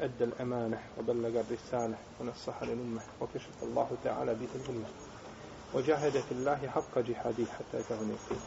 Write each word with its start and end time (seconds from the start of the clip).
أدى 0.00 0.24
الأمانة 0.24 0.80
وبلغ 0.98 1.40
الرسالة 1.40 1.94
ونصح 2.20 2.62
للأمة 2.62 3.00
وكشف 3.20 3.62
الله 3.62 3.88
تعالى 4.04 4.34
به 4.34 4.48
الأمة 4.54 4.86
وجاهد 5.74 6.12
في 6.12 6.32
الله 6.32 6.68
حق 6.68 6.98
جهاده 6.98 7.44
حتى 7.46 7.78
اليقين 7.90 8.40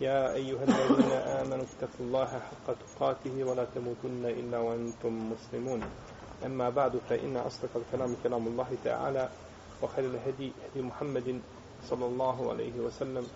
يا 0.00 0.32
أيها 0.32 0.64
الذين 0.64 1.12
آمنوا 1.12 1.64
اتقوا 1.64 2.06
الله 2.06 2.26
حق 2.26 2.74
تقاته 2.74 3.44
ولا 3.44 3.64
تموتن 3.74 4.24
إلا 4.24 4.58
وأنتم 4.58 5.32
مسلمون. 5.32 5.82
أما 6.46 6.70
بعد 6.70 6.96
فإن 7.08 7.36
أصدق 7.36 7.70
الكلام 7.76 8.16
كلام 8.22 8.46
الله 8.46 8.76
تعالى 8.84 9.28
وخير 9.82 10.04
الهدي 10.04 10.52
هدي 10.64 10.82
محمد 10.82 11.40
صلى 11.90 12.06
الله 12.06 12.50
عليه 12.50 12.80
وسلم 12.80 13.26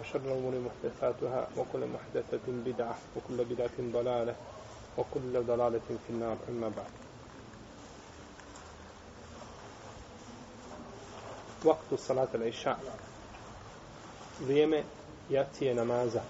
وشر 0.00 0.20
الأمور 0.20 0.54
محدثاتها 0.60 1.48
وكل 1.56 1.86
محدثة 1.86 2.46
بدعة 2.48 2.96
وكل 3.16 3.44
بدعة 3.44 3.76
ضلالة. 3.92 4.34
وكل 4.98 5.42
ضلالة 5.46 5.80
في 6.06 6.10
النار 6.10 6.36
أما 6.48 6.68
بعد 6.68 6.90
وقت 11.64 11.94
صلاة 11.94 12.28
العشاء 12.34 12.78
vrijeme 14.40 14.82
jacije 15.30 15.74
namaza. 15.74 16.20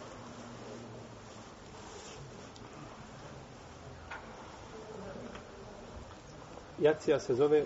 Jacija 6.78 7.20
se 7.20 7.34
zove 7.34 7.64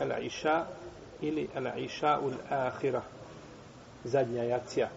al-Isha 0.00 0.64
ili 1.20 1.48
al-Isha 1.54 2.18
ul-Akhira. 2.20 3.00
Zadnja 4.04 4.42
jacija. 4.42 4.88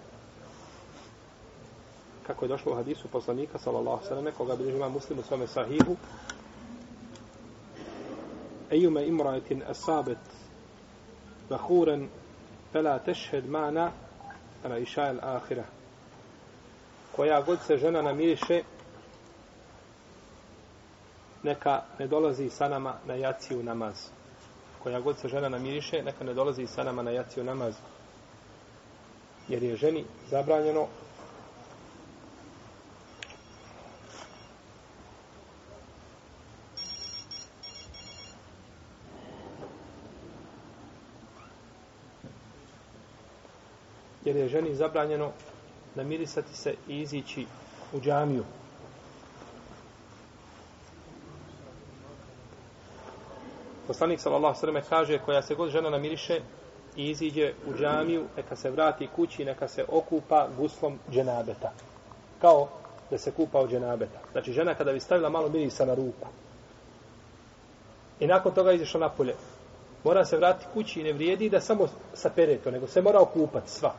Kako 2.28 2.46
je 2.46 2.50
došlo 2.50 2.72
u 2.72 2.76
hadisu 2.76 3.08
poslanika, 3.08 3.58
sallallahu 3.58 4.06
sallam, 4.06 4.26
koga 4.38 4.56
bilježi 4.56 4.78
ima 4.78 4.90
muslim 4.90 5.20
u 5.20 5.24
svome 5.24 5.48
sahihu, 5.48 5.96
Ejume 8.72 9.08
imrajetin 9.08 9.64
asabet 9.68 10.18
bahuren 11.50 12.10
fela 12.72 13.00
tešhed 13.00 13.50
mana 13.50 13.92
ala 14.64 14.78
iša 14.78 15.08
el 15.08 15.20
ahira. 15.22 15.64
Koja 17.16 17.42
god 17.42 17.60
se 17.68 17.78
žena 17.78 18.02
namiriše, 18.02 18.64
neka 21.44 21.84
ne 22.00 22.08
dolazi 22.08 22.50
sa 22.50 22.70
nama 22.70 22.96
na 23.08 23.14
jaciju 23.14 23.64
namaz. 23.64 24.10
Koja 24.84 25.00
god 25.00 25.18
se 25.18 25.28
žena 25.28 25.50
namiriše, 25.50 26.04
neka 26.04 26.24
ne 26.24 26.34
dolazi 26.34 26.68
sa 26.68 26.84
nama 26.84 27.04
na 27.04 27.12
jaciju 27.12 27.44
namaz. 27.44 27.76
Jer 29.48 29.64
je 29.64 29.76
ženi 29.76 30.06
zabranjeno 30.30 30.88
jer 44.26 44.36
je 44.36 44.48
ženi 44.48 44.76
zabranjeno 44.76 45.32
namirisati 45.96 46.56
se 46.56 46.76
i 46.88 47.02
izići 47.02 47.46
u 47.94 48.00
džamiju. 48.00 48.44
Poslanik 53.88 54.20
sallallahu 54.20 54.60
sallam 54.60 54.82
kaže 54.90 55.20
koja 55.20 55.42
se 55.42 55.56
god 55.56 55.70
žena 55.70 55.90
namiriše 55.90 56.40
i 56.96 57.10
iziđe 57.10 57.54
u 57.68 57.74
džamiju, 57.78 58.26
neka 58.38 58.56
se 58.56 58.72
vrati 58.72 59.08
kući, 59.16 59.46
neka 59.46 59.68
se 59.68 59.86
okupa 59.88 60.48
guslom 60.58 61.00
dženabeta. 61.12 61.72
Kao 62.42 62.68
da 63.10 63.18
se 63.18 63.32
kupa 63.32 63.60
od 63.60 63.72
dženabeta. 63.72 64.20
Znači 64.32 64.54
žena 64.54 64.76
kada 64.76 64.94
bi 64.94 65.00
stavila 65.00 65.30
malo 65.30 65.50
mirisa 65.50 65.86
na 65.86 65.94
ruku 65.94 66.28
i 68.20 68.28
nakon 68.28 68.54
toga 68.54 68.72
izišla 68.72 69.00
napolje, 69.00 69.36
mora 70.04 70.26
se 70.26 70.38
vratiti 70.38 70.66
kući 70.74 71.00
i 71.00 71.04
ne 71.04 71.14
vrijedi 71.14 71.50
da 71.50 71.62
samo 71.62 71.88
sapere 72.14 72.58
to, 72.58 72.72
nego 72.72 72.88
se 72.88 73.02
mora 73.02 73.20
okupati 73.20 73.72
sva. 73.72 73.94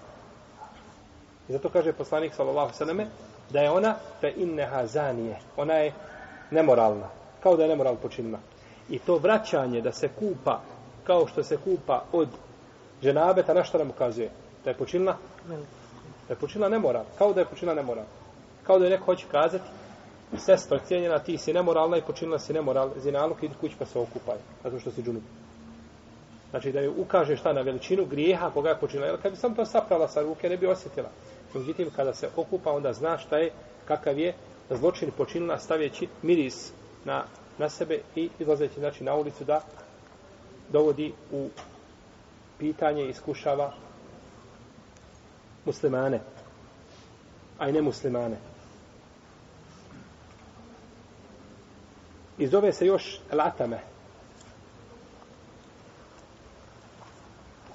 I 1.49 1.53
zato 1.53 1.69
kaže 1.69 1.93
poslanik 1.93 2.35
sallallahu 2.35 2.75
sallam 2.75 3.01
da 3.51 3.61
je 3.61 3.71
ona 3.71 3.95
fe 4.21 4.33
inneha 4.37 4.87
zanije. 4.87 5.39
Ona 5.57 5.75
je 5.75 5.93
nemoralna. 6.51 7.09
Kao 7.43 7.57
da 7.57 7.63
je 7.63 7.69
nemoral 7.69 7.97
počinila. 7.97 8.39
I 8.89 8.99
to 8.99 9.19
vraćanje 9.19 9.81
da 9.81 9.93
se 9.93 10.09
kupa 10.09 10.61
kao 11.07 11.27
što 11.27 11.43
se 11.43 11.57
kupa 11.57 12.03
od 12.13 12.29
ženabeta, 13.03 13.55
na 13.55 13.65
što 13.65 13.79
nam 13.79 13.91
ukazuje? 13.91 14.31
Da 14.65 14.71
je 14.71 14.77
počinila? 14.77 15.17
Da 16.29 16.35
je 16.35 16.37
počinila 16.37 16.69
nemoral. 16.69 17.05
Kao 17.19 17.33
da 17.33 17.41
je 17.41 17.47
počinila 17.47 17.75
nemoral. 17.75 18.05
Kao 18.63 18.79
da 18.79 18.85
je 18.85 18.91
neko 18.91 19.05
hoće 19.05 19.27
kazati 19.31 19.65
sestra 20.39 20.79
cijenjena, 20.79 21.19
ti 21.19 21.39
si 21.39 21.53
nemoralna 21.53 21.97
i 21.97 22.03
počinila 22.03 22.39
si 22.39 22.53
nemoral, 22.53 22.91
zinaluk, 22.97 23.43
idi 23.43 23.55
kući 23.61 23.77
pa 23.79 23.87
se 23.87 23.99
okupaj, 23.99 24.37
zato 24.65 24.79
što 24.79 24.91
si 24.91 25.03
džunup. 25.03 25.23
Znači 26.51 26.73
da 26.73 26.81
je 26.81 26.91
ukaže 26.91 27.37
šta 27.37 27.53
na 27.53 27.61
veličinu 27.61 28.05
grijeha 28.05 28.51
koga 28.51 28.69
je 28.69 28.81
počinila. 28.81 29.09
Jer 29.09 29.23
kad 29.23 29.33
bi 29.33 29.39
sam 29.39 29.55
to 29.55 29.65
saprala 29.65 30.09
sa 30.09 30.23
ruke, 30.23 30.49
ne 30.49 30.57
bi 30.57 30.67
osjetila. 30.67 31.09
Međutim, 31.59 31.91
kada 31.97 32.15
se 32.15 32.29
okupa, 32.37 32.73
onda 32.73 32.93
zna 32.93 33.19
šta 33.19 33.39
je, 33.39 33.53
kakav 33.89 34.19
je 34.19 34.35
zločin 34.71 35.11
počinila 35.17 35.59
stavljeći 35.59 36.09
miris 36.23 36.73
na, 37.05 37.25
na 37.59 37.69
sebe 37.69 38.01
i 38.17 38.31
izlazeći 38.39 38.81
znači, 38.81 39.05
na 39.05 39.15
ulicu 39.15 39.45
da 39.45 39.61
dovodi 40.73 41.13
u 41.33 41.49
pitanje 42.59 43.05
i 43.05 43.09
iskušava 43.09 43.73
muslimane, 45.65 46.21
a 47.59 47.69
i 47.69 47.73
ne 47.73 47.83
muslimane. 47.83 48.37
I 52.39 52.47
zove 52.47 52.73
se 52.73 52.87
još 52.87 53.21
latame. 53.33 53.81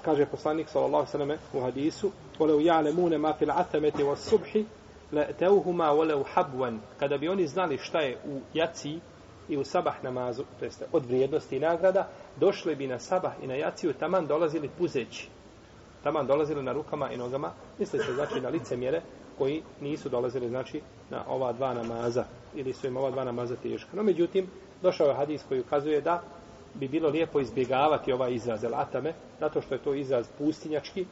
Kaže 0.04 0.26
poslanik 0.26 0.68
sallallahu 0.68 1.06
alejhi 1.14 1.28
ve 1.28 1.60
u 1.60 1.62
hadisu: 1.62 2.12
"Walau 2.38 2.60
ya'lamuna 2.60 3.18
ma 3.18 3.32
fil 3.32 3.50
'athamati 3.50 4.02
was-subhi 4.02 4.64
la'tawhuma 5.12 5.92
walau. 5.92 6.24
Kada 6.98 7.18
bi 7.18 7.28
oni 7.28 7.46
znali 7.46 7.78
šta 7.78 8.00
je 8.00 8.18
u 8.24 8.40
jaci 8.54 9.00
i 9.48 9.56
u 9.56 9.64
sabah 9.64 10.04
namazu, 10.04 10.44
to 10.58 10.64
jest 10.64 10.82
od 10.92 11.06
vrijednosti 11.06 11.56
i 11.56 11.60
nagrada, 11.60 12.08
došli 12.36 12.76
bi 12.76 12.86
na 12.86 12.98
sabah 12.98 13.32
i 13.42 13.46
na 13.46 13.54
jaciju 13.54 13.92
taman 13.92 14.26
dolazili 14.26 14.70
puzeći. 14.78 15.28
Taman 16.02 16.26
dolazili 16.26 16.62
na 16.62 16.72
rukama 16.72 17.10
i 17.10 17.16
nogama, 17.16 17.52
misli 17.78 17.98
se 17.98 18.14
znači 18.14 18.40
na 18.40 18.48
lice 18.48 18.76
mjere 18.76 19.02
koji 19.38 19.62
nisu 19.80 20.08
dolazili 20.08 20.48
znači 20.48 20.80
na 21.10 21.24
ova 21.28 21.52
dva 21.52 21.74
namaza 21.74 22.24
ili 22.54 22.72
su 22.72 22.86
im 22.86 22.96
ova 22.96 23.10
dva 23.10 23.24
namaza 23.24 23.56
teška. 23.56 23.96
No 23.96 24.02
međutim, 24.02 24.46
došao 24.82 25.06
je 25.08 25.14
hadis 25.14 25.42
koji 25.48 25.60
ukazuje 25.60 26.00
da 26.00 26.22
bi 26.74 26.88
bilo 26.88 27.08
lijepo 27.08 27.40
izbjegavati 27.40 28.12
ovaj 28.12 28.34
izraz 28.34 28.64
el 28.64 28.74
atame, 28.74 29.12
zato 29.40 29.60
što 29.62 29.74
je 29.74 29.82
to 29.82 29.94
izraz 29.94 30.26
pustinjački, 30.38 31.06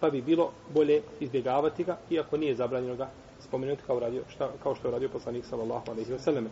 pa 0.00 0.10
bi 0.10 0.22
bilo 0.22 0.50
bolje 0.74 1.02
izbjegavati 1.20 1.84
ga, 1.84 1.96
iako 2.10 2.36
nije 2.36 2.54
zabranjeno 2.54 2.96
ga 2.96 3.10
spomenuti 3.40 3.82
kao, 3.86 3.98
radio, 4.00 4.22
šta, 4.28 4.50
kao 4.62 4.74
što 4.74 4.88
je 4.88 4.92
radio 4.92 5.08
poslanik 5.08 5.44
sallallahu 5.44 5.90
alaihi 5.90 6.12
wa 6.12 6.18
sallam. 6.18 6.48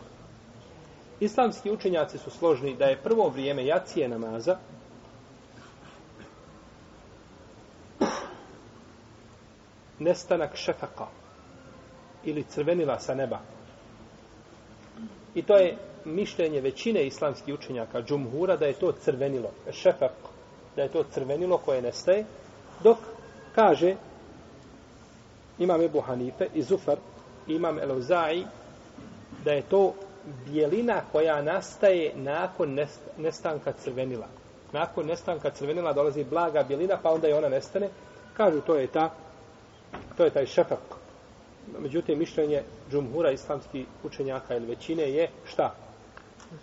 Islamski 1.19 1.71
učenjaci 1.71 2.17
su 2.17 2.29
složni 2.29 2.75
da 2.75 2.85
je 2.85 2.97
prvo 3.03 3.29
vrijeme 3.29 3.65
jacije 3.65 4.07
namaza 4.07 4.57
nestanak 9.99 10.55
šefaka 10.55 11.07
ili 12.23 12.43
crvenila 12.43 12.99
sa 12.99 13.15
neba. 13.15 13.39
I 15.35 15.41
to 15.41 15.57
je 15.57 15.77
mišljenje 16.05 16.61
većine 16.61 17.05
islamskih 17.07 17.53
učenjaka 17.53 18.01
džumhura 18.01 18.57
da 18.57 18.65
je 18.65 18.73
to 18.73 18.91
crvenilo, 18.91 19.51
šefak, 19.71 20.11
da 20.75 20.81
je 20.81 20.89
to 20.89 21.03
crvenilo 21.03 21.57
koje 21.57 21.81
nestaje, 21.81 22.25
dok 22.83 22.97
kaže 23.55 23.95
imam 25.59 25.81
Ebu 25.81 26.01
Hanife 26.01 26.47
i 26.53 26.63
Zufar, 26.63 26.97
imam 27.47 27.79
Elozai, 27.79 28.45
da 29.45 29.51
je 29.51 29.61
to 29.61 29.93
bijelina 30.45 31.01
koja 31.11 31.41
nastaje 31.41 32.11
nakon 32.15 32.79
nestanka 33.17 33.71
crvenila. 33.71 34.27
Nakon 34.71 35.05
nestanka 35.05 35.49
crvenila 35.49 35.93
dolazi 35.93 36.23
blaga 36.23 36.63
bijelina, 36.63 36.97
pa 37.03 37.11
onda 37.11 37.27
i 37.27 37.33
ona 37.33 37.49
nestane. 37.49 37.89
Kažu, 38.33 38.61
to 38.61 38.75
je 38.75 38.87
ta, 38.87 39.09
to 40.17 40.23
je 40.23 40.29
taj 40.29 40.45
šefak. 40.45 40.79
Međutim, 41.79 42.19
mišljenje 42.19 42.63
džumhura 42.91 43.31
islamskih 43.31 43.85
učenjaka 44.03 44.55
ili 44.55 44.65
većine 44.65 45.11
je 45.11 45.29
šta? 45.45 45.75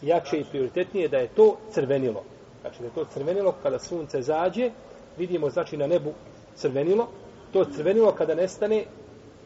jače 0.02 0.40
i 0.40 0.44
prioritetnije 0.44 1.08
da 1.08 1.18
je 1.18 1.28
to 1.28 1.56
crvenilo. 1.72 2.22
Znači 2.60 2.78
da 2.80 2.84
je 2.84 2.94
to 2.94 3.04
crvenilo 3.04 3.54
kada 3.62 3.78
sunce 3.78 4.22
zađe, 4.22 4.70
vidimo 5.18 5.50
znači 5.50 5.76
na 5.76 5.86
nebu 5.86 6.12
crvenilo, 6.60 7.08
to 7.52 7.64
crvenilo 7.64 8.12
kada 8.12 8.34
nestane, 8.34 8.84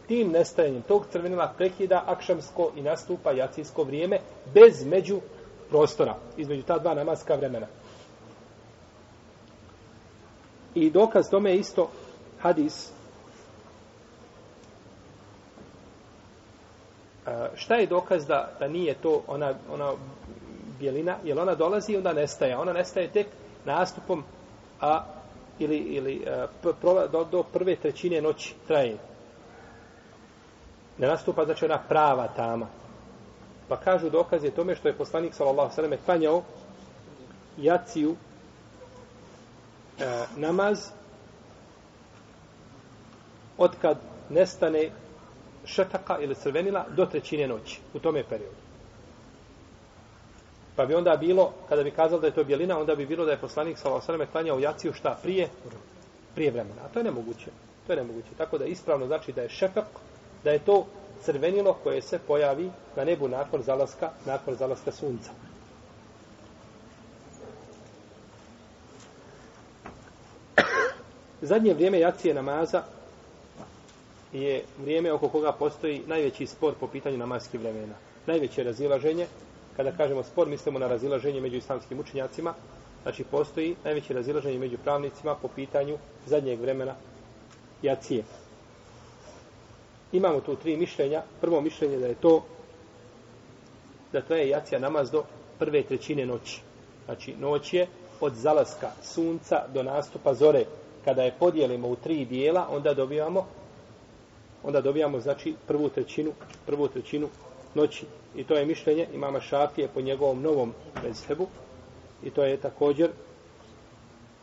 tim 0.08 0.32
nestajanjem 0.32 0.82
tog 0.82 1.06
crvenila 1.12 1.52
prekida 1.56 2.04
akšamsko 2.06 2.70
i 2.76 2.82
nastupa 2.82 3.32
jacijsko 3.32 3.84
vrijeme 3.84 4.18
bez 4.54 4.86
među 4.86 5.20
prostora, 5.70 6.16
između 6.36 6.62
ta 6.62 6.78
dva 6.78 6.94
namaska 6.94 7.34
vremena. 7.34 7.66
I 10.74 10.90
dokaz 10.90 11.30
tome 11.30 11.50
je 11.50 11.56
isto 11.56 11.90
hadis. 12.40 12.90
A, 17.26 17.48
šta 17.54 17.74
je 17.74 17.86
dokaz 17.86 18.26
da, 18.26 18.52
da 18.58 18.68
nije 18.68 18.94
to 18.94 19.22
ona, 19.26 19.54
ona 19.72 19.92
bjelina? 20.78 21.16
Jer 21.24 21.38
ona 21.38 21.54
dolazi 21.54 21.92
i 21.92 21.96
onda 21.96 22.12
nestaje. 22.12 22.56
Ona 22.56 22.72
nestaje 22.72 23.08
tek 23.08 23.26
nastupom 23.64 24.24
a, 24.80 25.04
ili, 25.58 25.76
ili 25.78 26.24
eh, 26.26 26.46
do, 27.12 27.24
do 27.24 27.42
prve 27.42 27.76
trećine 27.76 28.20
noći 28.22 28.54
traje. 28.66 28.96
Ne 30.98 31.06
nastupa 31.06 31.44
znači 31.44 31.64
ona 31.64 31.78
prava 31.88 32.28
tama. 32.28 32.66
Pa 33.68 33.76
kažu 33.76 34.10
dokaz 34.10 34.44
je 34.44 34.50
tome 34.50 34.74
što 34.74 34.88
je 34.88 34.96
poslanik 34.96 35.34
sallallahu 35.34 35.60
alejhi 35.60 35.82
ve 35.82 35.82
sellem 35.88 36.04
klanjao 36.04 36.42
jaciju 37.56 38.16
e, 39.98 40.04
namaz 40.36 40.88
od 43.58 43.70
kad 43.82 43.98
nestane 44.30 44.90
šefaka 45.64 46.18
ili 46.18 46.34
crvenila 46.34 46.84
do 46.96 47.06
trećine 47.06 47.48
noći 47.48 47.80
u 47.94 47.98
tome 47.98 48.24
periodu. 48.28 48.56
Pa 50.76 50.86
bi 50.86 50.94
onda 50.94 51.16
bilo, 51.16 51.52
kada 51.68 51.82
bi 51.82 51.90
kazali 51.90 52.20
da 52.20 52.26
je 52.26 52.34
to 52.34 52.44
bjelina, 52.44 52.78
onda 52.78 52.94
bi 52.94 53.06
bilo 53.06 53.24
da 53.24 53.30
je 53.30 53.38
poslanik 53.38 53.78
sa 53.78 53.88
alejhi 53.88 54.32
klanjao 54.32 54.58
jaciju 54.58 54.92
šta 54.92 55.18
prije 55.22 55.48
prije 56.34 56.50
vremena. 56.50 56.82
A 56.84 56.88
to 56.88 56.98
je 56.98 57.04
nemoguće. 57.04 57.50
To 57.86 57.92
je 57.92 57.96
nemoguće. 57.96 58.28
Tako 58.38 58.58
da 58.58 58.64
ispravno 58.64 59.06
znači 59.06 59.32
da 59.32 59.42
je 59.42 59.48
šefak, 59.48 59.84
da 60.44 60.50
je 60.50 60.58
to 60.58 60.86
crvenilo 61.22 61.76
koje 61.82 62.02
se 62.02 62.18
pojavi 62.18 62.70
na 62.96 63.04
nebu 63.04 63.28
nakon 63.28 63.62
zalaska, 63.62 64.10
nakon 64.26 64.54
zalaska 64.54 64.92
sunca. 64.92 65.30
Zadnje 71.50 71.74
vrijeme 71.74 71.98
jacije 71.98 72.34
namaza 72.34 72.82
je 74.32 74.64
vrijeme 74.78 75.12
oko 75.12 75.28
koga 75.28 75.52
postoji 75.52 76.02
najveći 76.06 76.46
spor 76.46 76.74
po 76.80 76.86
pitanju 76.86 77.18
namaskih 77.18 77.60
vremena. 77.60 77.94
Najveće 78.26 78.62
razilaženje, 78.62 79.26
kada 79.76 79.92
kažemo 79.92 80.22
spor, 80.22 80.48
mislimo 80.48 80.78
na 80.78 80.88
razilaženje 80.88 81.40
među 81.40 81.56
islamskim 81.56 82.00
učenjacima, 82.00 82.54
znači 83.02 83.24
postoji 83.24 83.76
najveće 83.84 84.14
razilaženje 84.14 84.58
među 84.58 84.78
pravnicima 84.84 85.34
po 85.34 85.48
pitanju 85.48 85.98
zadnjeg 86.26 86.60
vremena 86.60 86.94
jacije. 87.82 88.24
Imamo 90.12 90.40
tu 90.40 90.56
tri 90.56 90.76
mišljenja. 90.76 91.22
Prvo 91.40 91.60
mišljenje 91.60 91.98
da 91.98 92.06
je 92.06 92.14
to 92.14 92.44
da 94.12 94.20
traje 94.20 94.48
jacija 94.48 94.80
namaz 94.80 95.10
do 95.10 95.24
prve 95.58 95.82
trećine 95.82 96.26
noći. 96.26 96.60
Znači, 97.04 97.34
noć 97.40 97.72
je 97.74 97.86
od 98.20 98.34
zalaska 98.34 98.90
sunca 99.02 99.64
do 99.74 99.82
nastupa 99.82 100.34
zore. 100.34 100.64
Kada 101.04 101.22
je 101.22 101.34
podijelimo 101.38 101.88
u 101.88 101.96
tri 101.96 102.24
dijela, 102.24 102.66
onda 102.70 102.94
dobijamo 102.94 103.46
onda 104.64 104.80
dobijamo, 104.80 105.20
znači, 105.20 105.54
prvu 105.66 105.88
trećinu, 105.88 106.32
prvu 106.66 106.88
trećinu 106.88 107.28
noći. 107.74 108.06
I 108.36 108.44
to 108.44 108.54
je 108.54 108.66
mišljenje 108.66 109.06
imama 109.14 109.40
Šafije 109.40 109.88
po 109.88 110.00
njegovom 110.00 110.42
novom 110.42 110.72
mezhebu. 111.02 111.46
I 112.22 112.30
to 112.30 112.44
je 112.44 112.56
također 112.56 113.10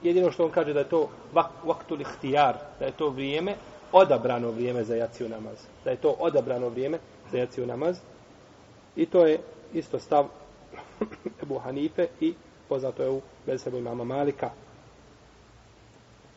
jedino 0.04 0.32
što 0.32 0.46
on 0.46 0.52
kaže 0.52 0.74
da 0.74 0.80
je 0.80 0.90
to 0.90 1.10
vak, 1.34 1.52
vaktu 1.64 1.96
lihtijar, 1.96 2.56
da 2.80 2.86
je 2.86 2.92
to 2.92 3.10
vrijeme 3.10 3.56
odabrano 3.92 4.52
vrijeme 4.52 4.84
za 4.84 4.96
jaciju 4.96 5.30
namaz. 5.30 5.58
Da 5.84 5.92
je 5.92 5.98
to 5.98 6.16
odabrano 6.20 6.70
vrijeme 6.70 7.00
za 7.32 7.38
jaciju 7.38 7.66
namaz. 7.66 7.98
I 8.96 9.06
to 9.06 9.26
je 9.26 9.40
isto 9.74 10.00
stav 10.00 10.26
Ebu 11.44 11.60
Hanife 11.60 12.08
i 12.20 12.34
poznato 12.70 13.04
je 13.04 13.10
u 13.10 13.22
mezhebu 13.48 13.78
imama 13.78 14.04
Malika. 14.04 14.50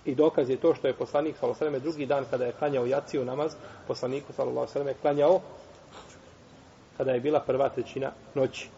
I 0.04 0.14
dokaz 0.14 0.50
je 0.50 0.56
to 0.56 0.74
što 0.74 0.86
je 0.86 0.94
poslanik 0.94 1.36
s.a.v. 1.36 1.80
drugi 1.80 2.06
dan 2.06 2.24
kada 2.30 2.44
je 2.44 2.52
klanjao 2.52 2.86
jaciju 2.86 3.24
namaz, 3.24 3.54
poslaniku 3.86 4.32
s.a.v. 4.32 4.94
klanjao 5.02 5.40
kada 6.96 7.12
je 7.12 7.20
bila 7.20 7.40
prva 7.40 7.68
trećina 7.68 8.12
noći. 8.34 8.68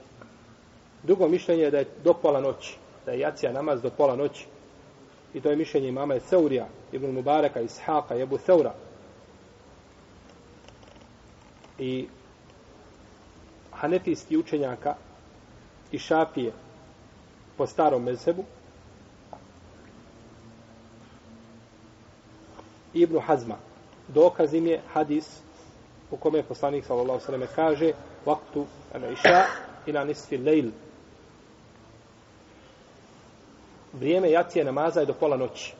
Drugo 1.02 1.28
mišljenje 1.28 1.62
je 1.62 1.70
da 1.70 1.78
je 1.78 1.88
do 2.04 2.14
pola 2.14 2.40
noći, 2.40 2.76
da 3.06 3.12
je 3.12 3.18
jacija 3.18 3.52
namaz 3.52 3.82
do 3.82 3.90
pola 3.90 4.16
noći. 4.16 4.46
I 5.34 5.40
to 5.40 5.50
je 5.50 5.56
mišljenje 5.56 5.88
imama 5.88 6.14
je 6.14 6.20
Seurija, 6.20 6.66
Ibn 6.92 7.10
Mubareka, 7.10 7.60
Ishaqa, 7.60 8.20
Ebu 8.22 8.38
Seura. 8.38 8.74
I 11.78 12.08
hanefijski 13.70 14.36
učenjaka 14.36 14.94
i 15.92 15.98
šafije 15.98 16.52
po 17.56 17.66
starom 17.66 18.02
mezhebu 18.02 18.44
Ibn 22.94 23.18
Hazma 23.20 23.56
dokaz 24.08 24.54
im 24.54 24.66
je 24.66 24.80
hadis 24.92 25.40
u 26.10 26.16
kome 26.16 26.42
poslanik 26.42 26.84
sallallahu 26.84 27.20
sallam 27.20 27.42
kaže 27.54 27.92
vaktu 28.26 28.66
al 28.94 29.12
iša 29.12 29.44
ila 29.86 30.04
nisfi 30.04 30.36
lejl 30.38 30.70
vrijeme 33.98 34.30
jacije 34.30 34.64
namaza 34.64 35.00
je 35.00 35.06
do 35.06 35.12
pola 35.14 35.36
noći. 35.36 35.74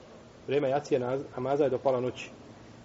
Vrijeme 0.46 0.68
jacije 0.68 1.00
namaza 1.36 1.64
je 1.64 1.70
do 1.70 1.78
pola 1.78 2.00
noći. 2.00 2.30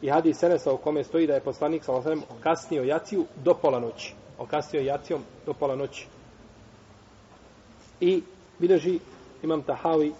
I 0.01 0.09
hadis 0.09 0.37
Senesa 0.37 0.73
u 0.73 0.77
kome 0.77 1.03
stoji 1.03 1.27
da 1.27 1.33
je 1.33 1.39
poslanik 1.41 1.83
sa 1.83 1.93
osvijem 1.93 2.21
kasnio 2.43 2.83
jaciju 2.83 3.25
do 3.43 3.53
pola 3.53 3.79
noći. 3.79 4.13
Okasnio 4.37 4.81
jacijom 4.81 5.21
do 5.45 5.53
pola 5.53 5.75
noći. 5.75 6.07
I 7.99 8.23
bilježi 8.59 8.99
imam 9.43 9.61
Tahavi 9.61 10.13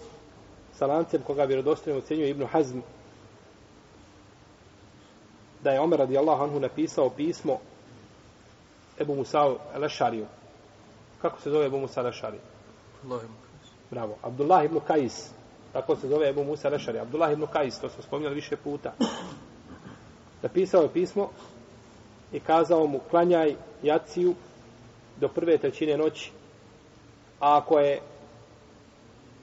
sa 0.78 0.86
lancem 0.86 1.22
koga 1.22 1.44
vjerodostojno 1.44 1.98
ocjenjuje 1.98 2.30
Ibnu 2.30 2.46
Hazm 2.46 2.78
da 5.62 5.70
je 5.70 5.80
Omer 5.80 5.98
radijallahu 5.98 6.42
anhu 6.42 6.60
napisao 6.60 7.10
pismo 7.10 7.58
Ebu 9.00 9.14
Musa'u 9.14 9.56
al-Ašariju. 9.74 10.24
Kako 11.22 11.40
se 11.40 11.50
zove 11.50 11.66
Ebu 11.66 11.78
Musa 11.78 12.02
al-Ašariju? 12.02 12.40
Allahim. 13.04 13.30
Bravo. 13.90 14.16
Abdullah 14.22 14.64
ibn 14.64 14.80
Kajis. 14.80 15.30
Tako 15.72 15.96
se 15.96 16.08
zove 16.08 16.28
Ebu 16.28 16.44
Musa 16.44 16.68
Rešari. 16.68 16.98
Abdullah 16.98 17.32
ibn 17.32 17.46
Kajis, 17.46 17.78
to 17.78 17.88
smo 17.88 18.02
spominjali 18.02 18.34
više 18.34 18.56
puta. 18.56 18.92
Napisao 20.42 20.82
je 20.82 20.92
pismo 20.92 21.30
i 22.32 22.40
kazao 22.40 22.86
mu 22.86 23.00
klanjaj 23.10 23.54
jaciju 23.82 24.34
do 25.20 25.28
prve 25.28 25.58
trećine 25.58 25.96
noći. 25.96 26.32
A 27.40 27.56
ako 27.56 27.78
je 27.78 28.00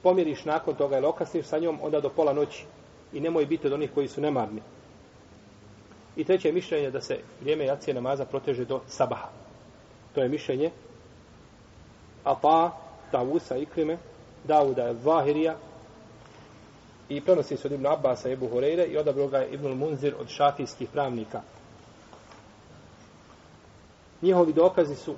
pomiriš 0.02 0.44
nakon 0.44 0.74
toga 0.74 0.96
ili 0.96 1.06
okasniš 1.06 1.46
sa 1.46 1.58
njom, 1.58 1.78
onda 1.82 2.00
do 2.00 2.08
pola 2.08 2.32
noći. 2.32 2.64
I 3.12 3.20
nemoj 3.20 3.46
biti 3.46 3.66
od 3.66 3.72
onih 3.72 3.90
koji 3.94 4.08
su 4.08 4.20
nemarni. 4.20 4.62
I 6.16 6.24
treće 6.24 6.52
mišljenje 6.52 6.90
da 6.90 7.00
se 7.00 7.18
vrijeme 7.40 7.64
jacije 7.64 7.94
namaza 7.94 8.24
proteže 8.24 8.64
do 8.64 8.80
sabaha. 8.88 9.28
To 10.14 10.22
je 10.22 10.28
mišljenje 10.28 10.70
Ata, 12.24 12.70
Tavusa, 13.10 13.56
Ikrime, 13.56 13.98
Dauda 14.44 14.94
Zahirija 14.94 15.56
i 17.08 17.20
prenosi 17.20 17.56
se 17.56 17.68
od 17.68 17.72
Ibn 17.72 17.86
Abbasa 17.86 18.28
i 18.28 18.32
Ebu 18.32 18.48
Horeire 18.48 18.84
i 18.84 18.96
odabro 18.98 19.28
ga 19.28 19.38
je 19.38 19.50
Ibn 19.50 19.68
Munzir 19.68 20.14
od 20.20 20.28
šafijskih 20.28 20.88
pravnika. 20.88 21.40
Njihovi 24.22 24.52
dokazi 24.52 24.94
su 24.94 25.14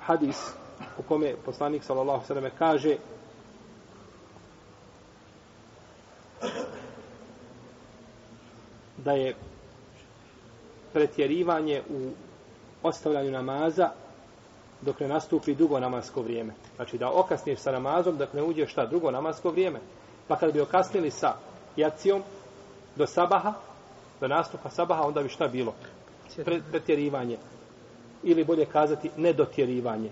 hadis 0.00 0.50
u 0.98 1.02
kome 1.02 1.34
poslanik 1.44 1.84
sallallahu 1.84 2.26
sallam 2.26 2.50
kaže 2.58 2.96
da 8.96 9.12
je 9.12 9.34
pretjerivanje 10.92 11.82
u 11.90 12.10
ostavljanju 12.82 13.30
namaza 13.30 13.90
dok 14.80 15.00
ne 15.00 15.08
nastupi 15.08 15.54
dugo 15.54 15.80
namasko 15.80 16.22
vrijeme. 16.22 16.54
Znači 16.76 16.98
da 16.98 17.10
okasniš 17.10 17.58
sa 17.58 17.72
namazom 17.72 18.16
dok 18.16 18.32
ne 18.32 18.42
uđe 18.42 18.66
šta 18.66 18.86
drugo 18.86 19.10
namasko 19.10 19.50
vrijeme. 19.50 19.80
Pa 20.28 20.36
kad 20.36 20.52
bi 20.52 20.60
okasnili 20.60 21.10
sa 21.10 21.34
jacijom 21.76 22.22
do 22.96 23.06
sabaha, 23.06 23.52
do 24.20 24.28
nastupa 24.28 24.70
sabaha, 24.70 25.02
onda 25.02 25.22
bi 25.22 25.28
šta 25.28 25.48
bilo? 25.48 25.74
Pretjerivanje. 26.70 27.36
Ili 28.22 28.44
bolje 28.44 28.66
kazati 28.66 29.10
nedotjerivanje. 29.16 30.10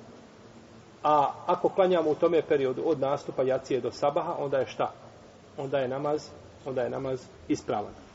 A 1.03 1.33
ako 1.47 1.69
klanjamo 1.69 2.11
u 2.11 2.15
tome 2.15 2.43
periodu 2.43 2.83
od 2.87 3.01
nastupa 3.01 3.43
jacije 3.43 3.81
do 3.81 3.93
sabaha, 3.93 4.35
onda 4.39 4.59
je 4.59 4.67
šta? 4.67 4.93
Onda 5.59 5.79
je 5.79 5.89
namaz, 5.89 6.29
onda 6.67 6.83
je 6.83 6.91
namaz 6.91 7.21
ispravan. 7.49 8.06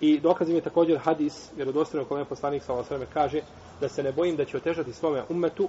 I 0.00 0.20
dokaz 0.20 0.48
je 0.48 0.60
također 0.60 0.98
hadis, 0.98 1.50
vjerodostojno 1.56 2.06
kome 2.06 2.24
poslanik 2.24 2.62
sa 2.62 2.74
osvrame 2.74 3.06
kaže 3.12 3.40
da 3.80 3.88
se 3.88 4.02
ne 4.02 4.12
bojim 4.12 4.36
da 4.36 4.44
će 4.44 4.56
otežati 4.56 4.92
svome 4.92 5.22
umetu 5.28 5.68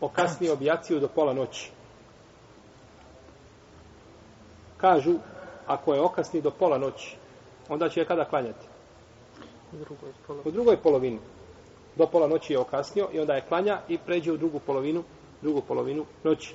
okasnio 0.00 0.56
bi 0.56 0.64
jaciju 0.64 1.00
do 1.00 1.08
pola 1.08 1.32
noći. 1.32 1.70
Kažu, 4.76 5.14
ako 5.66 5.94
je 5.94 6.00
okasni 6.00 6.40
do 6.40 6.50
pola 6.50 6.78
noći, 6.78 7.16
onda 7.68 7.88
će 7.88 8.00
je 8.00 8.06
kada 8.06 8.24
klanjati? 8.24 8.66
U 10.44 10.50
drugoj 10.50 10.76
polovini. 10.76 11.18
Do 11.96 12.06
pola 12.06 12.28
noći 12.28 12.52
je 12.52 12.58
okasnio 12.58 13.08
i 13.12 13.20
onda 13.20 13.34
je 13.34 13.44
klanja 13.48 13.80
i 13.88 13.98
pređe 13.98 14.32
u 14.32 14.36
drugu 14.36 14.58
polovinu, 14.58 15.04
drugu 15.42 15.60
polovinu 15.60 16.04
noći. 16.24 16.54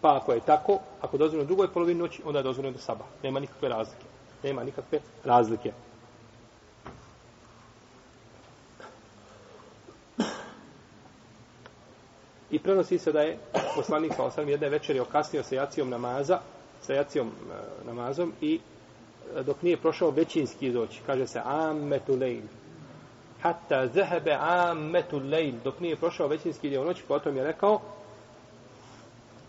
Pa 0.00 0.16
ako 0.16 0.32
je 0.32 0.40
tako, 0.40 0.78
ako 1.00 1.18
dozvoljeno 1.18 1.44
u 1.44 1.46
drugoj 1.46 1.68
polovini 1.68 2.00
noći, 2.00 2.22
onda 2.24 2.38
je 2.38 2.42
dozvoljeno 2.42 2.76
do 2.76 2.82
saba. 2.82 3.04
Nema 3.22 3.40
nikakve 3.40 3.68
razlike. 3.68 4.04
Nema 4.42 4.64
nikakve 4.64 5.00
razlike. 5.24 5.72
I 12.50 12.58
prenosi 12.58 12.98
se 12.98 13.12
da 13.12 13.20
je 13.20 13.38
poslanik 13.76 14.14
sa 14.14 14.24
osam 14.24 14.48
jedne 14.48 14.68
večeri 14.68 15.00
okasnio 15.00 15.42
sa 15.42 15.54
jacijom 15.54 15.90
namaza, 15.90 16.38
sa 16.82 16.94
jacijom 16.94 17.28
e, 17.28 17.86
namazom 17.86 18.32
i 18.40 18.60
e, 19.36 19.42
dok 19.42 19.62
nije 19.62 19.76
prošao 19.76 20.10
većinski 20.10 20.66
izoći. 20.66 21.00
kaže 21.06 21.26
se 21.26 21.42
ammetu 21.44 22.16
lejl. 22.16 22.42
Hatta 23.42 23.86
zehebe 23.86 24.36
ammetu 24.40 25.18
lejl. 25.18 25.54
Dok 25.64 25.80
nije 25.80 25.96
prošao 25.96 26.28
većinski 26.28 26.68
dio 26.70 26.84
noći, 26.84 27.02
potom 27.08 27.36
je 27.36 27.44
rekao 27.44 27.80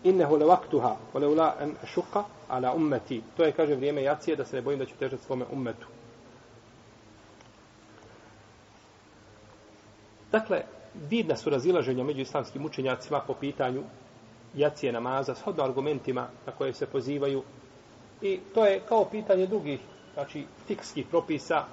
innehu 0.04 0.36
le 0.36 0.44
vaktuha, 0.44 0.96
ole 1.14 1.26
ula 1.26 1.56
en 1.60 1.74
šuka 1.86 2.24
ala 2.48 2.72
ummeti. 2.74 3.22
To 3.36 3.44
je, 3.44 3.52
kaže, 3.52 3.74
vrijeme 3.74 4.02
jacije 4.02 4.36
da 4.36 4.44
se 4.44 4.56
ne 4.56 4.62
bojim 4.62 4.78
da 4.78 4.86
ću 4.86 4.94
težati 4.98 5.24
svome 5.24 5.44
ummetu. 5.52 5.86
Dakle, 10.32 10.62
vidna 11.10 11.36
su 11.36 11.50
razilaženja 11.50 12.04
među 12.04 12.20
islamskim 12.20 12.64
učenjacima 12.64 13.20
po 13.20 13.34
pitanju 13.34 13.82
jacije 14.54 14.92
namaza, 14.92 15.34
shodno 15.34 15.64
argumentima 15.64 16.28
na 16.46 16.52
koje 16.52 16.72
se 16.72 16.86
pozivaju. 16.86 17.42
I 18.22 18.40
to 18.54 18.66
je 18.66 18.80
kao 18.88 19.04
pitanje 19.04 19.46
drugih, 19.46 19.80
znači, 20.14 20.44
fikskih 20.66 21.06
propisa, 21.06 21.64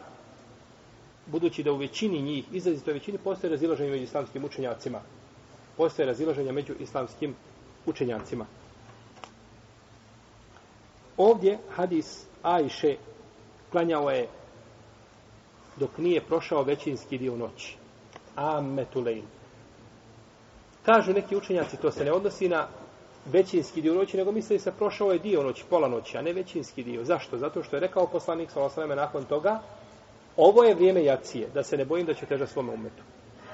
budući 1.25 1.63
da 1.63 1.71
u 1.71 1.77
većini 1.77 2.21
njih, 2.21 2.45
izrazito 2.51 2.91
većini, 2.91 3.17
postoje 3.17 3.51
razilaženja 3.51 3.91
među 3.91 4.03
islamskim 4.03 4.45
učenjacima. 4.45 5.01
Postoje 5.77 6.05
razilaženja 6.05 6.51
među 6.51 6.73
islamskim 6.79 7.35
učenjacima. 7.87 8.45
Ovdje 11.17 11.57
hadis 11.75 12.25
Ajše 12.43 12.95
klanjao 13.71 14.09
je 14.09 14.27
dok 15.75 15.97
nije 15.97 16.21
prošao 16.21 16.63
većinski 16.63 17.17
dio 17.17 17.37
noći. 17.37 17.77
Ammetulein. 18.35 19.23
Kažu 20.85 21.13
neki 21.13 21.35
učenjaci, 21.35 21.77
to 21.77 21.91
se 21.91 22.05
ne 22.05 22.11
odnosi 22.11 22.49
na 22.49 22.67
većinski 23.31 23.81
dio 23.81 23.93
noći, 23.93 24.17
nego 24.17 24.31
misli 24.31 24.59
se 24.59 24.71
prošao 24.71 25.11
je 25.11 25.19
dio 25.19 25.43
noći, 25.43 25.63
pola 25.69 25.87
noći, 25.87 26.17
a 26.17 26.21
ne 26.21 26.33
većinski 26.33 26.83
dio. 26.83 27.03
Zašto? 27.03 27.37
Zato 27.37 27.63
što 27.63 27.75
je 27.75 27.79
rekao 27.79 28.07
poslanik 28.07 28.49
sa 28.51 28.85
nakon 28.85 29.25
toga, 29.25 29.59
ovo 30.37 30.63
je 30.63 30.75
vrijeme 30.75 31.03
jacije, 31.03 31.47
da 31.53 31.63
se 31.63 31.77
ne 31.77 31.85
bojim 31.85 32.05
da 32.05 32.13
će 32.13 32.25
teža 32.25 32.47
svome 32.47 32.73
umetu. 32.73 33.03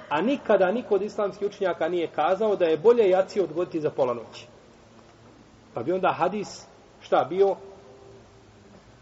A 0.09 0.21
nikada 0.21 0.71
niko 0.71 0.95
od 0.95 1.01
islamskih 1.01 1.47
učenjaka 1.47 1.89
nije 1.89 2.07
kazao 2.07 2.55
da 2.55 2.65
je 2.65 2.77
bolje 2.77 3.09
jaci 3.09 3.41
odgoditi 3.41 3.81
za 3.81 3.89
pola 3.89 4.13
noći. 4.13 4.47
Pa 5.73 5.83
bi 5.83 5.91
onda 5.91 6.11
hadis, 6.11 6.65
šta, 7.01 7.25
bio 7.29 7.55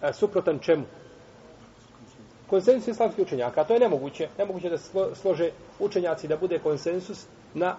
e, 0.01 0.13
suprotan 0.13 0.60
čemu? 0.60 0.84
Konsensus 2.48 2.88
islamskih 2.88 3.25
učenjaka, 3.25 3.62
a 3.62 3.63
to 3.63 3.74
je 3.74 3.79
nemoguće. 3.79 4.27
Nemoguće 4.38 4.70
da 4.70 4.77
slože 5.15 5.51
učenjaci 5.79 6.27
da 6.27 6.38
bude 6.38 6.60
konsensus 6.60 7.25
na, 7.53 7.75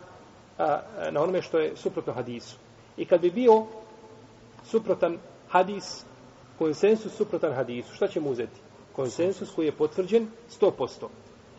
a, 0.58 0.80
na 1.10 1.22
onome 1.22 1.42
što 1.42 1.58
je 1.58 1.76
suprotno 1.76 2.12
hadisu. 2.12 2.56
I 2.96 3.04
kad 3.04 3.20
bi 3.20 3.30
bio 3.30 3.64
suprotan 4.64 5.18
hadis, 5.48 6.04
konsensus 6.58 7.12
suprotan 7.16 7.52
hadisu, 7.52 7.94
šta 7.94 8.08
ćemo 8.08 8.30
uzeti? 8.30 8.60
Konsensus 8.92 9.50
koji 9.54 9.66
je 9.66 9.72
potvrđen 9.72 10.28
100%. 10.60 11.06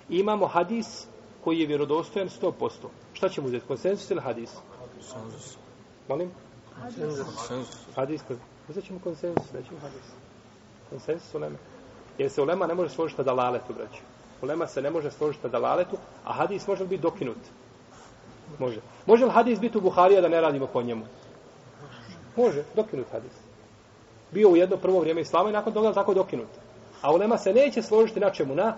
I 0.10 0.20
imamo 0.20 0.48
hadis 0.48 1.08
koji 1.44 1.60
je 1.60 1.68
vjerodostojan 1.68 2.30
100%. 2.42 2.70
Šta 3.14 3.30
ćemo 3.30 3.48
uzeti? 3.48 3.68
Konsensus 3.68 4.12
ili 4.12 4.22
hadis? 4.22 4.50
Konsensus. 4.80 5.58
Molim? 6.08 6.32
Konsensus. 6.82 7.78
Hadis. 7.96 8.22
Uzet 8.70 8.86
ćemo 8.86 9.00
konsensus, 9.04 9.54
nećemo 9.54 9.80
hadis. 9.80 10.04
Konsensus 10.90 11.36
u 11.36 11.40
neme. 11.40 11.56
Jer 12.18 12.30
se 12.30 12.42
ulema 12.42 12.68
ne 12.68 12.74
može 12.74 12.90
složiti 12.90 13.22
na 13.22 13.26
dalaletu, 13.26 13.74
braći. 13.74 14.02
Ulema 14.42 14.68
se 14.68 14.82
ne 14.82 14.90
može 14.90 15.12
složiti 15.12 15.44
na 15.44 15.50
dalaletu, 15.50 15.98
a 16.26 16.34
hadis 16.34 16.68
može 16.68 16.84
li 16.84 16.90
biti 16.90 17.02
dokinut? 17.02 17.38
Može. 18.60 18.82
Može 19.06 19.26
li 19.26 19.32
hadis 19.32 19.60
biti 19.60 19.78
u 19.78 19.82
Buharija 19.82 20.22
da 20.22 20.28
ne 20.28 20.42
radimo 20.42 20.68
po 20.68 20.82
njemu? 20.82 21.06
Može, 22.36 22.64
dokinut 22.76 23.08
hadis. 23.12 23.32
Bio 24.32 24.50
u 24.50 24.56
jedno 24.56 24.78
prvo 24.78 25.00
vrijeme 25.00 25.22
islama 25.22 25.50
i 25.50 25.54
nakon 25.54 25.74
toga 25.74 25.94
tako 25.94 26.14
dokinut. 26.14 26.50
A 27.02 27.14
ulema 27.14 27.38
se 27.38 27.54
neće 27.54 27.82
složiti 27.82 28.20
na 28.20 28.30
čemu? 28.30 28.56
Na 28.56 28.76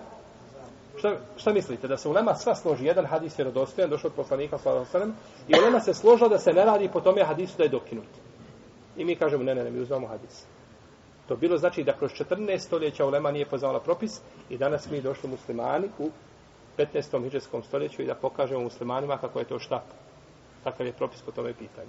Šta, 1.06 1.16
šta 1.36 1.52
mislite? 1.52 1.88
Da 1.88 1.96
se 1.96 2.08
ulema 2.08 2.34
sva 2.34 2.54
složi 2.54 2.86
jedan 2.86 3.06
hadis 3.06 3.38
vjerodostojan, 3.38 3.90
došao 3.90 4.08
od 4.08 4.14
poslanika 4.14 4.58
sallam, 4.58 5.14
i 5.48 5.58
ulema 5.58 5.80
se 5.80 5.94
složila 5.94 6.28
da 6.28 6.38
se 6.38 6.52
ne 6.52 6.64
radi 6.64 6.88
po 6.92 7.00
tome 7.00 7.24
hadisu 7.24 7.54
da 7.58 7.62
je 7.62 7.68
dokinut. 7.68 8.08
I 8.96 9.04
mi 9.04 9.16
kažemo 9.16 9.44
ne, 9.44 9.54
ne, 9.54 9.64
ne, 9.64 9.70
mi 9.70 9.80
uzmemo 9.80 10.06
hadis. 10.06 10.44
To 11.28 11.36
bilo 11.36 11.58
znači 11.58 11.84
da 11.84 11.92
kroz 11.92 12.10
14 12.10 12.58
stoljeća 12.58 13.06
ulema 13.06 13.30
nije 13.30 13.46
poznala 13.46 13.80
propis 13.80 14.20
i 14.50 14.58
danas 14.58 14.90
mi 14.90 15.00
došli 15.00 15.30
muslimani 15.30 15.88
u 15.98 16.10
15. 16.78 17.22
hiđarskom 17.22 17.62
stoljeću 17.62 18.02
i 18.02 18.06
da 18.06 18.14
pokažemo 18.14 18.60
muslimanima 18.60 19.18
kako 19.18 19.38
je 19.38 19.44
to 19.44 19.58
šta. 19.58 19.82
Takav 20.64 20.86
je 20.86 20.92
propis 20.92 21.22
po 21.22 21.32
tome 21.32 21.52
pitanju. 21.52 21.88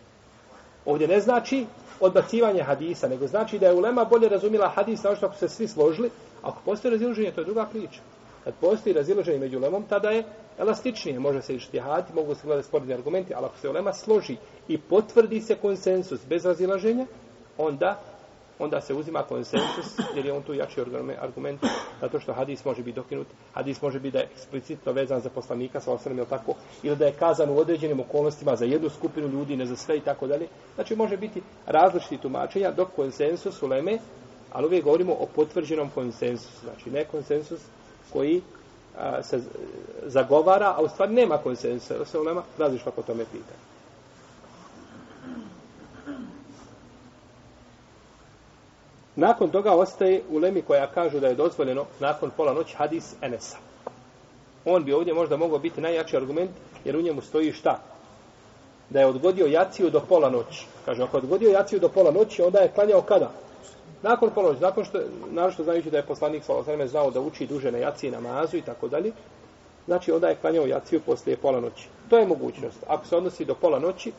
Ovdje 0.86 1.08
ne 1.08 1.20
znači 1.20 1.66
odbacivanje 2.00 2.64
hadisa, 2.64 3.08
nego 3.08 3.28
znači 3.28 3.60
da 3.60 3.68
je 3.68 3.74
ulema 3.74 4.06
bolje 4.06 4.30
razumila 4.30 4.70
hadis 4.70 5.04
na 5.04 5.16
što 5.16 5.34
se 5.34 5.50
svi 5.50 5.68
složili. 5.68 6.10
Ako 6.42 6.62
postoji 6.66 6.92
razilaženje, 6.92 7.32
to 7.32 7.42
je 7.42 7.46
druga 7.46 7.66
priča. 7.66 8.00
Kad 8.48 8.56
postoji 8.62 8.94
razilaženje 8.94 9.40
među 9.40 9.58
ulemom, 9.58 9.84
tada 9.90 10.10
je 10.10 10.24
elastičnije. 10.58 11.20
Može 11.20 11.42
se 11.42 11.56
ištihati, 11.56 12.14
mogu 12.14 12.36
se 12.36 12.42
gledati 12.46 12.68
sporni 12.68 12.94
argumenti, 12.94 13.34
ali 13.34 13.46
ako 13.46 13.58
se 13.58 13.70
ulema 13.70 13.94
složi 13.94 14.38
i 14.68 14.78
potvrdi 14.78 15.42
se 15.42 15.56
konsensus 15.56 16.20
bez 16.30 16.46
razilaženja, 16.46 17.06
onda 17.58 18.00
onda 18.60 18.82
se 18.82 18.94
uzima 18.94 19.24
konsensus, 19.24 20.00
jer 20.16 20.26
je 20.26 20.34
on 20.34 20.44
tu 20.44 20.54
jači 20.54 20.82
argument, 21.22 21.62
zato 22.02 22.20
što 22.20 22.34
hadis 22.34 22.66
može 22.66 22.84
biti 22.84 22.96
dokinut, 22.96 23.28
hadis 23.54 23.82
može 23.82 24.00
biti 24.00 24.14
da 24.14 24.20
je 24.20 24.30
eksplicitno 24.36 24.92
vezan 24.92 25.22
za 25.22 25.30
poslanika, 25.30 25.80
sa 25.80 25.92
osrem, 25.92 26.18
ili 26.18 26.28
tako, 26.28 26.54
ili 26.84 26.96
da 26.96 27.06
je 27.06 27.12
kazan 27.20 27.50
u 27.50 27.58
određenim 27.58 28.00
okolnostima 28.00 28.56
za 28.56 28.66
jednu 28.66 28.90
skupinu 28.90 29.28
ljudi, 29.28 29.56
ne 29.56 29.66
za 29.66 29.76
sve 29.76 29.98
i 29.98 30.02
tako 30.02 30.28
dalje. 30.28 30.48
Znači, 30.76 30.96
može 30.96 31.18
biti 31.18 31.42
različiti 31.66 32.18
tumačenja, 32.18 32.72
dok 32.72 32.90
konsensus 32.96 33.64
u 33.64 33.68
Leme, 33.68 33.98
ali 34.52 34.66
uvijek 34.66 34.84
govorimo 34.84 35.14
o 35.14 35.28
potvrđenom 35.36 35.90
konsensusu, 35.90 36.66
znači 36.66 36.90
ne 36.90 37.06
konsensus 37.06 37.62
koji 38.14 38.42
a, 38.98 39.24
se 39.24 39.42
zagovara, 40.04 40.74
a 40.78 40.82
u 40.82 40.90
stvari 40.90 41.14
nema 41.14 41.38
konsensusa, 41.38 42.06
se 42.06 42.20
ulema 42.20 42.44
različno 42.58 42.92
po 42.92 43.02
tome 43.02 43.26
pita. 43.32 43.54
Nakon 49.16 49.50
toga 49.50 49.74
ostaje 49.74 50.22
u 50.30 50.38
Lemi 50.38 50.62
koja 50.62 50.88
kažu 50.88 51.20
da 51.20 51.28
je 51.28 51.36
dozvoljeno 51.36 51.86
nakon 52.00 52.32
pola 52.38 52.54
noć 52.54 52.76
hadis 52.76 53.14
Enesa. 53.22 53.58
On 54.66 54.84
bi 54.84 54.94
ovdje 54.94 55.14
možda 55.14 55.38
mogao 55.38 55.60
biti 55.60 55.82
najjači 55.82 56.18
argument 56.18 56.52
jer 56.86 56.98
u 56.98 57.02
njemu 57.02 57.22
stoji 57.22 57.54
šta? 57.54 57.80
Da 58.90 59.00
je 59.00 59.06
odgodio 59.06 59.46
jaciju 59.46 59.90
do 59.90 60.00
pola 60.00 60.30
noći. 60.30 60.66
Kaže, 60.86 61.04
ako 61.04 61.18
je 61.18 61.24
odgodio 61.24 61.50
jaciju 61.50 61.80
do 61.80 61.90
pola 61.90 62.12
noći, 62.12 62.42
onda 62.42 62.60
je 62.60 62.72
klanjao 62.76 63.02
kada? 63.02 63.32
Nakon 64.02 64.30
pola 64.36 64.54
zato 64.54 64.84
što, 64.84 65.00
naravno 65.30 65.54
što 65.54 65.64
znajući 65.64 65.92
da 65.92 65.98
je 65.98 66.06
poslanik 66.06 66.44
Salosaneme 66.44 66.88
znao 66.88 67.12
da 67.12 67.22
uči 67.22 67.48
duže 67.48 67.72
na 67.72 67.78
jaciji 67.78 68.12
namazu 68.12 68.58
i 68.58 68.62
tako 68.62 68.88
dalje. 68.88 69.12
Znači, 69.86 70.12
onda 70.12 70.28
je 70.28 70.36
klanjao 70.36 70.66
jaciju 70.66 71.02
poslije 71.06 71.38
pola 71.38 71.60
noći. 71.60 71.88
To 72.10 72.18
je 72.18 72.28
mogućnost. 72.28 72.78
Ako 72.88 73.06
se 73.08 73.16
odnosi 73.16 73.46
do 73.46 73.56
pola 73.56 73.80
noći, 73.80 74.12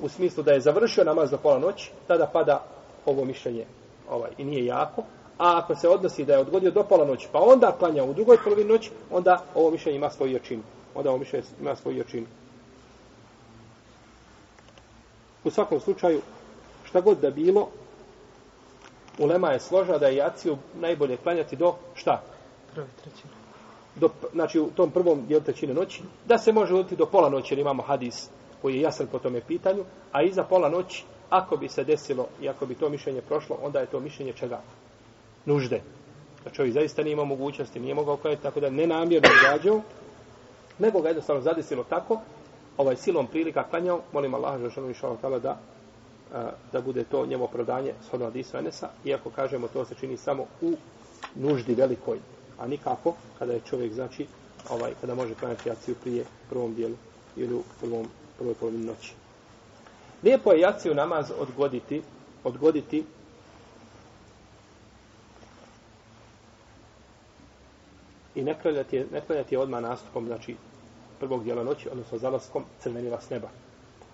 u 0.00 0.08
smislu 0.08 0.42
da 0.42 0.52
je 0.52 0.60
završio 0.60 1.04
namaz 1.04 1.30
do 1.30 1.36
pola 1.36 1.58
noći, 1.58 1.90
tada 2.06 2.26
pada 2.26 2.64
ovo 3.06 3.24
mišljenje 3.24 3.64
ovaj, 4.10 4.30
i 4.38 4.44
nije 4.44 4.66
jako, 4.66 5.02
a 5.38 5.58
ako 5.58 5.76
se 5.76 5.88
odnosi 5.88 6.24
da 6.24 6.32
je 6.32 6.38
odgodio 6.38 6.70
do 6.70 6.82
pola 6.82 7.06
noći, 7.06 7.28
pa 7.32 7.40
onda 7.40 7.76
klanja 7.78 8.04
u 8.04 8.14
drugoj 8.14 8.36
polovini 8.44 8.68
noći, 8.68 8.90
onda 9.10 9.42
ovo 9.54 9.70
mišljenje 9.70 9.96
ima 9.96 10.10
svoju 10.10 10.32
jačinu. 10.32 10.62
Onda 10.94 11.10
ovo 11.10 11.18
mišljenje 11.18 11.46
ima 11.60 11.76
svoju 11.76 11.98
jačinu. 11.98 12.26
U 15.44 15.50
svakom 15.50 15.80
slučaju, 15.80 16.20
šta 16.84 17.00
god 17.00 17.18
da 17.18 17.30
bilo, 17.30 17.68
ulema 19.18 19.50
je 19.50 19.60
složa 19.60 19.98
da 19.98 20.06
je 20.06 20.16
jaciju 20.16 20.56
najbolje 20.74 21.16
klanjati 21.16 21.56
do 21.56 21.74
šta? 21.94 22.22
Prvi 22.74 22.88
trećine. 23.02 23.32
Do, 23.96 24.10
znači 24.32 24.60
u 24.60 24.70
tom 24.70 24.90
prvom 24.90 25.26
dijelu 25.26 25.44
trećine 25.44 25.74
noći, 25.74 26.02
da 26.26 26.38
se 26.38 26.52
može 26.52 26.74
uditi 26.74 26.96
do 26.96 27.06
pola 27.06 27.28
noći, 27.28 27.54
jer 27.54 27.58
imamo 27.58 27.82
hadis 27.82 28.28
koji 28.62 28.74
je 28.74 28.80
jasan 28.80 29.06
po 29.06 29.18
tome 29.18 29.40
pitanju, 29.40 29.84
a 30.12 30.22
iza 30.22 30.44
pola 30.44 30.68
noći 30.68 31.04
ako 31.30 31.56
bi 31.56 31.68
se 31.68 31.84
desilo 31.84 32.26
i 32.40 32.48
ako 32.48 32.66
bi 32.66 32.74
to 32.74 32.88
mišljenje 32.88 33.20
prošlo, 33.20 33.58
onda 33.62 33.80
je 33.80 33.86
to 33.86 34.00
mišljenje 34.00 34.32
čega? 34.32 34.60
Nužde. 35.44 35.80
Da 36.44 36.50
čovjek 36.50 36.74
zaista 36.74 37.02
nije 37.02 37.12
imao 37.12 37.24
mogućnosti, 37.24 37.80
nije 37.80 37.94
mogao 37.94 38.16
klanjati, 38.16 38.42
tako 38.42 38.60
da 38.60 38.70
nenamjerno 38.70 39.28
gađao, 39.42 39.80
nego 40.78 41.00
ga 41.00 41.08
jednostavno 41.08 41.42
zadesilo 41.42 41.84
tako, 41.84 42.20
ovaj 42.76 42.96
silom 42.96 43.26
prilika 43.26 43.64
klanjao, 43.70 44.00
molim 44.12 44.34
Allaha 44.34 44.58
Žešanu 44.58 44.90
i 44.90 44.94
Šalotala 44.94 45.38
da 45.38 45.58
da 46.72 46.80
bude 46.80 47.04
to 47.04 47.26
njemu 47.26 47.44
opravdanje 47.44 47.92
shodno 48.06 48.26
Adisu 48.26 48.56
Enesa, 48.56 48.88
iako 49.04 49.30
kažemo 49.30 49.68
to 49.68 49.84
se 49.84 49.94
čini 49.94 50.16
samo 50.16 50.46
u 50.60 50.72
nuždi 51.34 51.74
velikoj, 51.74 52.18
a 52.58 52.66
nikako 52.66 53.14
kada 53.38 53.52
je 53.52 53.60
čovjek, 53.60 53.92
znači, 53.92 54.26
ovaj, 54.70 54.92
kada 55.00 55.14
može 55.14 55.34
klanjati 55.34 55.68
jaciju 55.68 55.94
prije 56.02 56.24
prvom 56.48 56.74
dijelu 56.74 56.94
ili 57.36 57.54
u 57.54 57.62
prvom, 57.80 58.06
prvoj 58.38 58.54
polovini 58.54 58.84
noći. 58.84 59.14
Lijepo 60.22 60.52
je 60.52 60.60
jaciju 60.60 60.94
namaz 60.94 61.32
odgoditi, 61.38 62.02
odgoditi 62.44 63.04
i 68.34 68.42
ne 68.42 68.60
klanjati 68.62 68.96
je, 68.96 69.06
ne 69.12 69.20
klanjati 69.20 69.54
je 69.54 69.58
odmah 69.58 69.82
nastupom, 69.82 70.26
znači 70.26 70.56
prvog 71.20 71.44
dijela 71.44 71.64
noći, 71.64 71.88
odnosno 71.88 72.18
zalaskom 72.18 72.64
crvenila 72.80 73.20
s 73.20 73.30
neba. 73.30 73.48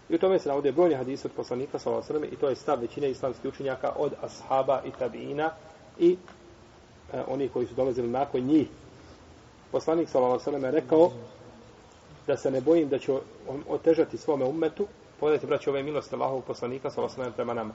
I 0.09 0.15
u 0.15 0.19
tome 0.19 0.38
se 0.38 0.49
navode 0.49 0.73
brojni 0.73 0.95
hadisi 0.95 1.27
od 1.27 1.33
poslanika 1.33 1.79
sa 1.79 1.91
Osrme 1.91 2.27
i 2.27 2.37
to 2.37 2.49
je 2.49 2.55
stav 2.55 2.81
većine 2.81 3.11
islamskih 3.11 3.50
učenjaka 3.53 3.93
od 3.97 4.12
ashaba 4.23 4.83
i 4.85 4.91
tabiina 4.99 5.50
i 5.99 6.17
e, 7.12 7.23
oni 7.29 7.49
koji 7.49 7.67
su 7.67 7.75
dolazili 7.75 8.09
nakon 8.09 8.41
njih. 8.41 8.69
Poslanik 9.73 10.09
sa 10.09 10.21
Osrme 10.21 10.69
je 10.69 10.73
rekao 10.73 11.11
da 12.27 12.37
se 12.37 12.50
ne 12.50 12.61
bojim 12.61 12.88
da 12.88 12.99
će 12.99 13.12
otežati 13.69 14.17
svome 14.17 14.45
ummetu, 14.45 14.87
pogledajte 15.21 15.47
braći 15.47 15.71
ove 15.71 15.83
milosti 15.83 16.15
Allahovog 16.15 16.45
poslanika 16.45 16.91
sa 16.91 17.03
Osrme 17.03 17.33
prema 17.33 17.55
nama, 17.55 17.75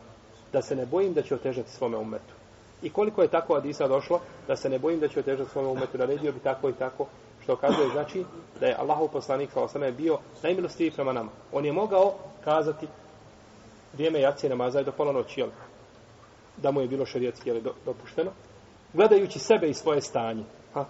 da 0.53 0.61
se 0.61 0.75
ne 0.75 0.85
bojim 0.85 1.13
da 1.13 1.21
će 1.21 1.35
otežati 1.35 1.71
svome 1.71 1.97
ummetu. 1.97 2.33
I 2.83 2.89
koliko 2.89 3.21
je 3.21 3.27
tako 3.27 3.55
hadisa 3.55 3.87
došlo, 3.87 4.19
da 4.47 4.55
se 4.55 4.69
ne 4.69 4.79
bojim 4.79 4.99
da 4.99 5.07
će 5.07 5.19
otežati 5.19 5.51
svome 5.51 5.67
ummetu, 5.67 5.97
naredio 5.97 6.31
bi 6.31 6.39
tako 6.39 6.69
i 6.69 6.73
tako, 6.73 7.07
što 7.43 7.55
kazuje 7.55 7.89
znači 7.89 8.25
da 8.59 8.65
je 8.65 8.75
Allahov 8.79 9.07
poslanik 9.07 9.51
sa 9.51 9.61
osame 9.61 9.91
bio 9.91 10.17
najmilostiviji 10.43 10.91
prema 10.91 11.13
nama. 11.13 11.31
On 11.51 11.65
je 11.65 11.71
mogao 11.71 12.13
kazati 12.43 12.87
vrijeme 13.93 14.21
jacije 14.21 14.49
namaza 14.49 14.79
je 14.79 14.85
do 14.85 14.91
pola 14.91 15.11
noći, 15.11 15.39
jel? 15.39 15.49
da 16.57 16.71
mu 16.71 16.81
je 16.81 16.87
bilo 16.87 17.05
šarijetski 17.05 17.49
jel, 17.49 17.61
dopušteno, 17.85 18.31
gledajući 18.93 19.39
sebe 19.39 19.69
i 19.69 19.73
svoje 19.73 20.01
stanje. 20.01 20.43
Ha? 20.73 20.85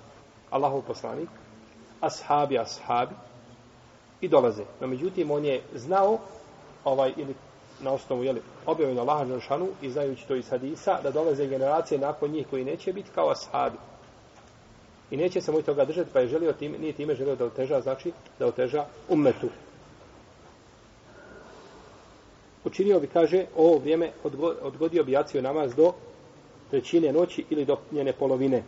Allahov 0.49 0.81
poslanik, 0.81 1.29
ashabi, 2.01 2.59
ashabi, 2.59 3.15
i 4.21 4.27
dolaze. 4.27 4.63
No, 4.81 4.87
međutim, 4.87 5.31
on 5.31 5.45
je 5.45 5.61
znao, 5.75 6.17
ovaj, 6.83 7.13
ili 7.17 7.35
na 7.81 7.91
osnovu, 7.91 8.23
jeli, 8.23 8.41
objavljeno 8.65 9.01
Allaha 9.01 9.25
Želšanu, 9.25 9.67
i 9.81 9.89
znajući 9.89 10.27
to 10.27 10.35
iz 10.35 10.49
hadisa, 10.49 11.01
da 11.03 11.11
dolaze 11.11 11.47
generacije 11.47 11.99
nakon 11.99 12.31
njih 12.31 12.47
koji 12.49 12.65
neće 12.65 12.93
biti 12.93 13.09
kao 13.15 13.29
ashabi. 13.29 13.77
I 15.11 15.17
neće 15.17 15.41
se 15.41 15.51
moj 15.51 15.61
toga 15.61 15.85
držati, 15.85 16.09
pa 16.13 16.19
je 16.19 16.27
želio 16.27 16.53
tim, 16.53 16.75
nije 16.79 16.93
time 16.93 17.15
želio 17.15 17.35
da 17.35 17.45
oteža, 17.45 17.81
znači 17.81 18.11
da 18.39 18.47
oteža 18.47 18.85
ummetu. 19.09 19.49
Učinio 22.65 22.99
bi, 22.99 23.07
kaže, 23.07 23.45
ovo 23.57 23.77
vrijeme 23.77 24.11
odgodio 24.61 25.03
bi 25.03 25.11
jaciju 25.11 25.41
namaz 25.41 25.75
do 25.75 25.93
trećine 26.69 27.11
noći 27.11 27.45
ili 27.49 27.65
do 27.65 27.77
njene 27.91 28.13
polovine. 28.13 28.63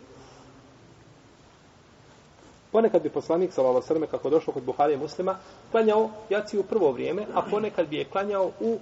Ponekad 2.72 3.02
bi 3.02 3.08
poslanik, 3.08 3.52
salala 3.52 3.82
srme, 3.82 4.06
kako 4.06 4.30
došlo 4.30 4.52
kod 4.52 4.62
Buharije 4.62 4.96
muslima, 4.96 5.38
klanjao 5.70 6.10
jaciju 6.30 6.60
u 6.60 6.64
prvo 6.64 6.92
vrijeme, 6.92 7.26
a 7.34 7.42
ponekad 7.50 7.88
bi 7.88 7.96
je 7.96 8.04
klanjao 8.04 8.50
u 8.60 8.78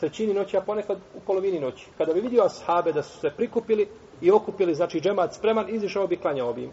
trećini 0.00 0.34
noći, 0.34 0.56
a 0.56 0.60
ponekad 0.60 0.98
u 1.14 1.20
polovini 1.20 1.60
noći. 1.60 1.86
Kada 1.98 2.12
bi 2.12 2.20
vidio 2.20 2.42
ashabe 2.42 2.92
da 2.92 3.02
su 3.02 3.18
se 3.18 3.30
prikupili, 3.36 3.88
i 4.22 4.30
okupili, 4.30 4.74
znači 4.74 5.00
džemat 5.00 5.34
spreman, 5.34 5.74
izišao 5.74 6.06
bi 6.06 6.16
klanjao 6.16 6.52
bi 6.52 6.64
im. 6.64 6.70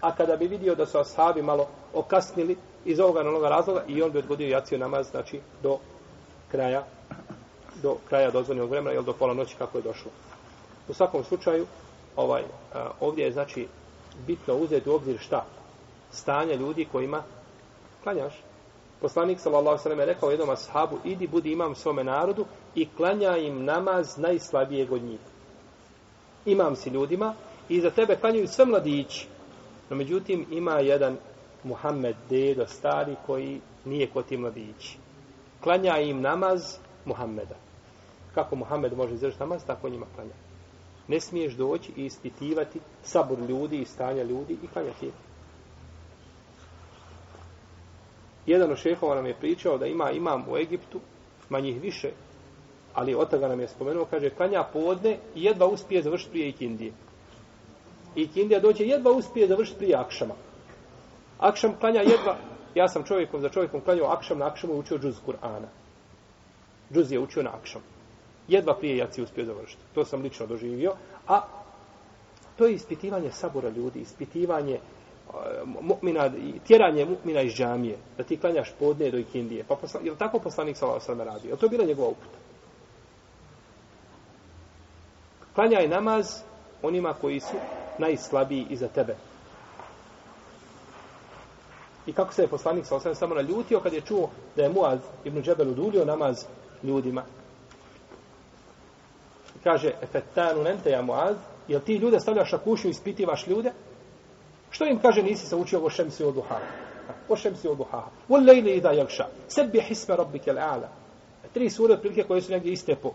A 0.00 0.14
kada 0.14 0.36
bi 0.36 0.46
vidio 0.46 0.74
da 0.74 0.86
su 0.86 0.98
ashabi 0.98 1.42
malo 1.42 1.66
okasnili 1.94 2.56
iz 2.84 3.00
ovoga 3.00 3.22
na 3.22 3.28
onoga 3.28 3.48
razloga, 3.48 3.82
i 3.88 4.02
on 4.02 4.12
bi 4.12 4.18
odgodio 4.18 4.48
jaciju 4.48 4.78
namaz, 4.78 5.10
znači 5.10 5.40
do 5.62 5.78
kraja, 6.50 6.84
do 7.82 7.96
kraja 8.08 8.30
dozvoljenog 8.30 8.70
vremena, 8.70 8.94
ili 8.94 9.04
do 9.04 9.12
pola 9.12 9.34
noći 9.34 9.56
kako 9.58 9.78
je 9.78 9.82
došlo. 9.82 10.10
U 10.88 10.94
svakom 10.94 11.24
slučaju, 11.24 11.66
ovaj, 12.16 12.42
a, 12.74 12.90
ovdje 13.00 13.24
je 13.24 13.32
znači 13.32 13.66
bitno 14.26 14.54
uzeti 14.54 14.90
u 14.90 14.94
obzir 14.94 15.18
šta? 15.18 15.44
Stanje 16.12 16.56
ljudi 16.56 16.88
kojima 16.92 17.22
klanjaš. 18.02 18.42
Poslanik 19.00 19.40
sallallahu 19.40 19.78
alejhi 19.84 19.98
ve 19.98 20.06
rekao 20.06 20.30
jednom 20.30 20.50
ashabu, 20.50 20.98
idi 21.04 21.26
budi 21.26 21.52
imam 21.52 21.74
svome 21.74 22.04
narodu 22.04 22.44
i 22.74 22.88
klanja 22.96 23.36
im 23.36 23.64
namaz 23.64 24.18
najslabijeg 24.18 24.92
od 24.92 25.02
njih 25.02 25.20
imam 26.46 26.76
si 26.76 26.90
ljudima 26.90 27.34
i 27.68 27.80
za 27.80 27.90
tebe 27.90 28.16
klanjaju 28.16 28.48
sve 28.48 28.64
mladići. 28.64 29.26
No 29.90 29.96
međutim 29.96 30.46
ima 30.50 30.72
jedan 30.72 31.16
Muhammed 31.64 32.16
dedo 32.30 32.66
stari 32.66 33.16
koji 33.26 33.60
nije 33.84 34.10
kod 34.10 34.26
ti 34.26 34.36
mladići. 34.36 34.98
Klanja 35.60 35.98
im 35.98 36.20
namaz 36.20 36.76
Muhammeda. 37.04 37.54
Kako 38.34 38.56
Muhammed 38.56 38.96
može 38.96 39.14
izvršiti 39.14 39.42
namaz, 39.42 39.62
tako 39.66 39.88
njima 39.88 40.06
klanja. 40.14 40.34
Ne 41.08 41.20
smiješ 41.20 41.54
doći 41.54 41.92
i 41.96 42.04
ispitivati 42.04 42.80
sabor 43.02 43.38
ljudi 43.38 43.78
i 43.78 43.84
stanja 43.84 44.22
ljudi 44.22 44.56
i 44.62 44.66
klanjati. 44.66 45.10
Jedan 48.46 48.70
od 48.70 48.78
šehova 48.78 49.14
nam 49.14 49.26
je 49.26 49.36
pričao 49.40 49.78
da 49.78 49.86
ima 49.86 50.10
imam 50.10 50.44
u 50.48 50.56
Egiptu, 50.56 51.00
manjih 51.48 51.80
više, 51.82 52.10
ali 52.94 53.14
od 53.14 53.30
toga 53.30 53.48
nam 53.48 53.60
je 53.60 53.68
spomenuo, 53.68 54.04
kaže, 54.04 54.30
klanja 54.30 54.64
podne 54.72 55.18
i 55.34 55.44
jedva 55.44 55.66
uspije 55.66 56.02
završiti 56.02 56.30
prije 56.30 56.48
ikindije. 56.48 56.92
I 58.16 58.22
ikindija 58.22 58.60
dođe 58.60 58.84
jedva 58.84 59.12
uspije 59.12 59.48
završiti 59.48 59.78
prije 59.78 59.96
akšama. 59.96 60.34
Akšam 61.38 61.74
klanja 61.80 62.00
jedva, 62.00 62.36
ja 62.74 62.88
sam 62.88 63.04
čovjekom 63.04 63.40
za 63.40 63.48
čovjekom 63.48 63.80
klanjao 63.80 64.06
akšam, 64.06 64.38
na 64.38 64.46
akšamu 64.46 64.78
učio 64.78 64.98
džuz 64.98 65.16
Kur'ana. 65.26 65.68
Džuz 66.92 67.12
je 67.12 67.20
učio 67.20 67.42
na 67.42 67.50
akšam. 67.60 67.82
Jedva 68.48 68.74
prije 68.74 68.96
jaci 68.96 69.22
uspio 69.22 69.44
završiti. 69.44 69.82
To 69.94 70.04
sam 70.04 70.22
lično 70.22 70.46
doživio. 70.46 70.92
A 71.28 71.40
to 72.56 72.66
je 72.66 72.74
ispitivanje 72.74 73.30
sabora 73.30 73.68
ljudi, 73.68 74.00
ispitivanje 74.00 74.74
eh, 74.74 74.80
mu'mina, 75.64 76.30
tjeranje 76.66 77.06
mu'mina 77.06 77.42
iz 77.42 77.52
džamije, 77.52 77.96
da 78.16 78.24
ti 78.24 78.36
klanjaš 78.36 78.72
podne 78.78 79.10
do 79.10 79.18
ikindije. 79.18 79.64
Pa 79.68 79.76
posla, 79.76 80.00
je 80.04 80.10
li 80.10 80.18
tako 80.18 80.38
poslanik 80.38 80.76
sa 80.76 80.86
Allah 80.86 81.02
radi? 81.18 81.48
Je 81.48 81.56
to 81.56 81.68
bila 81.68 81.84
njegova 81.84 82.08
uputa? 82.08 82.51
Klanjaj 85.54 85.88
namaz 85.88 86.42
onima 86.82 87.14
koji 87.20 87.40
su 87.40 87.56
najslabiji 87.98 88.66
iza 88.70 88.88
tebe. 88.88 89.16
I 92.06 92.12
kako 92.12 92.32
se 92.32 92.42
je 92.42 92.48
poslanik 92.48 92.86
sa 92.86 92.96
osam 92.96 93.14
samo 93.14 93.34
naljutio 93.34 93.80
kad 93.80 93.92
je 93.92 94.00
čuo 94.00 94.30
da 94.56 94.62
je 94.62 94.68
Muaz 94.68 94.98
ibn 95.24 95.42
Džebel 95.42 95.70
udulio 95.70 96.04
namaz 96.04 96.44
ljudima. 96.82 97.24
I 99.56 99.58
kaže, 99.64 99.92
efetanu 100.02 100.62
nente 100.62 100.90
ja 100.90 101.02
Muaz, 101.02 101.36
jel 101.68 101.80
ti 101.80 101.94
ljude 101.96 102.20
stavljaš 102.20 102.52
na 102.52 102.58
kušnju 102.58 102.88
i 102.88 102.90
ispitivaš 102.90 103.46
ljude? 103.46 103.72
Što 104.70 104.86
im 104.86 104.98
kaže, 104.98 105.22
nisi 105.22 105.46
se 105.46 105.56
učio 105.56 105.84
o 105.84 105.90
šemsi 105.90 106.24
od 106.24 106.34
duhaha? 106.34 106.60
O 107.28 107.36
šemsi 107.36 107.68
od 107.68 107.76
duhaha. 107.76 108.10
O 108.28 108.36
lejli 108.36 108.76
i 108.76 108.80
da 108.80 108.90
jelša. 108.90 109.26
Sebi 109.48 109.80
hisme 109.80 110.16
rabbike 110.16 110.52
l'ala. 110.52 110.88
Tri 111.54 111.70
sure 111.70 111.94
otprilike 111.94 112.22
koje 112.22 112.42
su 112.42 112.52
negdje 112.52 112.72
iste 112.72 112.96
po 112.96 113.12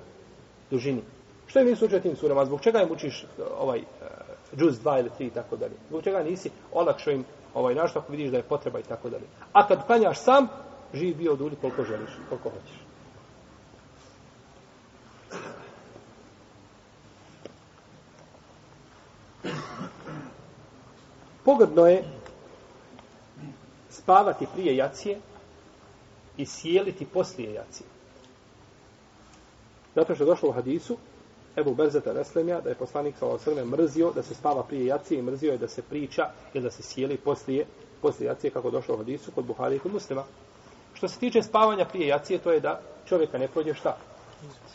dužini. 0.72 1.02
Što 1.48 1.60
je 1.60 1.66
nisu 1.66 1.86
učio 1.86 2.00
tim 2.00 2.16
surama? 2.16 2.46
Zbog 2.46 2.62
čega 2.62 2.82
im 2.82 2.92
učiš 2.92 3.24
e, 3.24 3.28
ovaj 3.60 3.80
e, 3.80 3.84
džuz 4.56 4.80
2 4.80 5.00
ili 5.00 5.10
3 5.20 5.28
i 5.28 5.30
tako 5.30 5.56
dalje? 5.58 5.74
Zbog 5.90 6.04
čega 6.04 6.24
nisi 6.24 6.52
olakšao 6.74 7.14
im 7.14 7.26
ovaj 7.54 7.76
našto 7.76 8.00
ako 8.00 8.12
vidiš 8.12 8.32
da 8.32 8.38
je 8.38 8.44
potreba 8.44 8.80
i 8.80 8.84
tako 8.84 9.10
dalje? 9.10 9.26
A 9.54 9.68
kad 9.68 9.86
klanjaš 9.86 10.20
sam, 10.20 10.48
živ 10.94 11.18
bio 11.18 11.36
dulji 11.36 11.56
koliko 11.62 11.84
želiš, 11.84 12.10
koliko 12.30 12.50
hoćeš. 12.50 12.88
Pogodno 21.46 21.88
je 21.88 22.04
spavati 23.90 24.48
prije 24.54 24.76
jacije 24.76 25.20
i 26.38 26.46
sjeliti 26.46 27.06
poslije 27.06 27.54
jacije. 27.54 27.88
Zato 29.96 30.16
što 30.16 30.24
je 30.24 30.28
došlo 30.28 30.50
u 30.50 30.52
hadisu 30.52 30.98
Ebu 31.58 31.74
Berzeta 31.76 32.12
Veslemija, 32.12 32.62
da 32.62 32.70
je 32.70 32.76
poslanik 32.76 33.16
s.a.v. 33.18 33.66
mrzio 33.66 34.12
da 34.16 34.24
se 34.24 34.36
spava 34.36 34.64
prije 34.64 34.86
jacije 34.86 35.20
i 35.20 35.22
mrzio 35.22 35.52
je 35.52 35.58
da 35.58 35.68
se 35.68 35.82
priča 35.82 36.30
ili 36.54 36.64
da 36.64 36.72
se 36.72 36.84
sjeli 36.84 37.18
poslije, 37.18 37.66
poslije 38.02 38.28
jacije 38.28 38.52
kako 38.52 38.72
došlo 38.72 38.96
u 38.96 38.98
hadisu 38.98 39.32
kod 39.32 39.46
Buhari 39.46 39.76
i 39.76 39.80
kod 39.80 39.94
muslima. 39.94 40.24
Što 40.94 41.08
se 41.08 41.20
tiče 41.20 41.44
spavanja 41.44 41.86
prije 41.86 42.08
jacije, 42.08 42.40
to 42.40 42.52
je 42.52 42.60
da 42.60 42.82
čovjeka 43.06 43.38
ne 43.38 43.48
prođe 43.48 43.74
šta? 43.74 43.98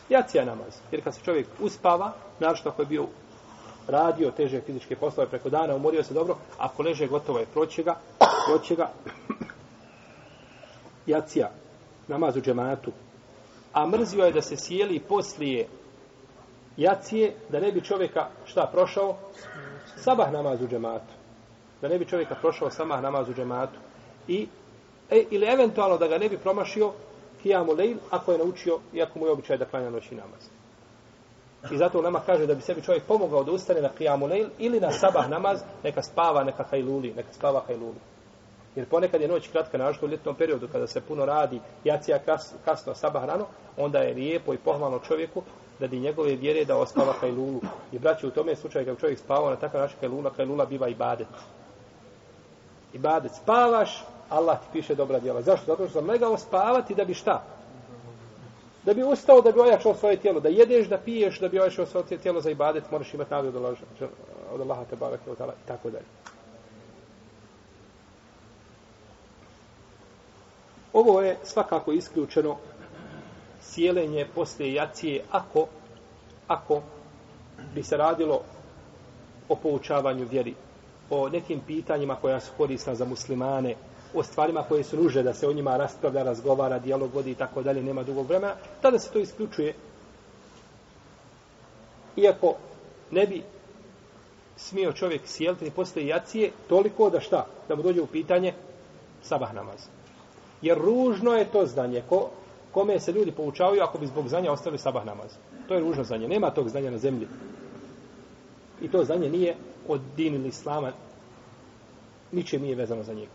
Jacija 0.09 0.45
namaz. 0.45 0.73
Jer 0.91 1.03
kad 1.03 1.15
se 1.15 1.21
čovjek 1.25 1.47
uspava, 1.59 2.13
naravno 2.39 2.71
ako 2.71 2.81
je 2.81 2.85
bio 2.85 3.07
radio 3.87 4.31
teže 4.31 4.61
fizičke 4.61 4.95
poslove 4.95 5.29
preko 5.29 5.49
dana, 5.49 5.75
umorio 5.75 6.03
se 6.03 6.13
dobro, 6.13 6.37
ako 6.57 6.83
leže 6.83 7.07
gotovo 7.07 7.39
je 7.39 7.45
proće 7.53 7.83
ga, 7.83 7.95
proće 8.47 8.75
ga 8.75 8.91
jacija 11.05 11.51
namaz 12.07 12.37
u 12.37 12.41
džematu. 12.41 12.91
A 13.73 13.87
mrzio 13.87 14.25
je 14.25 14.31
da 14.31 14.41
se 14.41 14.55
sjeli 14.57 14.99
poslije 14.99 15.67
jacije, 16.77 17.33
da 17.49 17.59
ne 17.59 17.71
bi 17.71 17.81
čovjeka 17.81 18.27
šta 18.45 18.69
prošao? 18.71 19.15
Sabah 19.95 20.31
namaz 20.31 20.61
u 20.61 20.67
džematu. 20.67 21.13
Da 21.81 21.87
ne 21.87 21.99
bi 21.99 22.05
čovjeka 22.05 22.35
prošao 22.41 22.69
sabah 22.69 23.01
namaz 23.01 23.29
u 23.29 23.33
džematu. 23.33 23.79
I, 24.27 24.47
e, 25.09 25.23
ili 25.29 25.45
eventualno 25.45 25.97
da 25.97 26.07
ga 26.07 26.17
ne 26.17 26.29
bi 26.29 26.37
promašio 26.37 26.91
kijamu 27.43 27.73
lejl, 27.73 27.97
ako 28.09 28.31
je 28.31 28.37
naučio, 28.37 28.79
iako 28.93 29.19
mu 29.19 29.25
je 29.25 29.31
običaj 29.31 29.57
da 29.57 29.65
klanja 29.65 29.89
noći 29.89 30.15
namaz. 30.15 30.49
I 31.71 31.77
zato 31.77 32.01
nama 32.01 32.19
kaže 32.25 32.47
da 32.47 32.55
bi 32.55 32.61
sebi 32.61 32.81
čovjek 32.81 33.03
pomogao 33.03 33.43
da 33.43 33.51
ustane 33.51 33.81
na 33.81 33.89
kijamu 33.89 34.25
lejl 34.25 34.47
ili 34.59 34.79
na 34.79 34.91
sabah 34.91 35.29
namaz, 35.29 35.61
neka 35.83 36.01
spava, 36.01 36.43
neka 36.43 36.63
hajluli, 36.63 37.13
neka 37.15 37.33
spava 37.33 37.63
hajluli. 37.67 37.99
Jer 38.75 38.85
ponekad 38.89 39.21
je 39.21 39.27
noć 39.27 39.47
kratka, 39.47 39.77
našto 39.77 40.05
u 40.05 40.09
ljetnom 40.09 40.35
periodu, 40.35 40.67
kada 40.71 40.87
se 40.87 41.01
puno 41.01 41.25
radi, 41.25 41.59
jacija 41.83 42.19
kas, 42.19 42.53
kasno, 42.65 42.95
sabah 42.95 43.25
rano, 43.25 43.45
onda 43.77 43.99
je 43.99 44.13
lijepo 44.13 44.53
i 44.53 44.57
pohvalno 44.57 44.99
čovjeku 44.99 45.43
radi 45.83 45.99
njegove 45.99 46.35
vjere 46.35 46.65
da 46.65 46.77
ospava 46.77 47.13
kajlulu. 47.19 47.61
I 47.91 47.99
braće, 47.99 48.27
u 48.27 48.31
tome 48.31 48.55
slučaju 48.55 48.85
kad 48.85 48.99
čovjek 48.99 49.19
spava 49.19 49.49
na 49.49 49.55
takav 49.55 49.81
način 49.81 49.97
hajlula, 49.99 50.31
hajlula 50.37 50.65
biva 50.65 50.87
ibadet. 50.87 51.27
Ibadet. 52.93 53.31
Spavaš, 53.31 54.03
Allah 54.29 54.59
ti 54.59 54.67
piše 54.73 54.95
dobra 54.95 55.19
djela. 55.19 55.41
Zašto? 55.41 55.65
Zato 55.65 55.83
što 55.87 55.99
sam 55.99 56.09
legao 56.09 56.37
spavati 56.37 56.95
da 56.95 57.05
bi 57.05 57.13
šta? 57.13 57.43
Da 58.85 58.93
bi 58.93 59.03
ustao, 59.03 59.41
da 59.41 59.51
bi 59.51 59.59
ojačao 59.59 59.95
svoje 59.95 60.17
tijelo. 60.17 60.39
Da 60.39 60.49
jedeš, 60.49 60.87
da 60.87 60.97
piješ, 60.97 61.39
da 61.39 61.49
bi 61.49 61.59
ojačao 61.59 61.85
svoje 61.85 62.17
tijelo 62.17 62.41
za 62.41 62.49
ibadet, 62.49 62.91
moraš 62.91 63.13
imati 63.13 63.31
nadu 63.31 63.47
od, 63.47 63.77
od 64.53 64.61
Allaha 64.61 64.85
te 64.89 64.95
barake 64.95 65.31
od 65.31 65.37
i 65.39 65.67
tako 65.67 65.89
dalje. 65.89 66.05
Ovo 70.93 71.21
je 71.21 71.37
svakako 71.43 71.91
isključeno 71.91 72.57
sjelenje 73.63 74.27
poslije 74.35 74.73
jacije 74.73 75.23
ako, 75.31 75.67
ako 76.47 76.81
bi 77.75 77.83
se 77.83 77.97
radilo 77.97 78.41
o 79.49 79.55
poučavanju 79.55 80.27
vjeri, 80.31 80.55
o 81.09 81.29
nekim 81.29 81.59
pitanjima 81.67 82.15
koja 82.15 82.39
su 82.39 82.51
korisna 82.57 82.95
za 82.95 83.05
muslimane, 83.05 83.75
o 84.13 84.23
stvarima 84.23 84.63
koje 84.63 84.83
su 84.83 84.97
nužne 84.97 85.23
da 85.23 85.33
se 85.33 85.47
o 85.47 85.53
njima 85.53 85.77
raspravlja, 85.77 86.23
razgovara, 86.23 86.79
dijalog 86.79 87.13
vodi 87.13 87.31
i 87.31 87.35
tako 87.35 87.63
dalje, 87.63 87.83
nema 87.83 88.03
dugog 88.03 88.27
vremena, 88.27 88.55
tada 88.81 88.99
se 88.99 89.11
to 89.11 89.19
isključuje. 89.19 89.73
Iako 92.15 92.55
ne 93.11 93.27
bi 93.27 93.43
smio 94.57 94.93
čovjek 94.93 95.21
sjeliti 95.25 95.71
posle 95.71 96.05
jacije 96.05 96.51
toliko 96.69 97.09
da 97.09 97.19
šta? 97.19 97.45
Da 97.67 97.75
mu 97.75 97.83
dođe 97.83 98.01
u 98.01 98.07
pitanje 98.07 98.53
sabah 99.21 99.53
namaz. 99.53 99.87
Jer 100.61 100.77
ružno 100.77 101.33
je 101.35 101.45
to 101.45 101.65
znanje. 101.65 102.03
Ko, 102.09 102.29
kome 102.73 102.99
se 102.99 103.11
ljudi 103.11 103.31
poučavaju 103.31 103.83
ako 103.83 103.97
bi 103.97 104.07
zbog 104.07 104.27
znanja 104.27 104.51
ostavili 104.51 104.77
sabah 104.77 105.05
namaz. 105.05 105.31
To 105.67 105.73
je 105.73 105.79
ružno 105.79 106.03
znanje. 106.03 106.27
Nema 106.27 106.49
tog 106.49 106.69
znanja 106.69 106.91
na 106.91 106.97
zemlji. 106.97 107.27
I 108.81 108.87
to 108.87 109.03
znanje 109.03 109.29
nije 109.29 109.55
od 109.87 110.01
din 110.17 110.35
ili 110.35 110.47
islama. 110.47 110.91
Ničem 112.31 112.61
nije 112.61 112.75
vezano 112.75 113.03
za 113.03 113.13
njega. 113.13 113.31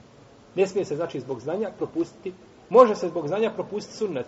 Ne 0.55 0.67
smije 0.67 0.85
se, 0.85 0.97
znači, 0.97 1.21
zbog 1.21 1.41
znanja 1.41 1.71
propustiti. 1.79 2.33
Može 2.69 2.95
se 2.95 3.09
zbog 3.09 3.29
znanja 3.29 3.51
propustiti 3.51 3.97
sunnet. 3.97 4.27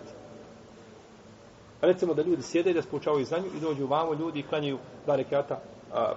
Recimo 1.81 2.13
da 2.13 2.21
ljudi 2.21 2.41
sjede 2.41 2.71
i 2.71 2.73
da 2.73 2.81
spoučavaju 2.81 3.25
znanju 3.25 3.45
i 3.57 3.59
dođu 3.59 3.87
vamo 3.87 4.13
ljudi 4.13 4.39
i 4.39 4.43
klanjaju 4.43 4.77
dva 5.05 5.15
rekiata 5.15 5.59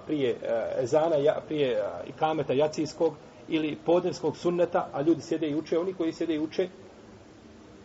prije 0.07 0.29
e, 0.29 0.35
ezana, 0.83 1.17
ezana, 1.17 1.41
prije 1.47 1.71
e, 1.71 1.83
ikameta 2.07 2.53
jacijskog 2.53 3.13
ili 3.47 3.77
podnevskog 3.85 4.37
sunneta, 4.37 4.89
a 4.93 5.01
ljudi 5.01 5.21
sjede 5.21 5.49
i 5.49 5.55
uče, 5.55 5.79
oni 5.79 5.93
koji 5.93 6.13
sjede 6.13 6.35
i 6.35 6.39
uče, 6.39 6.69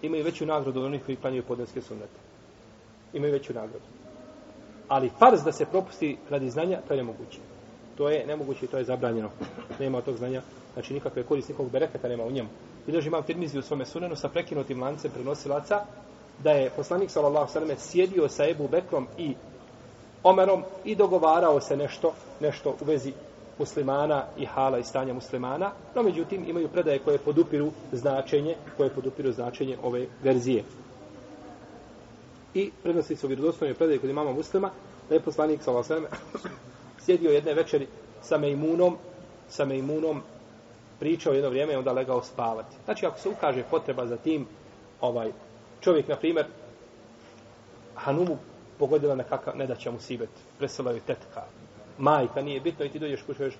imaju 0.02 0.24
veću 0.24 0.46
nagradu 0.46 0.80
od 0.80 0.86
onih 0.86 1.04
koji 1.04 1.16
klanjaju 1.16 1.42
podnevske 1.42 1.82
sunnete. 1.82 2.18
Imaju 3.12 3.32
veću 3.32 3.54
nagradu. 3.54 3.84
Ali 4.88 5.10
farz 5.18 5.44
da 5.44 5.52
se 5.52 5.66
propusti 5.66 6.16
radi 6.30 6.50
znanja, 6.50 6.80
to 6.88 6.94
je 6.94 6.96
nemoguće. 6.96 7.38
To 7.96 8.08
je 8.08 8.26
nemoguće 8.26 8.64
i 8.64 8.68
to 8.68 8.78
je 8.78 8.84
zabranjeno. 8.84 9.30
Nema 9.78 10.00
tog 10.00 10.16
znanja, 10.16 10.42
znači 10.74 10.94
nikakve 10.94 11.22
koristi, 11.22 11.52
nikog 11.52 11.70
bereketa 11.70 12.08
nema 12.08 12.24
u 12.24 12.30
njemu. 12.30 12.48
I 12.86 13.06
imam 13.06 13.22
firmizi 13.22 13.58
u 13.58 13.62
svome 13.62 13.86
sunenu 13.86 14.16
sa 14.16 14.28
prekinutim 14.28 14.82
lancem 14.82 15.10
prenosilaca, 15.10 15.84
da 16.42 16.50
je 16.50 16.70
poslanik 16.70 17.10
sallallahu 17.10 17.52
sallam 17.52 17.76
sjedio 17.78 18.28
sa 18.28 18.48
Ebu 18.48 18.68
Bekrom 18.68 19.06
i 19.18 19.34
Omerom 20.22 20.62
i 20.84 20.94
dogovarao 20.94 21.60
se 21.60 21.76
nešto, 21.76 22.14
nešto 22.40 22.76
u 22.80 22.84
vezi 22.84 23.12
muslimana 23.60 24.24
i 24.36 24.46
hala 24.46 24.78
i 24.78 24.84
stanja 24.84 25.14
muslimana, 25.14 25.70
no 25.94 26.02
međutim 26.02 26.44
imaju 26.48 26.68
predaje 26.68 26.98
koje 26.98 27.18
podupiru 27.18 27.70
značenje, 27.92 28.56
koje 28.76 28.90
podupiru 28.90 29.32
značenje 29.32 29.78
ove 29.82 30.06
verzije. 30.22 30.64
I 32.54 32.70
prenosi 32.82 33.16
se 33.16 33.26
u 33.26 33.28
vjerodostojnoj 33.28 33.74
predaje 33.74 33.98
kod 33.98 34.10
imama 34.10 34.32
muslima, 34.32 34.70
da 35.08 35.14
je 35.14 35.22
poslanik 35.22 35.62
sa 35.62 35.72
Lasem 35.72 36.04
sjedio 37.04 37.30
jedne 37.30 37.54
večeri 37.54 37.86
sa 38.22 38.38
Mejmunom, 38.38 38.96
sa 39.48 39.64
Mejmunom 39.64 40.22
pričao 41.00 41.32
jedno 41.32 41.50
vrijeme 41.50 41.72
i 41.72 41.76
onda 41.76 41.92
legao 41.92 42.22
spavati. 42.22 42.76
Znači, 42.84 43.06
ako 43.06 43.18
se 43.18 43.28
ukaže 43.28 43.64
potreba 43.70 44.06
za 44.06 44.16
tim, 44.16 44.46
ovaj 45.00 45.32
čovjek, 45.80 46.08
na 46.08 46.16
primjer, 46.16 46.46
Hanumu 47.94 48.36
pogodila 48.78 49.14
nekakav, 49.14 49.56
ne 49.56 49.66
da 49.66 49.76
će 49.76 49.90
mu 49.90 50.00
sibet, 50.00 50.30
presela 50.58 50.92
je 50.92 51.00
tetka, 51.00 51.42
majka, 52.00 52.42
nije 52.42 52.60
bitno 52.60 52.84
i 52.84 52.88
ti 52.88 52.98
dođeš 52.98 53.22
kuću, 53.22 53.38
kažeš, 53.38 53.58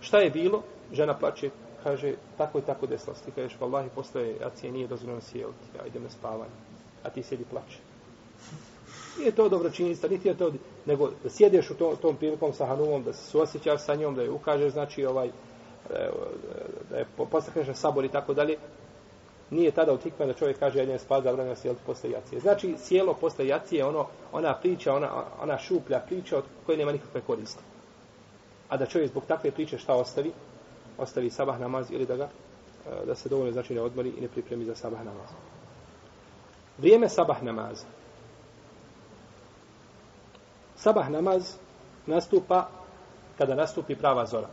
šta 0.00 0.18
je 0.18 0.30
bilo? 0.30 0.62
Žena 0.92 1.18
plače, 1.18 1.50
kaže, 1.82 2.14
tako 2.38 2.58
i 2.58 2.62
tako 2.62 2.86
desilo 2.86 3.14
se. 3.14 3.24
Ti 3.24 3.30
kažeš, 3.30 3.60
vallahi, 3.60 3.88
postoje 3.94 4.36
acije, 4.44 4.72
nije 4.72 4.86
dozvoljeno 4.86 5.20
sjeliti, 5.20 5.64
ja 5.78 5.86
idem 5.86 6.02
na 6.02 6.10
spavanje. 6.10 6.52
A 7.04 7.10
ti 7.10 7.22
sjedi 7.22 7.44
plače. 7.50 7.78
Nije 9.18 9.32
to 9.32 9.48
dobročinjstva, 9.48 10.08
niti 10.08 10.28
je 10.28 10.36
to, 10.36 10.52
nego 10.86 11.10
da 11.22 11.30
sjedeš 11.30 11.70
u 11.70 11.74
tom, 11.74 11.96
tom 11.96 12.16
prilikom 12.16 12.52
sa 12.52 12.66
Hanumom, 12.66 13.02
da 13.02 13.12
se 13.12 13.30
suosjećaš 13.30 13.84
sa 13.84 13.94
njom, 13.94 14.14
da 14.14 14.22
je 14.22 14.30
ukažeš, 14.30 14.72
znači, 14.72 15.04
ovaj, 15.06 15.30
da 16.90 16.96
je 16.96 17.06
postakneš 17.30 17.66
na 17.66 17.74
sabor 17.74 18.04
i 18.04 18.08
tako 18.08 18.34
dalje, 18.34 18.56
nije 19.50 19.70
tada 19.70 19.92
u 19.92 19.96
hikme 19.96 20.26
da 20.26 20.32
čovjek 20.32 20.58
kaže 20.58 20.78
jedan 20.78 20.98
da 21.08 21.20
zabranjeno 21.20 21.56
sjeliti 21.56 21.82
posle 21.86 22.10
jacije. 22.10 22.40
Znači, 22.40 22.74
sjelo 22.78 23.14
posle 23.14 23.46
jacije 23.46 23.84
ono, 23.84 24.06
ona 24.32 24.54
priča, 24.54 24.94
ona, 24.94 25.24
ona 25.42 25.58
šuplja 25.58 26.00
priča 26.00 26.38
od 26.38 26.44
koje 26.66 26.78
nema 26.78 26.92
nikakve 26.92 27.20
koriste. 27.20 27.62
A 28.68 28.76
da 28.76 28.86
čovjek 28.86 29.10
zbog 29.10 29.24
takve 29.28 29.50
priče 29.50 29.78
šta 29.78 29.94
ostavi? 29.94 30.32
Ostavi 30.98 31.30
sabah 31.30 31.60
namaz 31.60 31.90
ili 31.90 32.06
da 32.06 32.16
ga 32.16 32.24
e, 32.24 33.06
da 33.06 33.14
se 33.14 33.28
dovoljno 33.28 33.52
znači 33.52 33.74
ne 33.74 33.80
odmori 33.80 34.08
i 34.08 34.20
ne 34.20 34.28
pripremi 34.28 34.64
za 34.64 34.74
sabah 34.74 34.98
namaz. 34.98 35.28
Vrijeme 36.78 37.08
sabah 37.08 37.42
namaza. 37.42 37.86
Sabah 40.76 41.10
namaz 41.10 41.56
nastupa 42.06 42.68
kada 43.38 43.54
nastupi 43.54 43.96
prava 43.96 44.26
zora. 44.26 44.48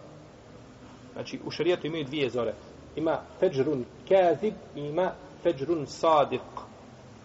Znači, 1.13 1.39
u 1.45 1.51
šarijetu 1.51 1.88
imaju 1.88 2.03
dvije 2.03 2.29
zore 2.29 2.53
ima 2.95 3.19
feđrun 3.39 3.86
kazib 4.10 4.53
i 4.75 4.79
ima 4.79 5.12
feđrun 5.43 5.86
sadiq. 5.86 6.39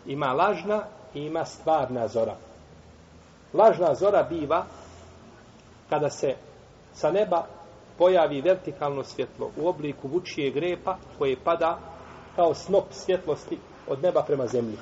Ima 0.06 0.32
lažna 0.32 0.82
i 1.14 1.20
ima 1.20 1.44
stvarna 1.44 2.08
zora. 2.08 2.36
Lažna 3.54 3.94
zora 3.94 4.22
biva 4.22 4.64
kada 5.88 6.10
se 6.10 6.34
sa 6.92 7.10
neba 7.10 7.46
pojavi 7.98 8.40
vertikalno 8.40 9.04
svjetlo 9.04 9.50
u 9.56 9.68
obliku 9.68 10.08
vučije 10.08 10.50
grepa 10.50 10.96
koje 11.18 11.36
pada 11.44 11.78
kao 12.36 12.54
snop 12.54 12.84
svjetlosti 12.90 13.58
od 13.88 14.02
neba 14.02 14.22
prema 14.22 14.46
zemlji. 14.46 14.76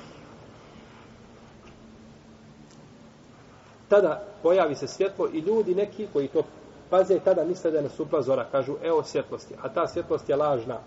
Tada 3.89 4.23
pojavi 4.43 4.75
se 4.75 4.87
svjetlo 4.87 5.27
i 5.33 5.39
ljudi 5.39 5.75
neki 5.75 6.07
koji 6.13 6.27
to 6.27 6.43
paze, 6.89 7.19
tada 7.19 7.43
misle 7.43 7.71
da 7.71 7.77
je 7.77 7.83
nastupla 7.83 8.21
zora. 8.21 8.45
Kažu, 8.51 8.75
evo 8.83 9.03
svjetlosti. 9.03 9.55
A 9.61 9.69
ta 9.69 9.87
svjetlost 9.87 10.29
je 10.29 10.35
lažna. 10.35 10.77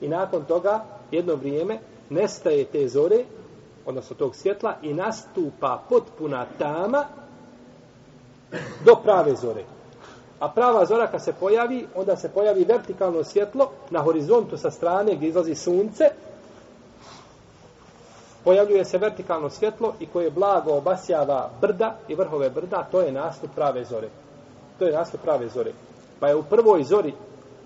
I 0.00 0.08
nakon 0.08 0.44
toga, 0.44 0.84
jedno 1.10 1.34
vrijeme, 1.34 1.78
nestaje 2.10 2.64
te 2.64 2.88
zore, 2.88 3.24
odnosno 3.86 4.16
tog 4.16 4.36
svjetla, 4.36 4.74
i 4.82 4.94
nastupa 4.94 5.82
potpuna 5.88 6.46
tama 6.58 7.04
do 8.84 8.94
prave 9.04 9.34
zore. 9.34 9.64
A 10.40 10.48
prava 10.48 10.86
zora 10.86 11.06
kad 11.06 11.24
se 11.24 11.32
pojavi, 11.32 11.86
onda 11.94 12.16
se 12.16 12.28
pojavi 12.28 12.64
vertikalno 12.64 13.24
svjetlo 13.24 13.70
na 13.90 14.00
horizontu 14.00 14.56
sa 14.56 14.70
strane 14.70 15.14
gdje 15.14 15.28
izlazi 15.28 15.54
sunce, 15.54 16.04
pojavljuje 18.44 18.84
se 18.84 18.98
vertikalno 18.98 19.50
svjetlo 19.50 19.94
i 20.00 20.06
koje 20.06 20.30
blago 20.30 20.72
obasjava 20.72 21.50
brda 21.60 21.96
i 22.08 22.14
vrhove 22.14 22.50
brda, 22.50 22.88
to 22.90 23.00
je 23.00 23.12
nastup 23.12 23.50
prave 23.54 23.84
zore. 23.84 24.08
To 24.78 24.84
je 24.84 24.92
nastup 24.92 25.20
prave 25.20 25.48
zore. 25.48 25.72
Pa 26.20 26.28
je 26.28 26.36
u 26.36 26.42
prvoj 26.42 26.82
zori 26.84 27.12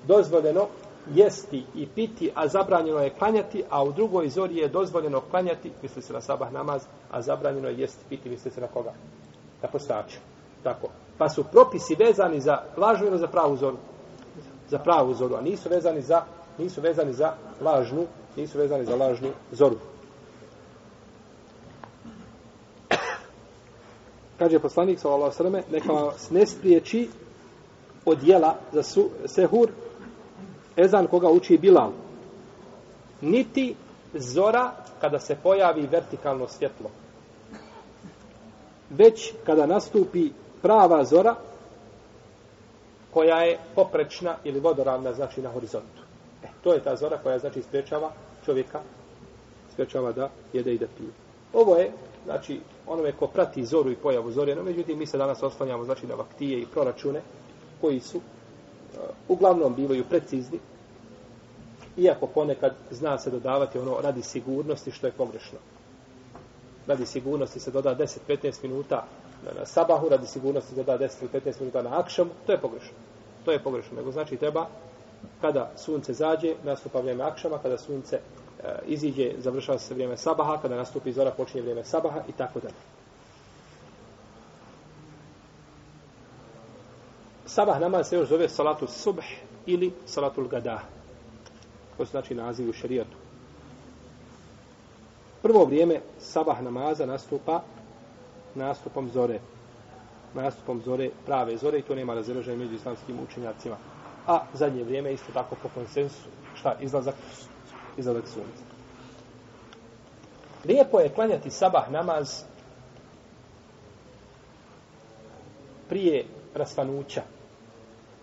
dozvoljeno 0.06 0.66
jesti 1.14 1.64
i 1.74 1.86
piti, 1.86 2.30
a 2.34 2.48
zabranjeno 2.48 2.98
je 2.98 3.10
klanjati, 3.10 3.64
a 3.70 3.84
u 3.84 3.92
drugoj 3.92 4.28
zori 4.28 4.56
je 4.56 4.68
dozvoljeno 4.68 5.20
klanjati, 5.20 5.72
misli 5.82 6.02
se 6.02 6.12
na 6.12 6.20
sabah 6.20 6.52
namaz, 6.52 6.82
a 7.10 7.22
zabranjeno 7.22 7.68
je 7.68 7.78
jesti 7.78 8.04
i 8.06 8.08
piti, 8.08 8.28
misli 8.28 8.50
se 8.50 8.60
na 8.60 8.66
koga? 8.66 8.92
Na 9.62 9.68
postaču. 9.68 10.18
Tako. 10.62 10.88
Pa 11.18 11.28
su 11.28 11.44
propisi 11.44 11.94
vezani 11.94 12.40
za 12.40 12.62
lažnu 12.76 13.06
ili 13.06 13.18
za 13.18 13.26
pravu 13.26 13.56
zoru? 13.56 13.76
Za 14.68 14.78
pravu 14.78 15.14
zoru, 15.14 15.34
a 15.34 15.40
nisu 15.40 15.68
vezani 15.68 16.02
za 16.02 16.22
nisu 16.58 16.80
vezani 16.80 17.12
za 17.12 17.32
lažnu, 17.60 18.06
nisu 18.36 18.58
vezani 18.58 18.84
za 18.84 18.96
lažnu 18.96 19.28
zoru. 19.52 19.76
Kaže 24.38 24.58
poslanik 24.58 24.98
sallallahu 24.98 25.24
alejhi 25.24 25.36
ve 25.36 25.62
selleme 25.62 25.62
neka 25.72 25.92
vas 25.92 26.30
ne 26.30 26.46
spriječi 26.46 27.08
od 28.04 28.22
jela 28.22 28.56
za 28.72 28.82
su, 28.82 29.10
sehur 29.26 29.70
ezan 30.76 31.06
koga 31.06 31.28
uči 31.28 31.58
Bilal 31.58 31.90
niti 33.20 33.74
zora 34.14 34.72
kada 35.00 35.18
se 35.18 35.36
pojavi 35.42 35.86
vertikalno 35.86 36.48
svjetlo. 36.48 36.90
Već 38.90 39.32
kada 39.44 39.66
nastupi 39.66 40.30
prava 40.62 41.04
zora 41.04 41.34
koja 43.10 43.36
je 43.36 43.58
poprečna 43.74 44.36
ili 44.44 44.60
vodoravna, 44.60 45.12
znači 45.12 45.42
na 45.42 45.50
horizontu. 45.50 46.02
E, 46.44 46.46
to 46.62 46.72
je 46.72 46.82
ta 46.82 46.96
zora 46.96 47.18
koja 47.22 47.38
znači 47.38 47.62
sprečava 47.62 48.10
čovjeka 48.44 48.80
sprečava 49.72 50.12
da 50.12 50.30
jede 50.52 50.74
i 50.74 50.78
da 50.78 50.86
pije. 50.98 51.10
Ovo 51.52 51.76
je, 51.76 51.92
znači, 52.24 52.60
onome 52.88 53.12
ko 53.12 53.26
prati 53.26 53.64
zoru 53.64 53.90
i 53.90 53.96
pojavu 53.96 54.32
zore, 54.32 54.54
no 54.54 54.62
međutim, 54.62 54.98
mi 54.98 55.06
se 55.06 55.18
danas 55.18 55.42
oslanjamo, 55.42 55.84
znači, 55.84 56.06
na 56.06 56.14
vaktije 56.14 56.60
i 56.60 56.66
proračune, 56.66 57.20
koji 57.80 58.00
su, 58.00 58.18
uh, 58.18 58.22
uglavnom, 59.28 59.74
bivaju 59.74 60.04
precizni, 60.04 60.58
iako 61.96 62.26
ponekad 62.26 62.74
zna 62.90 63.18
se 63.18 63.30
dodavati 63.30 63.78
ono 63.78 64.00
radi 64.00 64.22
sigurnosti, 64.22 64.90
što 64.90 65.06
je 65.06 65.12
pogrešno. 65.12 65.58
Radi 66.86 67.06
sigurnosti 67.06 67.60
se 67.60 67.70
doda 67.70 67.96
10-15 68.28 68.62
minuta 68.62 69.06
na, 69.44 69.60
na 69.60 69.66
sabahu, 69.66 70.08
radi 70.08 70.26
sigurnosti 70.26 70.70
se 70.74 70.82
doda 70.82 70.98
10-15 70.98 71.60
minuta 71.60 71.82
na 71.82 72.00
akšamu, 72.00 72.30
to 72.46 72.52
je 72.52 72.60
pogrešno. 72.60 72.94
To 73.44 73.52
je 73.52 73.62
pogrešno, 73.62 73.96
nego 73.96 74.12
znači 74.12 74.36
treba 74.36 74.66
kada 75.40 75.70
sunce 75.76 76.12
zađe, 76.12 76.54
nastupa 76.64 77.00
vrijeme 77.00 77.24
akšama, 77.24 77.58
kada 77.58 77.78
sunce 77.78 78.20
E, 78.64 78.78
iziđe, 78.86 79.32
završava 79.38 79.78
se 79.78 79.94
vrijeme 79.94 80.16
sabaha, 80.16 80.58
kada 80.62 80.76
nastupi 80.76 81.12
zora, 81.12 81.30
počinje 81.30 81.62
vrijeme 81.62 81.84
sabaha 81.84 82.20
i 82.28 82.32
tako 82.32 82.60
dalje. 82.60 82.74
Sabah 87.46 87.80
namaz 87.80 88.08
se 88.08 88.16
još 88.16 88.28
zove 88.28 88.48
salatu 88.48 88.86
subh 88.86 89.24
ili 89.66 89.92
salatul 90.06 90.48
gadah. 90.48 90.80
To 91.96 92.04
znači 92.04 92.34
naziv 92.34 92.70
u 92.70 92.72
šarijatu. 92.72 93.16
Prvo 95.42 95.64
vrijeme 95.64 96.00
sabah 96.18 96.62
namaza 96.62 97.06
nastupa 97.06 97.62
nastupom 98.54 99.10
zore. 99.10 99.40
Nastupom 100.34 100.82
zore, 100.84 101.10
prave 101.26 101.56
zore 101.56 101.78
i 101.78 101.82
to 101.82 101.94
nema 101.94 102.14
razilaženja 102.14 102.58
među 102.58 102.74
islamskim 102.74 103.16
učenjacima. 103.24 103.76
A 104.26 104.40
zadnje 104.54 104.84
vrijeme 104.84 105.12
isto 105.12 105.32
tako 105.32 105.56
po 105.62 105.68
konsensu, 105.74 106.28
šta, 106.54 106.76
izlazak, 106.80 107.14
izlazak 107.98 108.24
sunca. 108.26 108.62
Lijepo 110.64 111.00
je 111.00 111.08
klanjati 111.08 111.50
sabah 111.50 111.90
namaz 111.90 112.42
prije 115.88 116.24
rasvanuća. 116.54 117.22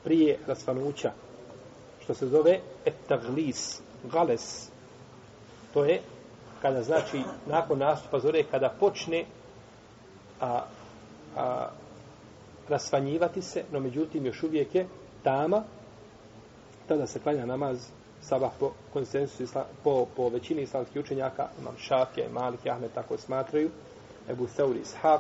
Prije 0.04 0.40
rasvanuća. 0.48 1.12
Što 2.04 2.14
se 2.14 2.28
zove 2.28 2.60
etaglis, 2.86 3.82
gales. 4.04 4.70
To 5.74 5.86
je 5.86 6.02
kada 6.62 6.84
znači 6.84 7.22
nakon 7.48 7.80
nastupa 7.80 8.20
zore, 8.20 8.44
kada 8.52 8.70
počne 8.80 9.26
a, 10.42 10.62
a, 11.38 11.68
rasvanjivati 12.70 13.42
se, 13.42 13.64
no 13.72 13.80
međutim 13.80 14.26
još 14.26 14.44
uvijek 14.44 14.76
je 14.76 14.88
tama, 15.24 15.64
tada 16.88 17.08
se 17.08 17.20
klanja 17.20 17.46
namaz 17.46 17.88
sabah 18.30 18.52
po 18.60 18.72
konsensusu, 18.94 19.60
po, 19.84 20.08
po 20.16 20.30
većini 20.30 20.62
islamskih 20.62 21.02
učenjaka, 21.02 21.48
imam 21.62 21.78
Šafija 21.78 22.26
i 22.26 22.34
Malik 22.34 22.66
i 22.66 22.70
Ahmed 22.70 22.92
tako 22.94 23.18
smatraju, 23.18 23.70
Ebu 24.30 24.48
Seuri 24.48 24.80
Ishaq, 24.80 25.20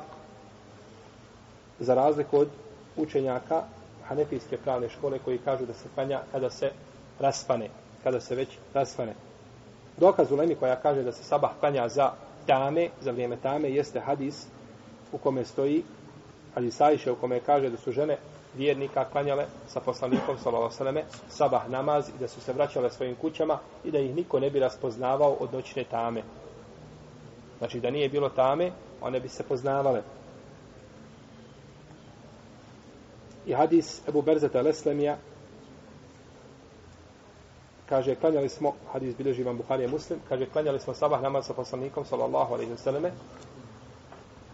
za 1.80 1.94
razliku 1.94 2.38
od 2.38 2.48
učenjaka 2.98 3.64
Hanefijske 4.08 4.58
pravne 4.58 4.90
škole 4.90 5.20
koji 5.20 5.38
kažu 5.38 5.66
da 5.66 5.74
se 5.74 5.90
klanja 5.96 6.22
kada 6.32 6.50
se 6.50 6.72
raspane, 7.20 7.70
kada 8.04 8.20
se 8.22 8.36
već 8.36 8.50
raspane. 8.74 9.14
Dokaz 9.98 10.32
u 10.32 10.36
Lemi 10.36 10.56
koja 10.56 10.76
kaže 10.76 11.04
da 11.04 11.12
se 11.12 11.24
sabah 11.24 11.52
klanja 11.60 11.90
za 11.90 12.12
tame, 12.48 12.90
za 13.02 13.12
vrijeme 13.12 13.38
tame, 13.38 13.70
jeste 13.70 14.00
hadis 14.00 14.46
u 15.12 15.18
kome 15.18 15.46
stoji 15.46 15.84
hadis 16.56 16.82
Ajše 16.82 17.12
u 17.12 17.16
kome 17.16 17.40
kaže 17.40 17.70
da 17.70 17.78
su 17.78 17.92
žene 17.92 18.18
vjernika 18.58 19.06
klanjale 19.06 19.46
sa 19.68 19.80
poslanikom 19.80 20.38
sallallahu 20.38 20.74
sabah 21.30 21.70
namaz 21.70 22.10
i 22.10 22.20
da 22.20 22.28
su 22.28 22.42
se 22.42 22.54
vraćale 22.54 22.90
svojim 22.90 23.16
kućama 23.16 23.60
i 23.84 23.92
da 23.92 24.00
ih 24.00 24.16
niko 24.16 24.40
ne 24.40 24.50
bi 24.50 24.60
raspoznavao 24.60 25.32
od 25.40 25.54
noćne 25.54 25.84
tame. 25.84 26.24
Znači 27.58 27.80
da 27.80 27.90
nije 27.90 28.10
bilo 28.10 28.30
tame, 28.30 28.72
one 29.02 29.20
bi 29.20 29.30
se 29.30 29.44
poznavale. 29.44 30.02
I 33.46 33.54
hadis 33.54 34.02
Ebu 34.08 34.22
Berzeta 34.22 34.62
Leslemija 34.62 35.18
kaže, 37.90 38.16
klanjali 38.16 38.50
smo, 38.50 38.74
hadis 38.94 39.16
bilježi 39.18 39.44
vam 39.44 39.58
Buharije 39.58 39.88
Muslim, 39.88 40.20
kaže, 40.30 40.46
klanjali 40.46 40.80
smo 40.80 40.94
sabah 40.94 41.22
namaz 41.22 41.46
sa 41.46 41.54
poslanikom, 41.54 42.06
sallallahu 42.06 42.54
alaihi 42.54 42.72
wa 42.72 42.78
sallame, 42.78 43.12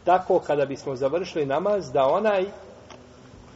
tako 0.04 0.40
kada 0.40 0.66
bismo 0.66 0.96
završili 0.96 1.46
namaz, 1.46 1.92
da 1.92 2.06
onaj, 2.06 2.46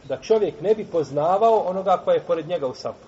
da 0.08 0.16
čovjek 0.16 0.60
ne 0.60 0.74
bi 0.74 0.84
poznavao 0.84 1.58
onoga 1.58 2.00
koja 2.04 2.14
je 2.14 2.26
pored 2.26 2.48
njega 2.48 2.66
u 2.66 2.74
safu. 2.74 3.06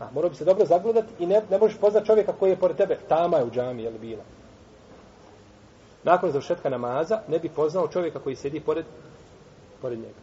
A, 0.00 0.08
morao 0.14 0.30
bi 0.30 0.36
se 0.36 0.44
dobro 0.44 0.66
zagledati 0.66 1.08
i 1.18 1.26
ne, 1.26 1.42
ne 1.50 1.58
možeš 1.58 1.78
poznat 1.78 2.06
čovjeka 2.06 2.32
koji 2.32 2.50
je 2.50 2.56
pored 2.56 2.76
tebe. 2.76 2.98
Tama 3.08 3.36
je 3.36 3.44
u 3.44 3.50
džami, 3.50 3.82
je 3.82 3.90
li 3.90 3.98
bila. 3.98 4.22
Nakon 6.04 6.30
završetka 6.30 6.70
namaza, 6.70 7.20
ne 7.28 7.38
bi 7.38 7.48
poznao 7.48 7.88
čovjeka 7.88 8.18
koji 8.18 8.36
sjedi 8.36 8.60
pored, 8.60 8.84
pored 9.82 9.98
njega. 9.98 10.20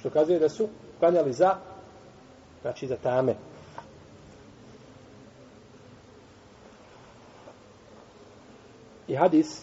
Što 0.00 0.10
kazuje 0.10 0.38
da 0.38 0.48
su 0.48 0.68
klanjali 0.98 1.32
za, 1.32 1.56
znači 2.62 2.86
za 2.86 2.96
tame. 2.96 3.34
I 9.08 9.14
hadis 9.14 9.62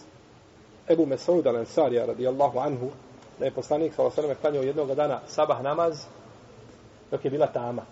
Ebu 0.88 1.06
Mesaud 1.06 1.44
al-Ansarija 1.46 2.06
radijallahu 2.06 2.58
anhu 2.58 2.90
da 3.38 3.44
je 3.44 3.50
poslanik 3.50 3.94
sa 3.94 4.02
osrme 4.02 4.34
klanjao 4.34 4.62
jednog 4.62 4.94
dana 4.94 5.20
sabah 5.26 5.62
namaz 5.62 6.04
dok 7.10 7.24
je 7.24 7.30
bila 7.30 7.46
tama. 7.46 7.82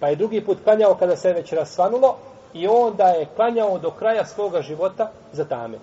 Pa 0.00 0.08
je 0.08 0.16
drugi 0.16 0.40
put 0.40 0.58
klanjao 0.64 0.94
kada 0.94 1.16
se 1.16 1.32
već 1.32 1.52
rasvanulo 1.52 2.16
i 2.54 2.68
onda 2.68 3.04
je 3.04 3.26
klanjao 3.36 3.78
do 3.78 3.90
kraja 3.90 4.24
svoga 4.24 4.62
života 4.62 5.10
za 5.32 5.44
tame. 5.44 5.78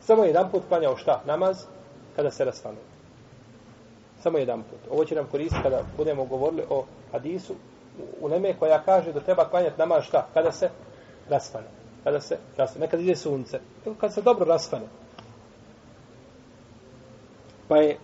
Samo 0.00 0.24
jedan 0.24 0.50
put 0.50 0.62
klanjao 0.68 0.96
šta? 0.96 1.20
Namaz 1.26 1.64
kada 2.16 2.30
se 2.30 2.44
rasvanulo. 2.44 2.84
Samo 4.22 4.38
jedan 4.38 4.62
put. 4.62 4.92
Ovo 4.92 5.04
će 5.04 5.14
nam 5.14 5.26
koristiti 5.26 5.62
kada 5.62 5.82
budemo 5.96 6.24
govorili 6.24 6.62
o 6.70 6.84
hadisu 7.12 7.54
u 8.20 8.26
Leme 8.26 8.54
koja 8.58 8.82
kaže 8.82 9.12
da 9.12 9.20
treba 9.20 9.48
klanjati 9.48 9.78
namaz 9.78 10.04
šta? 10.04 10.26
Kada 10.34 10.52
se 10.52 10.70
rasvane 11.28 11.80
kada 12.04 12.20
se 12.20 12.38
rasvane, 12.56 12.86
nekad 12.86 13.00
ide 13.00 13.16
sunce, 13.16 13.60
kada 14.00 14.12
se 14.12 14.22
dobro 14.22 14.44
rasvane. 14.44 14.84
Pa 17.70 17.76
je 17.76 17.98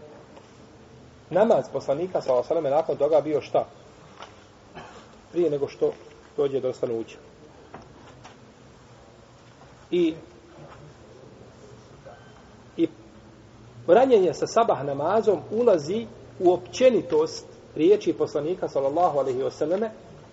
namaz 1.31 1.64
poslanika 1.72 2.20
sa 2.20 2.35
osaleme 2.35 2.70
nakon 2.70 2.96
toga 2.96 3.20
bio 3.20 3.40
šta? 3.40 3.66
Prije 5.33 5.50
nego 5.50 5.68
što 5.68 5.92
dođe 6.37 6.61
do 6.61 6.72
stanuća. 6.72 7.18
I 9.90 10.14
i 12.76 12.88
ranjenje 13.87 14.35
sa 14.35 14.46
sabah 14.46 14.85
namazom 14.85 15.40
ulazi 15.50 16.07
u 16.40 16.52
općenitost 16.52 17.46
riječi 17.74 18.12
poslanika 18.12 18.68
sallallahu 18.68 19.18
alaihi 19.18 19.42
wasallame 19.42 19.88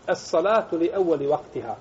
as 0.07 0.29
salatu 0.29 0.77
li 0.77 0.91
evvali 0.93 1.27
vaktiha 1.27 1.75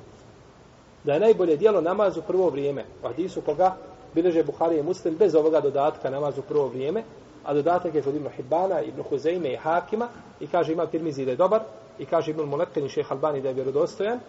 da 1.04 1.12
je 1.12 1.20
najbolje 1.20 1.56
dijelo 1.56 1.80
namaz 1.80 2.16
u 2.16 2.22
prvo 2.22 2.48
vrijeme. 2.48 2.84
U 3.02 3.06
hadisu 3.06 3.40
koga 3.40 3.76
bileže 4.14 4.44
Buhari 4.44 4.78
i 4.78 4.82
Muslim 4.82 5.16
bez 5.16 5.34
ovoga 5.34 5.60
dodatka 5.60 6.10
namaz 6.10 6.38
u 6.38 6.42
prvo 6.42 6.68
vrijeme, 6.68 7.04
a 7.44 7.54
dodatak 7.54 7.94
je 7.94 8.02
kod 8.02 8.14
Ibn 8.14 8.28
Hibbana, 8.36 8.80
Ibn 8.80 9.02
Huzeyme 9.10 9.52
i 9.52 9.56
Hakima 9.56 10.08
i 10.40 10.46
kaže 10.46 10.72
ima 10.72 10.86
Tirmizi 10.86 11.24
da 11.24 11.30
je 11.30 11.36
dobar 11.36 11.60
i 11.98 12.06
kaže 12.06 12.30
Ibn 12.30 12.42
Mulekin 12.42 12.86
i 12.86 12.88
šeha 12.88 13.14
Albani 13.14 13.40
da 13.40 13.48
je 13.48 13.54
vjerodostojan, 13.54 14.20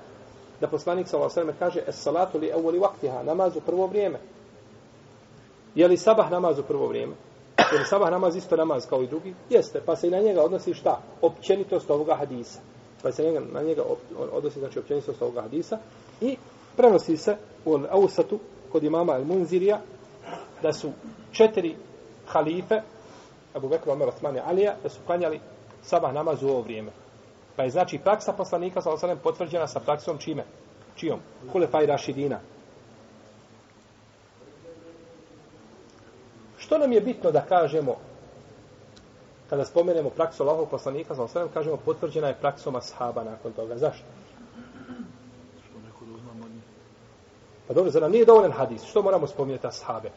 da 0.62 0.67
poslanik 0.67 1.08
sa 1.08 1.17
kaže 1.60 1.84
es 1.88 1.95
salatu 1.95 2.38
li 2.38 2.47
evoli 2.47 2.80
vaktiha, 2.80 3.23
namaz 3.23 3.56
u 3.56 3.62
prvo 3.62 3.88
vrijeme. 3.88 4.19
Je 5.76 5.88
li 5.88 5.97
sabah 5.97 6.32
namaz 6.32 6.60
u 6.60 6.63
prvo 6.63 6.88
vrijeme? 6.88 7.13
Je 7.73 7.80
li 7.80 7.86
sabah 7.86 8.12
namaz 8.12 8.36
isto 8.36 8.56
namaz 8.56 8.86
kao 8.89 9.04
i 9.04 9.08
drugi? 9.08 9.34
Jeste, 9.49 9.82
pa 9.86 9.95
se 9.95 10.08
i 10.08 10.12
na 10.12 10.19
njega 10.19 10.43
odnosi 10.43 10.73
šta? 10.73 11.02
Općenitost 11.21 11.91
ovoga 11.91 12.15
hadisa. 12.15 12.60
Pa 13.02 13.12
se 13.12 13.41
na 13.54 13.62
njega 13.62 13.84
odnosi 14.32 14.60
znači 14.60 14.80
općenitost 14.80 15.21
ovoga 15.21 15.41
hadisa 15.41 15.78
i 16.21 16.38
prenosi 16.78 17.17
se 17.17 17.38
u 17.65 17.80
Ausatu 17.89 18.39
kod 18.71 18.84
imama 18.84 19.15
El 19.15 19.26
Munzirija 19.26 19.82
da 20.62 20.73
su 20.73 20.91
četiri 21.32 21.76
halife 22.26 22.82
Abu 23.54 23.70
Bekr, 23.70 23.89
Omer, 23.89 24.08
Osman 24.08 24.36
i 24.36 24.39
Alija 24.39 24.76
da 24.84 24.89
su 24.89 25.00
klanjali 25.06 25.39
sabah 25.82 26.13
namaz 26.13 26.44
u 26.44 26.50
ovo 26.50 26.62
vrijeme. 26.62 26.92
Pa 27.56 27.63
je 27.63 27.70
znači 27.70 27.98
praksa 27.98 28.34
poslanika 28.34 28.82
sa 28.82 28.92
osalem 28.92 29.18
potvrđena 29.24 29.68
sa 29.68 29.80
praksom 29.80 30.18
čime? 30.18 30.44
Čijom? 30.96 31.20
Kulefaj 31.52 31.86
Rašidina. 31.86 32.39
Što 36.58 36.78
nam 36.78 36.92
je 36.92 37.02
bitno 37.02 37.32
da 37.32 37.42
kažemo 37.42 37.96
kada 39.50 39.66
spomenemo 39.66 40.10
praksu 40.10 40.44
Allahov 40.44 40.66
poslanika 40.66 41.16
sa 41.16 41.24
osalem, 41.24 41.50
kažemo 41.54 41.78
potvrđena 41.78 42.28
je 42.28 42.39
praksom 42.42 42.76
ashaba 42.76 43.24
nakon 43.24 43.54
toga. 43.54 43.78
Zašto? 43.78 44.06
Pa 47.68 47.74
dobro, 47.74 47.92
zar 47.92 48.02
nam 48.02 48.12
nije 48.12 48.26
dovoljan 48.26 48.52
hadis? 48.52 48.84
Što 48.84 49.02
moramo 49.02 49.28
spominjati 49.28 49.68
ashabe? 49.68 50.10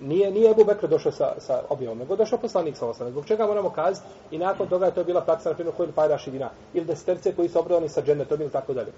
Nije, 0.00 0.30
nije 0.30 0.50
Ebu 0.50 0.64
Bekr 0.64 0.88
došao 0.88 1.12
sa, 1.12 1.34
sa 1.38 1.62
objavom, 1.68 1.98
nego 1.98 2.16
došao 2.16 2.38
poslanik 2.38 2.76
sa 2.76 2.86
osam. 2.86 3.10
Zbog 3.10 3.26
čega 3.26 3.46
moramo 3.46 3.70
kazati? 3.70 4.06
I 4.30 4.38
nakon 4.38 4.68
toga 4.68 4.86
je 4.86 4.94
to 4.94 5.04
bila 5.04 5.20
praksa, 5.20 5.48
na 5.48 5.54
primjer, 5.54 5.76
koji 5.76 5.92
Pajra 5.92 6.18
Šidina. 6.18 6.50
Ili 6.74 6.86
desterce 6.86 7.34
koji 7.36 7.48
su 7.48 7.58
obradovani 7.58 7.88
sa 7.88 8.02
džennetom 8.02 8.40
ili 8.40 8.50
tako 8.50 8.72
dalje. 8.74 8.92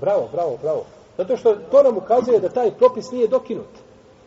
Bravo, 0.00 0.28
bravo, 0.32 0.58
bravo. 0.62 0.84
Zato 1.16 1.36
što 1.36 1.54
to 1.54 1.82
nam 1.82 1.96
ukazuje 1.96 2.40
da 2.40 2.48
taj 2.48 2.70
propis 2.70 3.10
nije 3.10 3.28
dokinut. 3.28 3.70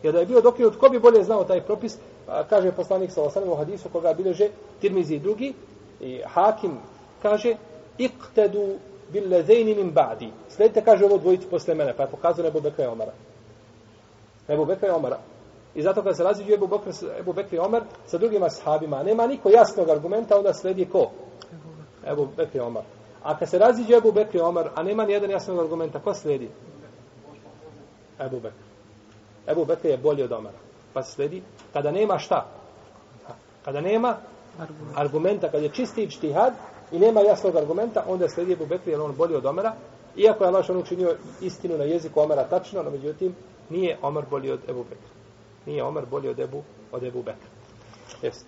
Jer 0.02 0.12
da 0.12 0.20
je 0.20 0.26
bio 0.26 0.40
dokinut, 0.40 0.76
ko 0.76 0.88
bi 0.88 0.98
bolje 0.98 1.24
znao 1.24 1.44
taj 1.44 1.60
propis? 1.60 1.98
A, 2.28 2.44
kaže 2.44 2.72
poslanik 2.72 3.12
sa 3.12 3.22
osam 3.22 3.48
u 3.48 3.56
hadisu 3.56 3.88
koga 3.88 4.14
bileže 4.14 4.48
Tirmizi 4.80 5.14
i 5.14 5.20
drugi. 5.20 5.54
I 6.00 6.20
Hakim 6.26 6.78
kaže 7.22 7.56
iqtedu 7.98 8.76
bil 9.12 9.28
lezejni 9.30 9.74
min 9.74 9.94
ba'di. 9.94 10.30
Sledite, 10.48 10.84
kaže 10.84 11.04
ovo 11.04 11.18
dvojici 11.18 11.46
posle 11.46 11.74
mene, 11.74 11.94
pa 11.96 12.02
je 12.02 12.10
pokazano 12.10 12.48
Ebu 12.48 12.60
Bekra 12.60 12.84
i 12.84 12.88
Omara. 12.88 13.12
Ebu 14.48 14.64
Bekra 14.64 14.88
i 14.88 14.90
Omara. 14.90 15.18
I 15.74 15.82
zato 15.82 16.02
kad 16.02 16.16
se 16.16 16.24
razliđu 16.24 16.54
Ebu, 16.54 16.66
Bekra, 16.66 16.92
Ebu 17.18 17.32
Bekra 17.32 17.56
i 17.56 17.60
Omar 17.60 17.82
sa 18.06 18.18
drugim 18.18 18.42
ashabima, 18.42 19.02
nema 19.02 19.26
niko 19.26 19.48
jasnog 19.48 19.90
argumenta, 19.90 20.38
onda 20.38 20.54
sledi 20.54 20.84
ko? 20.84 21.10
Ebu 22.06 22.28
Bekra 22.36 22.60
i 22.60 22.64
Omar. 22.66 22.82
A 23.22 23.38
kad 23.38 23.48
se 23.48 23.58
razliđu 23.58 23.94
Ebu 23.94 24.12
Bekra 24.12 24.40
i 24.40 24.42
Omar, 24.42 24.68
a 24.74 24.82
nema 24.82 25.04
ni 25.04 25.12
jedan 25.12 25.30
jasnog 25.30 25.58
argumenta, 25.58 25.98
ko 25.98 26.14
sledi? 26.14 26.50
Ebu 28.20 28.36
Bekra. 28.36 28.66
Ebu 29.46 29.64
Bekra 29.64 29.90
je 29.90 29.96
bolji 29.98 30.22
od 30.22 30.32
Omara. 30.32 30.58
Pa 30.92 31.02
se 31.02 31.12
sledi, 31.12 31.42
kada 31.72 31.90
nema 31.90 32.18
šta? 32.18 32.46
Kada 33.64 33.80
nema 33.80 34.16
argumenta, 34.94 35.50
kada 35.50 35.64
je 35.64 35.72
čisti 35.72 36.10
čtihad 36.10 36.52
i 36.92 36.98
nema 36.98 37.20
jasnog 37.20 37.56
argumenta, 37.56 38.04
onda 38.08 38.28
sledi 38.28 38.52
Ebu 38.52 38.66
Bekri, 38.66 38.92
jer 38.92 39.00
on 39.00 39.14
bolji 39.16 39.34
od 39.34 39.46
Omara, 39.46 39.72
iako 40.16 40.44
je 40.44 40.48
Allah 40.48 40.64
učinio 40.70 41.16
istinu 41.40 41.78
na 41.78 41.84
jeziku 41.84 42.20
Omara 42.20 42.44
tačno, 42.44 42.82
no 42.82 42.90
međutim, 42.90 43.34
nije 43.70 43.98
Omar 44.02 44.24
bolji 44.30 44.50
od 44.50 44.60
Ebu 44.68 44.84
Bekra. 44.84 45.08
Nije 45.66 45.84
Omar 45.84 46.06
bolji 46.06 46.28
od 46.28 46.38
Ebu, 46.38 46.62
od 46.92 47.02
Ebu 47.02 47.22
Bekra. 47.22 47.48
Jesi. 48.22 48.44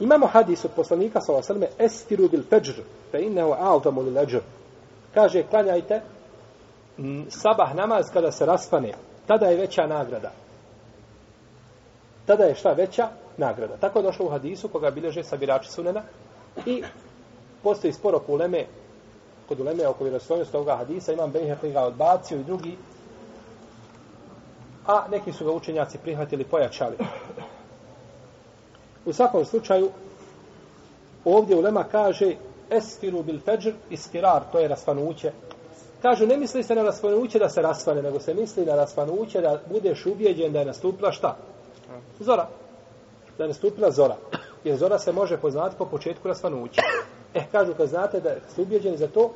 Imamo 0.00 0.26
hadis 0.26 0.64
od 0.64 0.70
poslanika 0.76 1.20
sallallahu 1.20 1.52
alejhi 1.52 1.74
ve 1.78 1.84
estiru 1.84 2.28
bil 2.28 2.42
peđr, 2.50 2.82
fa 3.10 3.18
innahu 3.18 3.52
altamu 3.52 4.02
lil 4.02 4.18
ajr. 4.18 4.40
Kaže 5.14 5.42
klanjajte 5.42 6.00
sabah 7.28 7.74
namaz 7.74 8.10
kada 8.12 8.32
se 8.32 8.46
raspane, 8.46 8.92
tada 9.26 9.46
je 9.46 9.56
veća 9.56 9.86
nagrada. 9.86 10.32
Tada 12.26 12.44
je 12.44 12.54
šta 12.54 12.72
veća 12.72 13.08
nagrada. 13.36 13.76
Tako 13.76 13.98
je 13.98 14.02
došlo 14.02 14.26
u 14.26 14.30
hadisu 14.30 14.68
koga 14.68 14.90
bilježe 14.90 15.22
sabirači 15.22 15.70
sunena 15.70 16.02
i 16.66 16.82
postoji 17.62 17.92
spor 17.92 18.14
oko 18.14 18.32
uleme 18.32 18.66
kod 19.48 19.60
uleme 19.60 19.86
oko 19.86 20.04
vjerostojnosti 20.04 20.56
ovoga 20.56 20.76
hadisa, 20.76 21.12
imam 21.12 21.30
Bejher 21.30 21.72
ga 21.72 21.82
odbacio 21.82 22.38
i 22.38 22.44
drugi, 22.44 22.76
a 24.86 25.08
neki 25.10 25.32
su 25.32 25.44
ga 25.44 25.52
učenjaci 25.52 25.98
prihvatili, 25.98 26.44
pojačali. 26.44 26.96
U 29.04 29.12
svakom 29.12 29.44
slučaju, 29.44 29.90
ovdje 31.24 31.56
ulema 31.56 31.84
kaže 31.84 32.34
estiru 32.70 33.22
bil 33.22 33.40
feđr 33.40 33.72
istirar, 33.90 34.42
to 34.52 34.58
je 34.58 34.68
rasvanuće. 34.68 35.32
Kažu, 36.02 36.26
ne 36.26 36.36
misli 36.36 36.62
se 36.62 36.74
na 36.74 36.82
rasvanuće 36.82 37.38
da 37.38 37.48
se 37.48 37.62
rasvane, 37.62 38.02
nego 38.02 38.20
se 38.20 38.34
misli 38.34 38.66
na 38.66 38.74
rasvanuće 38.74 39.40
da 39.40 39.60
budeš 39.70 40.06
ubijeđen 40.06 40.52
da 40.52 40.58
je 40.58 40.64
nastupila 40.64 41.12
šta? 41.12 41.36
Zora. 42.20 42.48
Da 43.38 43.44
je 43.44 43.48
nastupila 43.48 43.90
zora. 43.90 44.16
Jer 44.64 44.76
zora 44.76 44.98
se 44.98 45.12
može 45.12 45.36
poznati 45.36 45.76
po 45.78 45.84
početku 45.84 46.28
rasvanuća. 46.28 46.82
Eh, 47.34 47.44
kažu 47.52 47.74
kad 47.74 47.88
znate 47.88 48.20
da 48.20 48.34
ste 48.52 48.62
ubijeđeni 48.62 48.96
za 48.96 49.08
to, 49.08 49.30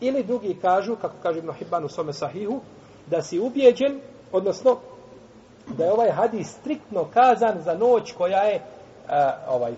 ili 0.00 0.22
drugi 0.22 0.56
kažu, 0.62 0.96
kako 0.96 1.14
kaže 1.22 1.38
Ibn 1.38 1.52
Hibban 1.52 1.84
u 1.84 1.88
Some 1.88 2.12
sahihu, 2.12 2.60
da 3.06 3.22
si 3.22 3.40
ubijeđen, 3.40 4.00
odnosno, 4.32 4.76
da 5.66 5.84
je 5.84 5.92
ovaj 5.92 6.10
hadis 6.10 6.50
striktno 6.50 7.04
kazan 7.14 7.62
za 7.64 7.74
noć 7.74 8.12
koja 8.12 8.42
je, 8.42 8.60
a, 9.08 9.32
ovaj, 9.48 9.72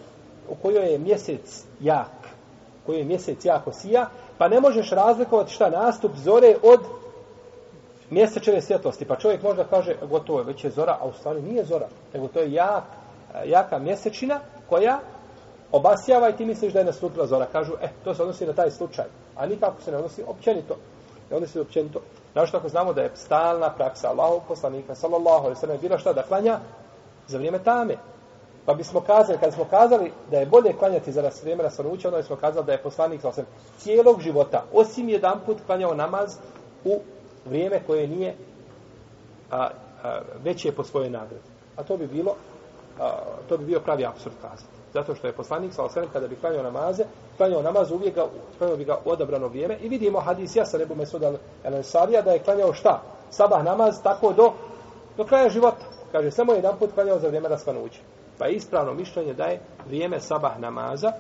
u 0.49 0.55
kojoj 0.55 0.93
je 0.93 0.99
mjesec 0.99 1.65
jak, 1.81 2.13
u 2.83 2.87
kojoj 2.87 2.99
je 2.99 3.05
mjesec 3.05 3.45
jako 3.45 3.73
sija, 3.73 4.09
pa 4.39 4.49
ne 4.49 4.61
možeš 4.61 4.91
razlikovati 4.91 5.53
šta 5.53 5.71
nastup 5.71 6.13
zore 6.17 6.57
od 6.63 6.81
mjesečeve 8.11 8.63
svjetlosti. 8.63 9.05
Pa 9.05 9.17
čovjek 9.17 9.43
možda 9.43 9.65
kaže, 9.65 9.97
gotovo 10.11 10.39
je, 10.39 10.45
već 10.45 10.65
je 10.65 10.71
zora, 10.71 10.99
a 11.01 11.07
u 11.07 11.13
stvari 11.13 11.43
nije 11.43 11.65
zora, 11.65 11.89
nego 12.15 12.29
to 12.29 12.41
je 12.41 12.53
jak, 12.53 12.85
jaka 13.45 13.79
mjesečina 13.79 14.41
koja 14.69 15.01
obasjava 15.73 16.29
i 16.29 16.37
ti 16.37 16.45
misliš 16.45 16.73
da 16.73 16.79
je 16.79 16.85
nastupila 16.85 17.27
zora. 17.27 17.47
Kažu, 17.53 17.73
e, 17.83 17.89
to 18.05 18.15
se 18.15 18.23
odnosi 18.23 18.47
na 18.47 18.53
taj 18.53 18.71
slučaj. 18.71 19.05
A 19.37 19.47
nikako 19.47 19.83
se 19.83 19.91
ne 19.91 19.97
odnosi 19.97 20.23
općenito. 20.27 20.77
Ne 21.31 21.37
odnosi 21.37 21.61
općenito. 21.61 22.01
Znaš 22.33 22.55
ako 22.55 22.69
znamo 22.69 22.93
da 22.93 23.03
je 23.03 23.11
stalna 23.15 23.71
praksa 23.71 24.09
Allahov 24.09 24.41
poslanika, 24.49 24.95
sallallahu 24.95 25.45
alaihi 25.45 25.61
sallam, 25.61 25.79
bila 25.81 25.99
šta 25.99 26.13
da 26.13 26.23
klanja 26.23 26.59
za 27.27 27.39
vrijeme 27.39 27.59
tame. 27.59 27.97
Pa 28.67 28.75
bismo 28.75 29.01
kazali, 29.01 29.39
kad 29.39 29.55
smo 29.55 29.65
kazali 29.65 30.13
da 30.31 30.39
je 30.39 30.47
bolje 30.47 30.73
klanjati 30.73 31.13
za 31.13 31.31
vrijeme 31.43 31.63
rasvanuća, 31.63 32.09
onda 32.09 32.23
smo 32.23 32.37
kazali 32.37 32.67
da 32.67 32.73
je 32.73 32.83
poslanik 32.83 33.25
osim 33.25 33.45
cijelog 33.79 34.21
života, 34.21 34.65
osim 34.73 35.09
jedan 35.09 35.41
put 35.47 35.57
klanjao 35.67 35.95
namaz 35.95 36.37
u 36.85 37.01
vrijeme 37.45 37.83
koje 37.87 38.09
nije 38.09 38.35
a, 39.51 39.69
a, 40.03 40.21
veće 40.45 40.73
po 40.73 40.85
svojoj 40.85 41.11
nagradi. 41.11 41.45
A 41.77 41.83
to 41.83 41.97
bi 41.97 42.07
bilo 42.07 42.37
a, 43.01 43.13
to 43.49 43.59
bi 43.59 43.65
bio 43.65 43.81
pravi 43.81 44.07
absurd 44.07 44.35
kazati. 44.43 44.77
Zato 44.93 45.15
što 45.15 45.27
je 45.27 45.33
poslanik 45.33 45.73
sa 45.73 45.83
osrem 45.83 46.09
kada 46.13 46.29
bi 46.29 46.37
klanjao 46.37 46.63
namaze, 46.63 47.05
klanjao 47.37 47.63
namaz 47.63 47.91
uvijek 47.91 48.15
ga, 48.15 48.27
klanjao 48.59 48.77
bi 48.77 48.85
ga 48.85 48.99
u 49.05 49.11
odabrano 49.11 49.49
vrijeme 49.49 49.79
i 49.81 49.89
vidimo 49.89 50.21
hadis 50.21 50.57
Jasa 50.57 50.79
Rebu 50.79 50.95
Mesuda 50.95 51.33
El-Ansarija 51.65 52.23
da 52.23 52.31
je 52.31 52.39
klanjao 52.39 52.73
šta? 52.73 53.03
Sabah 53.31 53.65
namaz 53.65 54.03
tako 54.03 54.33
do, 54.33 54.53
do 55.17 55.25
kraja 55.25 55.49
života. 55.49 55.85
Kaže, 56.13 56.31
samo 56.31 56.53
jedan 56.53 56.79
put 56.79 56.95
klanjao 56.95 57.19
za 57.19 57.27
vrijeme 57.27 57.49
rasvanuća. 57.49 58.01
Pa 58.39 58.47
je 58.47 58.55
ispravno 58.55 58.95
mišljenje 58.95 59.35
da 59.35 59.45
je 59.45 59.61
vrijeme 59.87 60.21
sabah 60.21 60.61
namaza, 60.61 61.13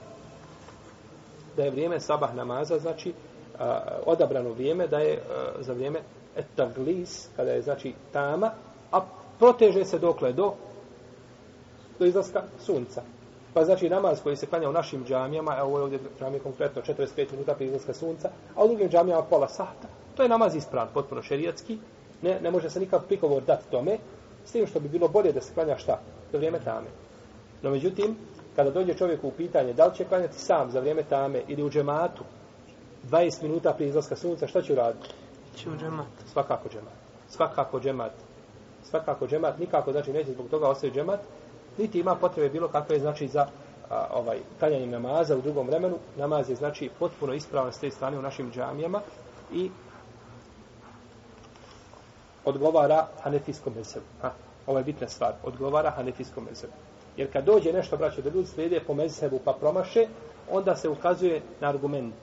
da 1.56 1.64
je 1.64 1.70
vrijeme 1.70 2.00
sabah 2.00 2.34
namaza, 2.34 2.78
znači 2.78 3.14
a, 3.58 3.80
odabrano 4.06 4.50
vrijeme, 4.50 4.86
da 4.86 4.98
je 4.98 5.16
a, 5.16 5.62
za 5.62 5.72
vrijeme 5.72 6.00
etaglis, 6.36 7.28
kada 7.36 7.50
je 7.50 7.62
znači 7.62 7.94
tama, 8.12 8.50
a 8.92 9.00
proteže 9.38 9.84
se 9.84 9.98
dokle 9.98 10.32
do 10.32 10.52
do 11.98 12.06
izlaska 12.06 12.42
sunca. 12.59 13.02
Pa 13.54 13.64
znači 13.64 13.88
namaz 13.88 14.22
koji 14.22 14.37
se 14.37 14.46
klanja 14.46 14.68
u 14.68 14.72
našim 14.72 15.04
džamijama, 15.04 15.56
evo 15.59 15.66
ovo 15.66 15.78
je 15.78 15.82
ovdje 15.82 15.98
džamije 16.18 16.40
konkretno 16.40 16.82
45 16.82 17.32
minuta 17.32 17.54
prije 17.54 17.68
izlaska 17.68 17.94
sunca, 17.94 18.30
a 18.54 18.64
u 18.64 18.68
drugim 18.68 18.88
džamijama 18.88 19.22
pola 19.22 19.48
sata. 19.48 19.88
To 20.16 20.22
je 20.22 20.28
namaz 20.28 20.56
ispravan, 20.56 20.88
potpuno 20.94 21.22
šerijatski. 21.22 21.78
Ne, 22.22 22.40
ne 22.40 22.50
može 22.50 22.70
se 22.70 22.80
nikak 22.80 23.04
prigovor 23.04 23.42
dati 23.42 23.70
tome, 23.70 23.98
s 24.44 24.52
tim 24.52 24.66
što 24.66 24.80
bi 24.80 24.88
bilo 24.88 25.09
bolje 25.09 25.32
da 25.32 25.40
se 25.40 25.54
klanja 25.54 25.78
šta? 25.78 26.00
Za 26.32 26.38
vrijeme 26.38 26.59
tame. 26.64 26.87
No 27.62 27.70
međutim, 27.70 28.16
kada 28.56 28.70
dođe 28.70 28.94
čovjek 28.94 29.24
u 29.24 29.30
pitanje 29.30 29.72
da 29.72 29.87
li 29.87 29.96
će 29.96 30.04
klanjati 30.04 30.38
sam 30.38 30.70
za 30.70 30.80
vrijeme 30.80 31.02
tame 31.02 31.42
ili 31.48 31.62
u 31.62 31.70
džematu 31.70 32.24
20 33.11 33.42
minuta 33.42 33.72
prije 33.72 33.88
izlaska 33.88 34.16
sunca, 34.16 34.46
šta 34.46 34.62
će 34.62 34.72
uraditi? 34.72 35.09
Će 35.56 35.70
u 35.70 35.76
džemat. 35.76 36.06
Svakako 36.32 36.68
džemat. 36.68 36.92
Svakako 37.28 37.80
džemat. 37.80 38.12
Svakako 38.85 39.26
džemat. 39.26 39.59
Nikako 39.59 39.92
znači 39.92 40.12
neće 40.12 40.32
zbog 40.32 40.46
toga 40.50 40.68
ostaviti 40.68 40.98
džemat 40.98 41.20
niti 41.78 42.00
ima 42.00 42.14
potrebe 42.14 42.48
bilo 42.48 42.68
kakve 42.68 42.98
znači 42.98 43.28
za 43.28 43.46
a, 43.90 44.06
ovaj 44.14 44.38
klanjanje 44.58 44.86
namaza 44.86 45.36
u 45.36 45.40
drugom 45.40 45.66
vremenu. 45.66 45.98
Namaz 46.16 46.50
je 46.50 46.56
znači 46.56 46.90
potpuno 46.98 47.32
ispravan 47.32 47.72
s 47.72 47.78
te 47.78 47.90
strane 47.90 48.18
u 48.18 48.22
našim 48.22 48.52
džamijama 48.52 49.00
i 49.52 49.70
odgovara 52.44 53.06
hanefijskom 53.22 53.72
mesebu 53.76 54.06
ha, 54.22 54.30
ovo 54.66 54.79
je 54.79 54.85
bitna 54.85 55.08
stvar. 55.08 55.33
Odgovara 55.42 55.90
hanefijskom 55.90 56.44
mesebu 56.50 56.72
jer 57.16 57.33
kad 57.33 57.44
dođe 57.44 57.72
nešto 57.72 57.96
braćo, 57.96 58.22
da 58.22 58.31
ljudi 58.31 58.48
slijede 58.48 58.81
po 58.87 58.94
mesebu 58.94 59.40
pa 59.44 59.52
promaše 59.52 60.06
onda 60.50 60.77
se 60.77 60.88
ukazuje 60.88 61.42
na 61.60 61.68
argument 61.68 62.14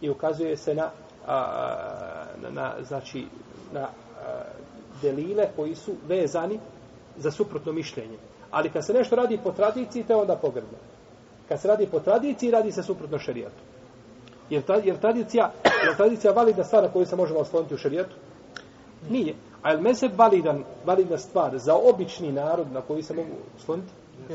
i 0.00 0.10
ukazuje 0.10 0.56
se 0.56 0.74
na 0.74 0.90
a, 1.26 2.24
na, 2.42 2.50
na 2.50 2.74
znači 2.82 3.26
na 3.72 3.80
a, 3.80 3.88
delile 5.02 5.48
koji 5.56 5.74
su 5.74 5.92
vezani 6.08 6.58
za 7.16 7.30
suprotno 7.30 7.72
mišljenje. 7.72 8.16
Ali 8.52 8.70
kad 8.70 8.86
se 8.86 8.92
nešto 8.92 9.16
radi 9.16 9.38
po 9.44 9.52
tradiciji, 9.52 10.04
to 10.04 10.12
je 10.12 10.16
onda 10.16 10.36
pogrdno. 10.36 10.78
Kad 11.48 11.60
se 11.60 11.68
radi 11.68 11.86
po 11.86 12.00
tradiciji, 12.00 12.50
radi 12.50 12.72
se 12.72 12.82
suprotno 12.82 13.18
šerijatu. 13.18 13.62
Jer, 14.50 14.62
ta, 14.62 14.74
jer 14.74 14.98
tradicija, 14.98 15.52
je 15.64 15.96
tradicija 15.96 16.32
validna 16.32 16.64
stvar 16.64 16.82
na 16.82 16.88
koju 16.88 17.06
se 17.06 17.16
možemo 17.16 17.40
osloniti 17.40 17.74
u 17.74 17.78
šerijatu? 17.78 18.14
Nije. 19.10 19.34
A 19.62 19.70
je 19.70 19.76
li 19.76 19.82
mezheb 19.82 20.12
validan, 20.18 20.64
validna 20.84 21.18
stvar 21.18 21.58
za 21.58 21.74
obični 21.74 22.32
narod 22.32 22.72
na 22.72 22.80
koji 22.80 23.02
se 23.02 23.14
mogu 23.14 23.28
osloniti? 23.56 23.88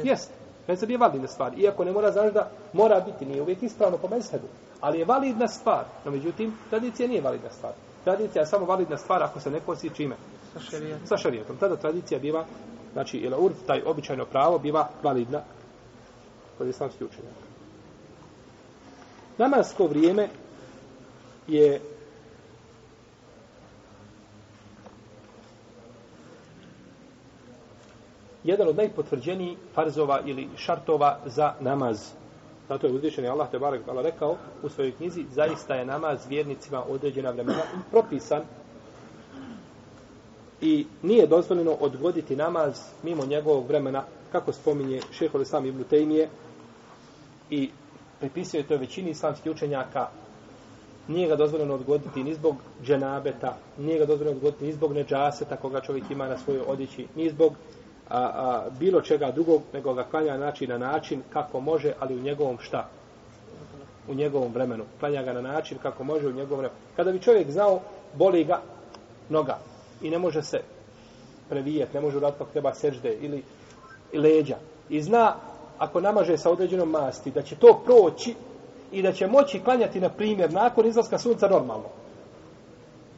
Jeste. 0.03 0.34
Mezheb 0.68 0.89
je 0.89 0.97
validna 0.97 1.28
stvar. 1.28 1.59
Iako 1.59 1.84
ne 1.84 1.91
mora 1.91 2.11
znaš 2.11 2.34
da 2.34 2.49
mora 2.74 2.99
biti, 2.99 3.26
nije 3.26 3.41
uvijek 3.41 3.63
ispravno 3.63 3.97
po 3.97 4.07
mezhebu. 4.07 4.47
Ali 4.82 4.99
je 4.99 5.05
validna 5.05 5.47
stvar. 5.47 5.86
No 6.05 6.11
međutim, 6.11 6.57
tradicija 6.70 7.09
nije 7.09 7.22
validna 7.22 7.49
stvar. 7.49 7.74
Tradicija 8.03 8.41
je 8.41 8.45
samo 8.45 8.65
validna 8.65 8.97
stvar 8.97 9.24
ako 9.24 9.39
se 9.39 9.51
ne 9.51 9.59
kosi 9.59 9.89
čime? 9.89 10.15
Sa 10.54 10.60
šerijatom. 10.60 11.08
Sa 11.08 11.18
šerijatom. 11.18 11.58
Tada 11.58 11.76
tradicija 11.76 12.20
biva 12.20 12.45
znači 12.93 13.18
ili 13.18 13.36
urf, 13.39 13.56
taj 13.68 13.82
običajno 13.86 14.26
pravo 14.26 14.60
biva 14.60 14.89
validna 15.04 15.41
kod 16.58 16.68
islamskih 16.68 17.08
učenjaka. 17.08 17.48
Namasko 19.38 19.88
vrijeme 19.88 20.30
je 21.48 21.82
jedan 28.43 28.68
od 28.68 28.76
najpotvrđenijih 28.76 29.58
farzova 29.74 30.22
ili 30.26 30.48
šartova 30.58 31.20
za 31.26 31.54
namaz. 31.60 32.12
Zato 32.70 32.88
je 32.88 32.93
uzvišeni 32.93 33.28
Allah 33.28 33.52
te 33.52 33.60
barek 33.60 33.82
rekao 34.04 34.36
u 34.64 34.70
svojoj 34.70 34.91
knjizi 34.91 35.26
zaista 35.32 35.76
je 35.76 35.86
namaz 35.86 36.28
vjernicima 36.30 36.84
određena 36.89 37.32
vremena 37.32 37.62
propisan 37.91 38.41
i 40.62 40.86
nije 41.01 41.28
dozvoljeno 41.28 41.72
odgoditi 41.80 42.36
namaz 42.36 42.80
mimo 43.03 43.26
njegovog 43.26 43.68
vremena 43.68 44.03
kako 44.32 44.53
spominje 44.53 45.01
šehol 45.12 45.41
Islam 45.41 45.66
ibn 45.66 45.84
Tejmije 45.84 46.30
i 47.49 47.70
pripisuje 48.20 48.64
to 48.64 48.78
većini 48.78 49.10
islamskih 49.10 49.51
učenjaka 49.51 50.08
nije 51.08 51.28
ga 51.28 51.36
dozvoljeno 51.36 51.74
odgoditi 51.74 52.24
ni 52.24 52.34
zbog 52.34 52.55
dženabeta, 52.84 53.58
nije 53.78 53.99
ga 53.99 54.05
dozvoljeno 54.05 54.38
odgoditi 54.38 54.66
ni 54.66 54.74
zbog 54.74 54.93
neđaseta 54.93 55.55
koga 55.55 55.82
čovjek 55.82 56.12
ima 56.12 56.28
na 56.28 56.38
svojoj 56.38 56.62
odjeći, 56.68 57.08
ni 57.16 57.30
zbog 57.30 57.53
a, 58.10 58.20
a, 58.20 58.70
bilo 58.80 59.01
čega 59.01 59.32
drugog, 59.32 59.62
nego 59.74 59.93
ga 59.93 60.03
klanja 60.03 60.38
znači 60.38 60.68
na 60.68 60.78
način 60.78 61.22
kako 61.34 61.60
može, 61.60 61.93
ali 61.99 62.16
u 62.16 62.22
njegovom 62.22 62.58
šta? 62.60 62.89
U 64.10 64.14
njegovom 64.14 64.53
vremenu. 64.53 64.84
Klanja 64.99 65.24
ga 65.24 65.34
na 65.34 65.41
način 65.41 65.78
kako 65.82 66.03
može 66.03 66.28
u 66.28 66.32
njegovom 66.32 66.60
vremenu. 66.60 66.80
Kada 66.95 67.12
bi 67.12 67.20
čovjek 67.20 67.51
znao, 67.51 67.80
boli 68.14 68.43
ga 68.43 68.62
noga 69.30 69.58
i 70.02 70.10
ne 70.10 70.18
može 70.18 70.41
se 70.41 70.60
previjeti, 71.50 71.93
ne 71.93 72.02
može 72.02 72.18
uraditi 72.18 72.38
kako 72.38 72.52
treba 72.52 72.74
sežde 72.74 73.18
ili 73.22 73.43
leđa. 74.14 74.58
I 74.89 75.02
zna, 75.02 75.36
ako 75.78 76.02
namaže 76.02 76.38
sa 76.38 76.52
određenom 76.52 76.89
masti, 76.89 77.32
da 77.32 77.41
će 77.41 77.56
to 77.56 77.82
proći 77.86 78.36
i 78.91 79.02
da 79.02 79.12
će 79.12 79.28
moći 79.28 79.60
klanjati, 79.60 80.00
na 80.00 80.10
primjer, 80.10 80.54
nakon 80.54 80.86
izlaska 80.86 81.18
sunca 81.18 81.48
normalno. 81.48 81.89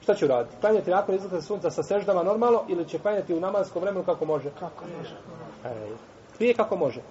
Šta 0.01 0.15
će 0.15 0.25
uraditi? 0.25 0.55
Klanjati 0.61 0.91
nakon 0.91 1.15
izlaska 1.15 1.41
sunca 1.41 1.71
sa 1.71 1.83
seždama 1.83 2.23
normalno 2.23 2.63
ili 2.67 2.87
će 2.87 2.99
klanjati 2.99 3.33
u 3.33 3.39
namanskom 3.39 3.81
vremenu 3.81 4.05
kako 4.05 4.25
može? 4.25 4.49
Kako 4.59 4.85
može? 4.97 5.15
Ej, 5.65 5.91
prije 6.37 6.53
kako 6.53 6.75
može. 6.75 7.01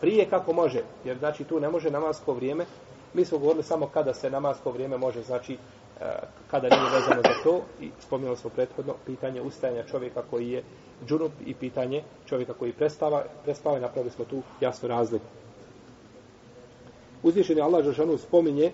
Prije 0.00 0.30
kako 0.30 0.52
može. 0.52 0.82
Jer 1.04 1.18
znači 1.18 1.44
tu 1.44 1.60
ne 1.60 1.68
može 1.68 1.90
namasko 1.90 2.32
vrijeme. 2.32 2.64
Mi 3.14 3.24
smo 3.24 3.38
govorili 3.38 3.62
samo 3.62 3.86
kada 3.86 4.14
se 4.14 4.30
namasko 4.30 4.70
vrijeme 4.70 4.98
može, 4.98 5.22
znači 5.22 5.54
e, 5.54 5.58
kada 6.51 6.67
nije 6.69 6.89
vezano 6.91 7.21
za 7.21 7.43
to. 7.43 7.61
I 7.81 7.89
spominjali 7.99 8.37
smo 8.37 8.49
prethodno 8.49 8.93
pitanje 9.05 9.41
ustajanja 9.41 9.83
čovjeka 9.83 10.21
koji 10.29 10.51
je 10.51 10.63
džunup 11.07 11.31
i 11.45 11.53
pitanje 11.53 12.03
čovjeka 12.25 12.53
koji 12.53 12.73
prestava. 12.73 13.23
Prespava 13.43 13.77
i 13.77 13.81
napravili 13.81 14.11
smo 14.11 14.25
tu 14.25 14.41
jasnu 14.61 14.89
razliku. 14.89 15.25
Uzvišeni 17.23 17.61
Allah 17.61 17.85
Žešanu 17.85 18.17
spominje 18.17 18.71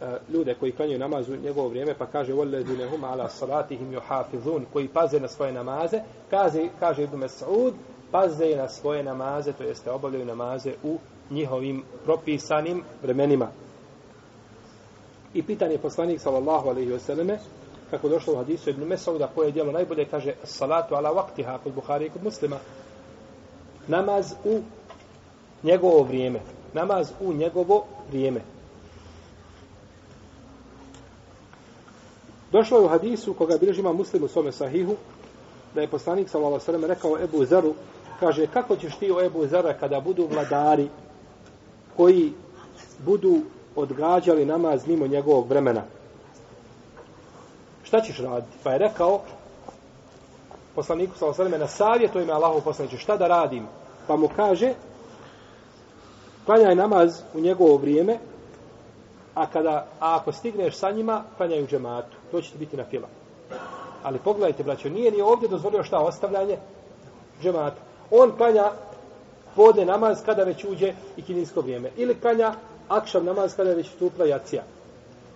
E, 0.00 0.18
ljude 0.32 0.54
koji 0.54 0.72
klanjaju 0.72 0.98
namaz 0.98 1.28
u 1.28 1.36
njegovo 1.36 1.68
vrijeme, 1.68 1.94
pa 1.98 2.06
kaže 2.06 2.32
وَالَّذِينَ 2.32 2.88
هُمْ 2.88 3.04
عَلَى 3.04 3.28
صَلَاتِهِمْ 3.28 3.92
يُحَافِظُونَ 3.92 4.64
koji 4.72 4.88
paze 4.88 5.20
na 5.20 5.28
svoje 5.28 5.52
namaze, 5.52 6.00
kaže, 6.30 6.68
kaže 6.80 7.02
Ibn 7.02 7.16
Mas'ud, 7.16 7.72
paze 8.10 8.56
na 8.56 8.68
svoje 8.68 9.02
namaze, 9.02 9.52
to 9.52 9.64
jeste 9.64 9.90
obavljaju 9.90 10.24
namaze 10.24 10.72
u 10.82 10.98
njihovim 11.30 11.82
propisanim 12.04 12.82
vremenima. 13.02 13.48
I 15.33 15.43
pitan 15.43 15.71
je 15.71 15.77
poslanik 15.77 16.21
sallallahu 16.21 16.69
alaihi 16.69 16.91
ve 16.91 16.99
selleme 16.99 17.39
kako 17.91 18.09
došlo 18.09 18.33
u 18.33 18.37
hadisu 18.37 18.69
Ibn 18.69 18.83
Mesauda 18.83 19.27
koje 19.35 19.47
je 19.47 19.51
djelo 19.51 19.71
najbolje, 19.71 20.05
kaže 20.05 20.33
salatu 20.43 20.95
ala 20.95 21.11
vaktiha 21.11 21.57
kod 21.63 21.73
Buhari 21.73 22.05
i 22.05 22.09
kod 22.09 22.23
muslima. 22.23 22.57
Namaz 23.87 24.33
u 24.45 24.61
njegovo 25.63 26.03
vrijeme. 26.03 26.39
Namaz 26.73 27.11
u 27.21 27.33
njegovo 27.33 27.85
vrijeme. 28.09 28.41
Došlo 32.51 32.77
je 32.77 32.85
u 32.85 32.87
hadisu 32.87 33.33
koga 33.33 33.57
bilježi 33.57 33.79
ima 33.79 33.93
muslim 33.93 34.23
u 34.23 34.27
svome 34.27 34.51
sahihu, 34.51 34.95
da 35.75 35.81
je 35.81 35.87
poslanik 35.87 36.29
sallallahu 36.29 36.63
alejhi 36.67 36.81
ve 36.81 36.93
rekao 36.93 37.19
Ebu 37.19 37.45
Zaru, 37.45 37.73
kaže 38.19 38.47
kako 38.47 38.75
ćeš 38.75 38.95
ti 38.95 39.11
o 39.11 39.21
Ebu 39.21 39.47
Zara 39.47 39.73
kada 39.73 39.99
budu 39.99 40.27
vladari 40.31 40.89
koji 41.97 42.33
budu 43.05 43.41
odgađali 43.75 44.45
namaz 44.45 44.87
mimo 44.87 45.07
njegovog 45.07 45.47
vremena. 45.47 45.81
Šta 47.83 48.01
ćeš 48.01 48.19
raditi? 48.19 48.57
Pa 48.63 48.71
je 48.71 48.77
rekao 48.77 49.21
poslaniku 50.75 51.17
sa 51.17 51.25
alejhi 51.25 51.57
na 51.57 51.67
savjetu 51.67 52.19
ime 52.19 52.33
Allahov 52.33 52.61
poslanice 52.61 52.97
šta 52.97 53.17
da 53.17 53.27
radim? 53.27 53.67
Pa 54.07 54.15
mu 54.15 54.29
kaže 54.35 54.73
klanjaj 56.45 56.75
namaz 56.75 57.21
u 57.33 57.39
njegovo 57.39 57.77
vrijeme, 57.77 58.17
a 59.33 59.47
kada 59.47 59.87
a 59.99 60.15
ako 60.15 60.31
stigneš 60.31 60.75
sa 60.75 60.91
njima, 60.91 61.23
klanjaj 61.37 61.63
u 61.63 61.67
džematu 61.67 62.17
to 62.31 62.41
će 62.41 62.57
biti 62.57 62.77
na 62.77 62.83
fila. 62.83 63.07
Ali 64.03 64.19
pogledajte, 64.19 64.63
braćo, 64.63 64.89
nije 64.89 65.11
ni 65.11 65.21
ovdje 65.21 65.49
dozvolio 65.49 65.83
šta 65.83 65.99
ostavljanje 65.99 66.57
džemata. 67.41 67.81
On 68.11 68.31
klanja 68.37 68.71
vode 69.55 69.85
namaz 69.85 70.23
kada 70.25 70.43
već 70.43 70.65
uđe 70.65 70.93
i 71.17 71.21
kinijsko 71.21 71.61
vrijeme. 71.61 71.89
Ili 71.97 72.19
klanja 72.19 72.53
akšav 72.89 73.23
namaz 73.23 73.55
kada 73.55 73.73
već 73.73 73.89
stupla 73.89 74.25
jacija. 74.25 74.63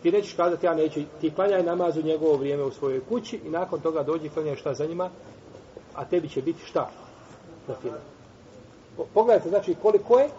Ti 0.02 0.12
nećeš 0.12 0.34
kazati, 0.34 0.66
ja 0.66 0.74
neću, 0.74 1.02
ti 1.22 1.32
klanjaj 1.36 1.64
namaz 1.64 1.98
u 1.98 2.02
njegovo 2.02 2.38
vrijeme 2.38 2.64
u 2.64 2.72
svojoj 2.72 3.02
kući 3.10 3.40
i 3.46 3.50
nakon 3.50 3.80
toga 3.80 4.04
dođi 4.04 4.30
klanjaj 4.30 4.56
šta 4.56 4.74
za 4.74 4.86
njima, 4.86 5.10
a 5.96 6.06
tebi 6.06 6.30
će 6.30 6.42
biti 6.42 6.66
šta? 6.66 6.90
Na 7.68 7.76
fila. 7.82 8.00
Pogledajte, 9.14 9.50
znači, 9.50 9.76
koliko 9.82 10.20
je, 10.20 10.30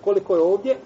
koliko 0.00 0.36
je 0.36 0.42
ovdje 0.42 0.76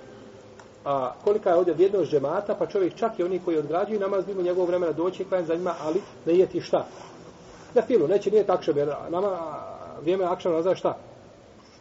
a, 0.84 1.12
kolika 1.24 1.50
je 1.50 1.56
ovdje 1.56 1.74
vrijednost 1.74 2.10
džemata, 2.10 2.54
pa 2.54 2.66
čovjek 2.66 2.94
čak 2.94 3.18
i 3.18 3.22
oni 3.22 3.40
koji 3.44 3.58
odgrađuju 3.58 4.00
namaz 4.00 4.26
mimo 4.26 4.42
njegovog 4.42 4.68
vremena 4.68 4.92
doći 4.92 5.24
klanj 5.24 5.44
za 5.44 5.54
njima, 5.54 5.74
ali 5.80 6.00
ne 6.26 6.34
jeti 6.34 6.60
šta? 6.60 6.86
Na 7.74 7.82
filu, 7.82 8.08
neće 8.08 8.30
nije 8.30 8.46
takšan, 8.46 8.76
jer 8.76 8.94
nama 9.10 9.38
vrijeme 10.00 10.24
akšan 10.24 10.52
nazva 10.52 10.74
šta? 10.74 10.96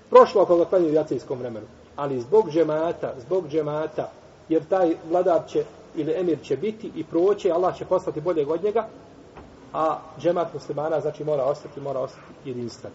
Prošlo 0.10 0.42
ako 0.42 0.58
ga 0.58 0.66
klanjaju 0.66 0.92
u 0.92 0.96
jacijskom 0.96 1.40
vremenu. 1.40 1.66
Ali 1.96 2.22
zbog 2.22 2.52
džemata, 2.52 3.14
zbog 3.20 3.50
džemata, 3.50 4.12
jer 4.50 4.66
taj 4.66 4.96
vladar 5.10 5.42
će 5.48 5.64
ili 5.96 6.14
emir 6.20 6.38
će 6.44 6.58
biti 6.58 6.92
i 6.96 7.04
proće, 7.04 7.52
Allah 7.52 7.78
će 7.78 7.86
poslati 7.86 8.22
boljeg 8.22 8.50
od 8.50 8.64
njega, 8.64 8.88
a 9.74 10.00
džemat 10.20 10.54
muslimana 10.54 11.00
znači 11.00 11.24
mora 11.24 11.44
ostati, 11.44 11.82
mora 11.82 12.00
ostati 12.00 12.26
jedinstven. 12.46 12.92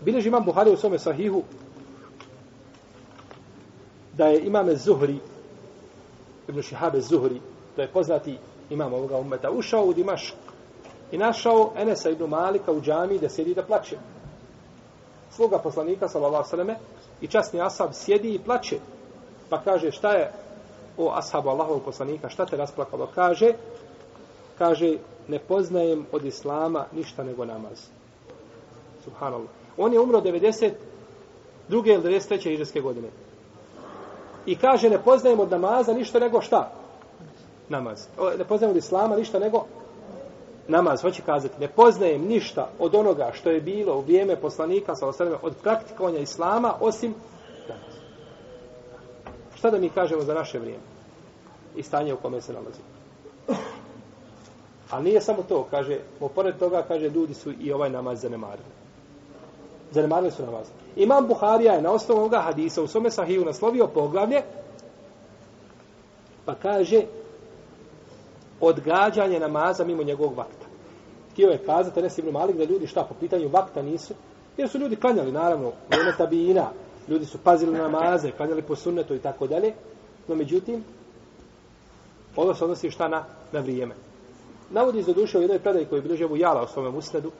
Bileži 0.00 0.28
imam 0.28 0.44
Buhari 0.44 0.70
u 0.70 0.76
svome 0.76 0.98
sahihu 0.98 1.42
da 4.12 4.26
je 4.26 4.46
imame 4.46 4.76
Zuhri, 4.76 5.18
Ibn 6.48 6.62
Šihabe 6.62 7.00
Zuhri, 7.00 7.40
to 7.76 7.82
je 7.82 7.88
poznati 7.88 8.38
imam 8.70 8.92
ovoga 8.92 9.18
umeta, 9.18 9.50
ušao 9.50 9.84
u 9.84 9.92
Dimašk 9.92 10.34
i 11.12 11.18
našao 11.18 11.72
Enesa 11.76 12.10
ibn 12.10 12.24
Malika 12.24 12.72
u 12.72 12.80
džami 12.80 13.18
da 13.18 13.28
sjedi 13.28 13.54
da 13.54 13.62
plače. 13.62 13.96
Sluga 15.36 15.58
poslanika, 15.58 16.08
sallallahu 16.08 16.48
sallame, 16.48 16.76
i 17.20 17.26
časni 17.26 17.60
asab 17.60 17.92
sjedi 17.92 18.34
i 18.34 18.38
plače. 18.38 18.78
Pa 19.50 19.60
kaže, 19.60 19.90
šta 19.90 20.12
je 20.12 20.32
o 20.98 21.10
ashabu 21.14 21.48
Allahovog 21.48 21.82
poslanika, 21.84 22.28
šta 22.28 22.46
te 22.46 22.56
rasplakalo? 22.56 23.08
Kaže, 23.14 23.52
kaže, 24.58 24.96
ne 25.28 25.38
poznajem 25.38 26.06
od 26.12 26.24
Islama 26.24 26.86
ništa 26.92 27.24
nego 27.24 27.44
namaz. 27.44 27.88
Subhanallah. 29.04 29.50
On 29.76 29.92
je 29.92 30.00
umro 30.00 30.20
90 30.20 30.72
druge 31.68 31.92
ili 31.92 32.02
93. 32.02 32.50
iđeske 32.50 32.80
godine. 32.80 33.08
I 34.46 34.56
kaže, 34.56 34.90
ne 34.90 35.02
poznajem 35.02 35.40
od 35.40 35.50
namaza 35.50 35.92
ništa 35.92 36.18
nego 36.18 36.40
šta? 36.40 36.72
Namaz. 37.68 38.06
Ne 38.38 38.44
poznajem 38.44 38.70
od 38.70 38.76
islama 38.76 39.16
ništa 39.16 39.38
nego 39.38 39.64
namaz. 40.68 41.02
Hoće 41.02 41.22
kazati, 41.22 41.60
ne 41.60 41.68
poznajem 41.68 42.22
ništa 42.22 42.68
od 42.78 42.94
onoga 42.94 43.30
što 43.32 43.50
je 43.50 43.60
bilo 43.60 43.96
u 43.96 44.00
vrijeme 44.00 44.36
poslanika, 44.36 44.94
sa 44.94 45.06
osreme, 45.06 45.36
od 45.42 45.54
praktikovanja 45.62 46.18
islama, 46.18 46.74
osim 46.80 47.14
namaz. 47.68 47.94
Šta 49.54 49.70
da 49.70 49.78
mi 49.78 49.90
kažemo 49.90 50.22
za 50.22 50.34
naše 50.34 50.58
vrijeme? 50.58 50.82
I 51.76 51.82
stanje 51.82 52.14
u 52.14 52.16
kome 52.16 52.40
se 52.40 52.52
nalazimo. 52.52 52.86
A 54.90 55.00
nije 55.00 55.20
samo 55.20 55.42
to, 55.48 55.66
kaže, 55.70 55.98
pored 56.34 56.58
toga, 56.58 56.82
kaže, 56.88 57.08
ljudi 57.08 57.34
su 57.34 57.52
i 57.60 57.72
ovaj 57.72 57.90
namaz 57.90 58.20
zanemarili 58.20 58.74
zanemarili 59.94 60.30
su 60.30 60.42
namaz. 60.42 60.66
Imam 60.96 61.26
Buharija 61.26 61.72
je 61.72 61.82
na 61.82 61.90
osnovu 61.90 62.20
ovoga 62.20 62.38
hadisa 62.38 62.82
u 62.82 62.86
svome 62.86 63.10
sahiju 63.10 63.44
naslovio 63.44 63.86
poglavlje, 63.86 64.42
pa 66.44 66.54
kaže 66.54 67.02
odgađanje 68.60 69.40
namaza 69.40 69.84
mimo 69.84 70.02
njegovog 70.02 70.36
vakta. 70.36 70.66
Htio 71.32 71.48
je 71.48 71.58
kazati, 71.58 72.02
ne 72.02 72.08
Ibn 72.16 72.30
Malik, 72.30 72.56
da 72.56 72.64
ljudi 72.64 72.86
šta 72.86 73.04
po 73.04 73.14
pitanju 73.20 73.48
vakta 73.48 73.82
nisu, 73.82 74.14
jer 74.56 74.68
su 74.68 74.78
ljudi 74.78 74.96
klanjali, 74.96 75.32
naravno, 75.32 75.72
vrijeme 75.88 76.12
tabijina, 76.18 76.70
ljudi 77.08 77.26
su 77.26 77.38
pazili 77.38 77.78
namaze, 77.78 78.30
klanjali 78.30 78.62
po 78.62 78.76
sunnetu 78.76 79.14
i 79.14 79.18
tako 79.18 79.46
dalje, 79.46 79.72
no 80.28 80.34
međutim, 80.34 80.84
ovo 82.36 82.54
se 82.54 82.64
odnosi 82.64 82.90
šta 82.90 83.08
na, 83.08 83.24
na 83.52 83.60
vrijeme. 83.60 83.94
Navodi 84.70 84.98
iz 84.98 85.06
duše 85.06 85.38
u 85.38 85.40
jednoj 85.40 85.58
predaji 85.58 85.86
koji 85.86 85.98
je 85.98 86.02
bilo 86.02 86.36
jala 86.36 86.62
u 86.62 86.66
svome 86.66 86.88
usledu, 86.88 87.30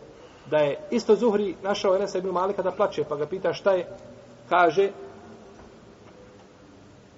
da 0.50 0.58
je 0.58 0.78
isto 0.90 1.16
Zuhri 1.16 1.54
našao 1.62 1.96
Enesa 1.96 2.18
ibn 2.18 2.28
Malika 2.28 2.62
da 2.62 2.70
plače, 2.70 3.04
pa 3.08 3.16
ga 3.16 3.26
pita 3.26 3.52
šta 3.52 3.72
je, 3.72 3.86
kaže, 4.48 4.90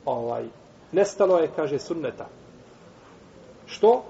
ovaj, 0.04 0.44
nestalo 0.92 1.38
je, 1.38 1.50
kaže, 1.56 1.78
sunneta. 1.78 2.26
Što? 3.66 4.02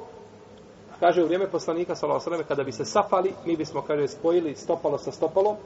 Kaže, 1.00 1.22
u 1.22 1.24
vrijeme 1.24 1.50
poslanika, 1.50 1.94
sallallahu 1.94 2.44
kada 2.48 2.64
bi 2.64 2.72
se 2.72 2.84
safali, 2.84 3.32
mi 3.44 3.56
bismo, 3.56 3.82
kaže, 3.82 4.08
spojili 4.08 4.54
stopalo 4.54 4.98
sa 4.98 5.12
stopalom, 5.12 5.56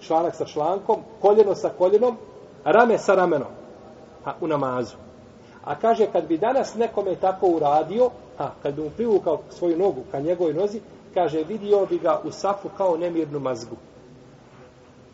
članak 0.00 0.34
sa 0.34 0.44
člankom, 0.44 0.96
koljeno 1.20 1.54
sa 1.54 1.70
koljenom, 1.78 2.16
rame 2.64 2.98
sa 2.98 3.14
ramenom, 3.14 3.48
a, 4.24 4.32
u 4.40 4.46
namazu. 4.46 4.96
A 5.64 5.74
kaže, 5.74 6.06
kad 6.12 6.26
bi 6.26 6.38
danas 6.38 6.74
nekome 6.74 7.14
tako 7.14 7.46
uradio, 7.46 8.10
a, 8.38 8.50
kad 8.62 8.74
bi 8.74 8.82
mu 8.82 8.90
privukao 8.90 9.40
svoju 9.50 9.78
nogu 9.78 10.00
ka 10.10 10.20
njegovoj 10.20 10.54
nozi, 10.54 10.80
kaže, 11.14 11.44
vidio 11.44 11.86
bi 11.86 11.98
ga 11.98 12.20
u 12.24 12.30
safu 12.30 12.68
kao 12.76 12.96
nemirnu 12.96 13.40
mazgu. 13.40 13.76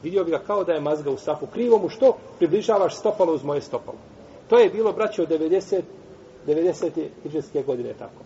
Vidio 0.02 0.24
bi 0.24 0.30
ga 0.30 0.38
kao 0.38 0.64
da 0.64 0.72
je 0.72 0.80
mazga 0.80 1.10
u 1.10 1.16
safu. 1.16 1.46
Krivo 1.46 1.78
mu 1.78 1.88
što? 1.88 2.16
Približavaš 2.38 2.96
stopalo 2.96 3.32
uz 3.32 3.44
moje 3.44 3.60
stopalo. 3.60 3.98
To 4.48 4.58
je 4.58 4.70
bilo, 4.70 4.92
braće, 4.92 5.22
od 5.22 5.28
90, 5.28 5.82
90. 6.46 7.08
hiđarske 7.22 7.62
godine 7.62 7.94
tako. 7.98 8.22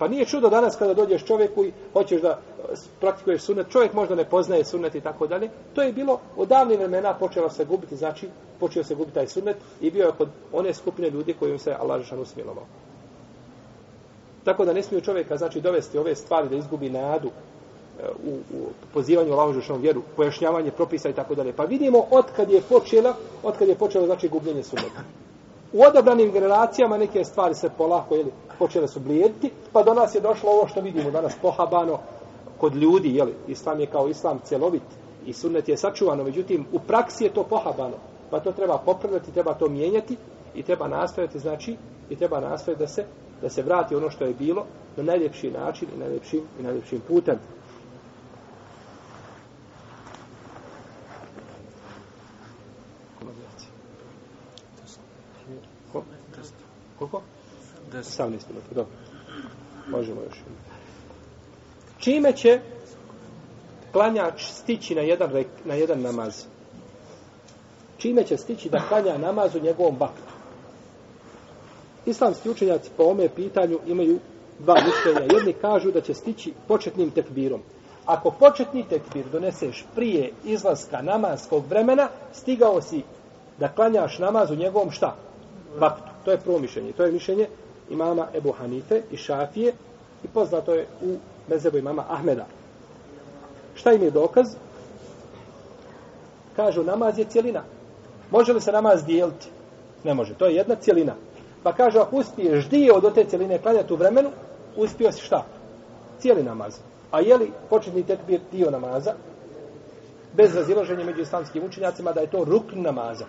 Pa 0.00 0.08
nije 0.08 0.26
čudo 0.26 0.48
danas 0.48 0.76
kada 0.76 0.94
dođeš 0.94 1.24
čovjeku 1.24 1.64
i 1.64 1.72
hoćeš 1.92 2.22
da 2.22 2.28
e, 2.28 2.74
praktikuješ 3.00 3.42
sunnet, 3.42 3.66
čovjek 3.70 3.92
možda 3.92 4.14
ne 4.14 4.24
poznaje 4.24 4.64
sunnet 4.64 4.94
i 4.94 5.00
tako 5.00 5.26
dalje. 5.26 5.50
To 5.74 5.82
je 5.82 5.92
bilo 5.92 6.20
od 6.36 6.48
davnih 6.48 6.78
vremena 6.78 7.14
počelo 7.14 7.50
se 7.50 7.64
gubiti, 7.64 7.96
znači 7.96 8.28
počeo 8.60 8.84
se 8.84 8.94
gubiti 8.94 9.14
taj 9.14 9.28
sunnet 9.28 9.56
i 9.80 9.90
bio 9.90 10.06
je 10.06 10.12
kod 10.18 10.28
one 10.52 10.74
skupine 10.74 11.10
ljudi 11.10 11.34
kojim 11.38 11.58
se 11.58 11.76
Allah 11.80 12.00
Žešanu 12.00 12.24
smilovao. 12.24 12.64
Tako 14.44 14.64
da 14.64 14.72
ne 14.72 14.82
smiju 14.82 15.00
čovjeka 15.00 15.36
znači 15.36 15.60
dovesti 15.60 15.98
ove 15.98 16.14
stvari 16.14 16.48
da 16.48 16.56
izgubi 16.56 16.90
nadu 16.90 17.28
e, 17.28 18.02
u, 18.26 18.32
u 18.32 18.66
pozivanju 18.94 19.32
Allahu 19.32 19.52
Žešanu 19.52 19.78
vjeru, 19.78 20.02
pojašnjavanje 20.16 20.70
propisa 20.70 21.08
i 21.08 21.12
tako 21.12 21.34
dalje. 21.34 21.52
Pa 21.52 21.64
vidimo 21.64 22.06
od 22.10 22.24
kad 22.36 22.50
je 22.50 22.62
počela, 22.68 23.14
od 23.42 23.58
kad 23.58 23.68
je 23.68 23.74
počelo 23.74 24.06
znači 24.06 24.28
gubljenje 24.28 24.62
sunneta. 24.62 25.02
U 25.72 25.82
odabranim 25.82 26.32
generacijama 26.32 26.98
neke 26.98 27.24
stvari 27.24 27.54
se 27.54 27.70
polako 27.78 28.14
jeli, 28.14 28.32
počele 28.58 28.88
su 28.88 29.00
blijediti, 29.00 29.50
pa 29.72 29.82
do 29.82 29.94
nas 29.94 30.14
je 30.14 30.20
došlo 30.20 30.50
ovo 30.50 30.68
što 30.68 30.80
vidimo 30.80 31.10
danas 31.10 31.36
pohabano 31.42 31.98
kod 32.58 32.74
ljudi, 32.74 33.16
jeli, 33.16 33.34
islam 33.48 33.80
je 33.80 33.86
kao 33.86 34.08
islam 34.08 34.38
celovit 34.44 34.82
i 35.26 35.32
sunnet 35.32 35.68
je 35.68 35.76
sačuvano, 35.76 36.24
međutim 36.24 36.66
u 36.72 36.78
praksi 36.78 37.24
je 37.24 37.30
to 37.30 37.44
pohabano, 37.44 37.96
pa 38.30 38.40
to 38.40 38.52
treba 38.52 38.78
popravljati, 38.78 39.32
treba 39.32 39.54
to 39.54 39.68
mijenjati 39.68 40.16
i 40.54 40.62
treba 40.62 40.88
nastaviti, 40.88 41.38
znači, 41.38 41.76
i 42.10 42.16
treba 42.16 42.40
nastaviti 42.40 42.80
da 42.80 42.88
se, 42.88 43.04
da 43.42 43.48
se 43.48 43.62
vrati 43.62 43.94
ono 43.94 44.10
što 44.10 44.24
je 44.24 44.34
bilo 44.34 44.66
na 44.96 45.02
najljepši 45.02 45.50
način 45.50 45.88
i 45.96 45.98
najljepšim, 45.98 46.40
i 46.60 46.62
najljepšim 46.62 47.00
putem. 47.08 47.38
Koliko? 56.98 57.22
18 58.20 58.30
minuta, 58.30 58.74
dobro. 58.74 58.92
Možemo 59.88 60.20
još. 60.20 60.38
Čime 61.98 62.32
će 62.32 62.60
klanjač 63.92 64.44
stići 64.44 64.94
na 64.94 65.00
jedan, 65.00 65.30
rek, 65.32 65.46
na 65.64 65.74
jedan 65.74 66.00
namaz? 66.00 66.44
Čime 67.98 68.24
će 68.24 68.36
stići 68.36 68.68
da 68.68 68.82
klanja 68.88 69.18
namaz 69.18 69.54
u 69.54 69.60
njegovom 69.60 69.96
vaktu? 69.98 70.32
Islamski 72.06 72.50
učenjaci 72.50 72.90
po 72.96 73.02
ome 73.02 73.28
pitanju 73.28 73.78
imaju 73.86 74.18
dva 74.58 74.74
mišljenja. 74.74 75.34
Jedni 75.34 75.52
kažu 75.52 75.90
da 75.90 76.00
će 76.00 76.14
stići 76.14 76.52
početnim 76.68 77.10
tekbirom. 77.10 77.60
Ako 78.06 78.30
početni 78.30 78.84
tekbir 78.88 79.24
doneseš 79.32 79.84
prije 79.94 80.32
izlaska 80.44 81.02
namazskog 81.02 81.64
vremena, 81.68 82.08
stigao 82.32 82.80
si 82.80 83.02
da 83.58 83.68
klanjaš 83.68 84.18
namaz 84.18 84.50
u 84.50 84.54
njegovom 84.54 84.90
šta? 84.90 85.16
Vaktu. 85.78 86.10
To 86.24 86.30
je 86.30 86.40
prvo 86.40 86.58
mišljenje. 86.58 86.92
To 86.92 87.04
je 87.04 87.12
mišljenje 87.12 87.48
imama 87.90 88.26
Ebu 88.34 88.52
Hanife 88.52 89.02
i 89.10 89.16
Šafije 89.16 89.72
i 90.24 90.28
poznato 90.28 90.74
je 90.74 90.86
u 91.02 91.16
mezebu 91.48 91.78
imama 91.78 92.04
Ahmeda. 92.08 92.46
Šta 93.74 93.92
im 93.92 94.02
je 94.02 94.10
dokaz? 94.10 94.46
Kažu, 96.56 96.82
namaz 96.82 97.18
je 97.18 97.24
cijelina. 97.24 97.62
Može 98.30 98.52
li 98.52 98.60
se 98.60 98.72
namaz 98.72 99.04
dijeliti? 99.04 99.48
Ne 100.04 100.14
može. 100.14 100.34
To 100.34 100.46
je 100.46 100.54
jedna 100.54 100.74
cijelina. 100.74 101.14
Pa 101.62 101.72
kažu, 101.72 101.98
ako 101.98 102.16
uspiješ 102.16 102.68
dio 102.68 103.00
do 103.00 103.10
te 103.10 103.24
cijeline 103.24 103.58
klanjati 103.58 103.92
u 103.92 103.96
vremenu, 103.96 104.30
uspio 104.76 105.12
si 105.12 105.20
šta? 105.20 105.44
Cijeli 106.18 106.42
namaz. 106.42 106.78
A 107.10 107.20
je 107.20 107.36
li 107.36 107.52
početni 107.70 108.02
tekbir 108.02 108.40
dio 108.52 108.70
namaza? 108.70 109.14
Bez 110.36 110.54
razilaženja 110.54 111.04
među 111.04 111.20
islamskim 111.20 111.64
učenjacima 111.64 112.12
da 112.12 112.20
je 112.20 112.30
to 112.30 112.44
rukn 112.44 112.82
namaza. 112.82 113.26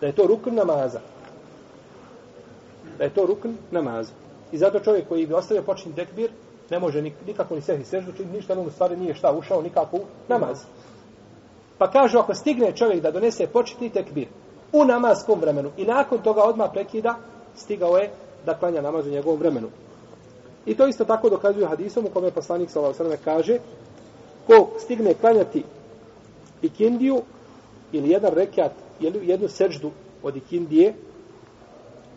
Da 0.00 0.06
je 0.06 0.12
to 0.12 0.26
rukn 0.26 0.54
namaza 0.54 1.00
da 2.98 3.04
je 3.04 3.10
to 3.10 3.26
rukn 3.26 3.48
namaza. 3.70 4.12
I 4.52 4.58
zato 4.58 4.80
čovjek 4.80 5.08
koji 5.08 5.26
bi 5.26 5.34
ostavio 5.34 5.62
početni 5.62 5.94
tekbir, 5.94 6.30
ne 6.70 6.78
može 6.78 7.02
nikako 7.26 7.54
ni 7.54 7.60
sehni 7.60 7.84
seždu, 7.84 8.12
čini 8.12 8.32
ništa, 8.32 8.52
on 8.52 8.66
u 8.66 8.70
stvari 8.70 8.96
nije 8.96 9.14
šta 9.14 9.32
ušao 9.32 9.62
nikako 9.62 9.96
u 9.96 10.04
namaz. 10.28 10.58
Pa 11.78 11.90
kažu, 11.90 12.18
ako 12.18 12.34
stigne 12.34 12.72
čovjek 12.76 13.02
da 13.02 13.10
donese 13.10 13.46
početni 13.46 13.90
tekbir 13.90 14.26
u 14.72 14.84
namaskom 14.84 15.40
vremenu 15.40 15.70
i 15.76 15.84
nakon 15.84 16.18
toga 16.18 16.42
odmah 16.42 16.70
prekida, 16.72 17.14
stigao 17.56 17.96
je 17.96 18.10
da 18.46 18.58
klanja 18.58 18.82
namaz 18.82 19.06
u 19.06 19.10
njegovom 19.10 19.38
vremenu. 19.38 19.68
I 20.66 20.74
to 20.74 20.86
isto 20.86 21.04
tako 21.04 21.30
dokazuju 21.30 21.66
hadisom 21.66 22.06
u 22.06 22.08
kome 22.08 22.30
poslanik 22.30 22.70
s.a.v. 22.70 23.16
kaže 23.24 23.58
ko 24.46 24.68
stigne 24.78 25.14
klanjati 25.14 25.64
ikindiju 26.62 27.22
ili 27.92 28.10
jedan 28.10 28.34
rekat 28.34 28.72
ili 29.00 29.28
jednu 29.28 29.48
seždu 29.48 29.90
od 30.22 30.36
ikindije, 30.36 30.94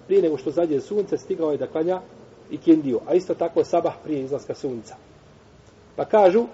prije 0.07 0.21
nego 0.21 0.37
što 0.37 0.51
zađe 0.51 0.81
sunce, 0.81 1.17
stigao 1.17 1.51
je 1.51 1.57
da 1.57 1.67
klanja 1.67 2.01
i 2.51 2.57
kindiju. 2.57 2.99
A 3.07 3.13
isto 3.13 3.33
tako 3.33 3.63
sabah 3.63 3.93
prije 4.03 4.21
izlaska 4.21 4.55
sunca. 4.55 4.95
Pa 5.95 6.05
kažu, 6.05 6.45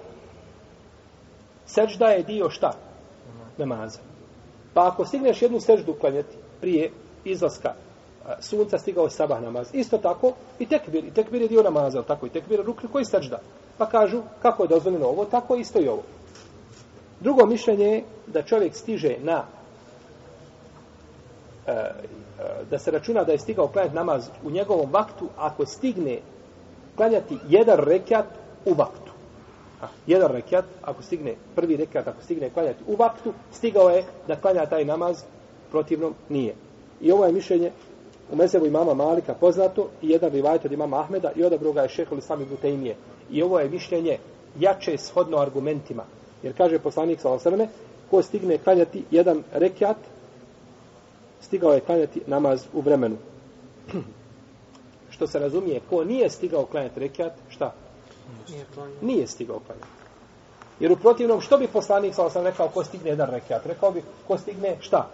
sežda 1.66 2.06
je 2.06 2.24
dio 2.24 2.50
šta? 2.50 2.74
Namaza. 3.58 4.00
Pa 4.74 4.88
ako 4.88 5.06
stigneš 5.06 5.42
jednu 5.42 5.60
seždu 5.60 5.94
klanjati 5.94 6.36
prije 6.62 6.92
izlaska 7.26 7.74
sunca, 8.40 8.78
stigao 8.78 9.04
je 9.04 9.10
sabah 9.10 9.42
namaz. 9.42 9.68
Isto 9.74 9.98
tako 9.98 10.34
i 10.60 10.66
tekbir. 10.66 11.06
I 11.06 11.12
tekbir 11.12 11.42
je 11.42 11.48
dio 11.48 11.64
namaza, 11.64 12.04
tako 12.04 12.26
i 12.26 12.30
tekbir 12.30 12.60
rukni 12.66 12.90
koji 12.90 13.06
sežda. 13.06 13.40
Pa 13.78 13.86
kažu, 13.86 14.22
kako 14.42 14.64
je 14.64 14.70
dozvoljeno 14.70 15.06
ovo, 15.06 15.26
tako 15.26 15.56
isto 15.56 15.80
i 15.80 15.88
ovo. 15.88 16.04
Drugo 17.20 17.46
mišljenje 17.46 17.86
je 17.86 18.04
da 18.28 18.44
čovjek 18.44 18.76
stiže 18.76 19.16
na 19.20 19.44
E, 21.68 21.72
e, 21.72 21.94
da 22.70 22.80
se 22.80 22.92
računa 22.92 23.24
da 23.24 23.32
je 23.32 23.40
stigao 23.40 23.68
klanjati 23.68 23.96
namaz 23.96 24.30
u 24.44 24.52
njegovom 24.52 24.92
vaktu 24.92 25.28
ako 25.38 25.66
stigne 25.66 26.20
klanjati 26.96 27.38
jedan 27.50 27.80
rekat 27.80 28.26
u 28.66 28.74
vaktu. 28.74 29.12
A, 29.82 29.86
jedan 30.08 30.32
rekat, 30.32 30.66
ako 30.82 31.02
stigne 31.02 31.36
prvi 31.56 31.76
rekat, 31.78 32.08
ako 32.08 32.22
stigne 32.22 32.50
klanjati 32.50 32.84
u 32.88 32.96
vaktu, 32.96 33.34
stigao 33.52 33.90
je 33.90 34.04
da 34.28 34.36
klanja 34.36 34.66
taj 34.66 34.86
namaz, 34.86 35.24
protivnom 35.72 36.14
nije. 36.30 36.56
I 37.02 37.12
ovo 37.12 37.26
je 37.26 37.32
mišljenje 37.32 37.72
u 38.32 38.36
mezevu 38.36 38.66
imama 38.66 38.94
Malika 38.94 39.34
poznato 39.34 39.90
i 40.02 40.10
jedan 40.10 40.32
rivajt 40.32 40.66
od 40.66 40.72
imama 40.72 41.00
Ahmeda 41.00 41.32
i 41.36 41.44
odabro 41.44 41.72
ga 41.72 41.82
je 41.82 41.90
šehol 41.90 42.22
sami 42.22 42.46
Butejmije. 42.46 42.96
I 43.32 43.44
ovo 43.44 43.60
je 43.60 43.70
mišljenje 43.70 44.18
jače 44.60 44.98
shodno 44.98 45.38
argumentima. 45.38 46.04
Jer 46.44 46.58
kaže 46.58 46.80
poslanik 46.80 47.20
sa 47.20 47.38
ko 48.12 48.22
stigne 48.22 48.58
klanjati 48.58 49.04
jedan 49.12 49.44
rekat 49.54 49.98
stigao 51.42 51.74
je 51.74 51.80
klanjati 51.80 52.22
namaz 52.28 52.66
u 52.74 52.82
vremenu. 52.82 53.18
Što 55.10 55.28
se 55.28 55.40
razumije, 55.40 55.82
ko 55.90 56.04
nije 56.04 56.30
stigao 56.30 56.66
klanjati 56.66 57.00
rekiat, 57.00 57.34
šta? 57.50 57.74
Nije, 58.50 58.66
nije 59.02 59.28
stigao 59.28 59.60
klanjati. 59.60 59.88
Jer 60.80 60.92
u 60.92 60.96
protivnom, 60.96 61.42
što 61.42 61.58
bi 61.58 61.68
poslanik, 61.68 62.16
sa 62.16 62.30
sam 62.30 62.44
rekao, 62.44 62.70
ko 62.70 62.84
stigne 62.84 63.10
jedan 63.10 63.30
rekiat? 63.30 63.66
Rekao 63.66 63.92
bi, 63.92 64.04
ko 64.28 64.38
stigne 64.38 64.78
šta? 64.80 65.10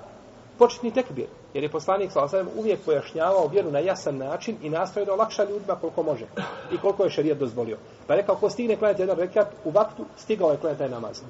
Početni 0.57 0.91
tekbir. 0.91 1.27
Jer 1.53 1.63
je 1.63 1.69
poslanik, 1.69 2.11
sa 2.11 2.27
sam 2.27 2.47
uvijek 2.57 2.79
pojašnjavao 2.85 3.47
vjeru 3.47 3.71
na 3.71 3.79
jasan 3.79 4.17
način 4.17 4.57
i 4.61 4.69
nastoje 4.69 5.05
da 5.05 5.13
olakša 5.13 5.43
ljudima 5.43 5.75
koliko 5.75 6.03
može. 6.03 6.25
I 6.71 6.77
koliko 6.77 7.03
je 7.03 7.09
šarijat 7.09 7.37
dozvolio. 7.37 7.77
Pa 8.07 8.15
rekao, 8.15 8.35
ko 8.35 8.49
stigne 8.49 8.75
klanjati 8.75 9.01
jedan 9.01 9.17
rekiat, 9.17 9.47
u 9.65 9.71
vaktu 9.71 10.05
stigao 10.17 10.51
je 10.51 10.57
klanjati 10.57 10.79
taj 10.79 10.89
namaz. 10.89 11.21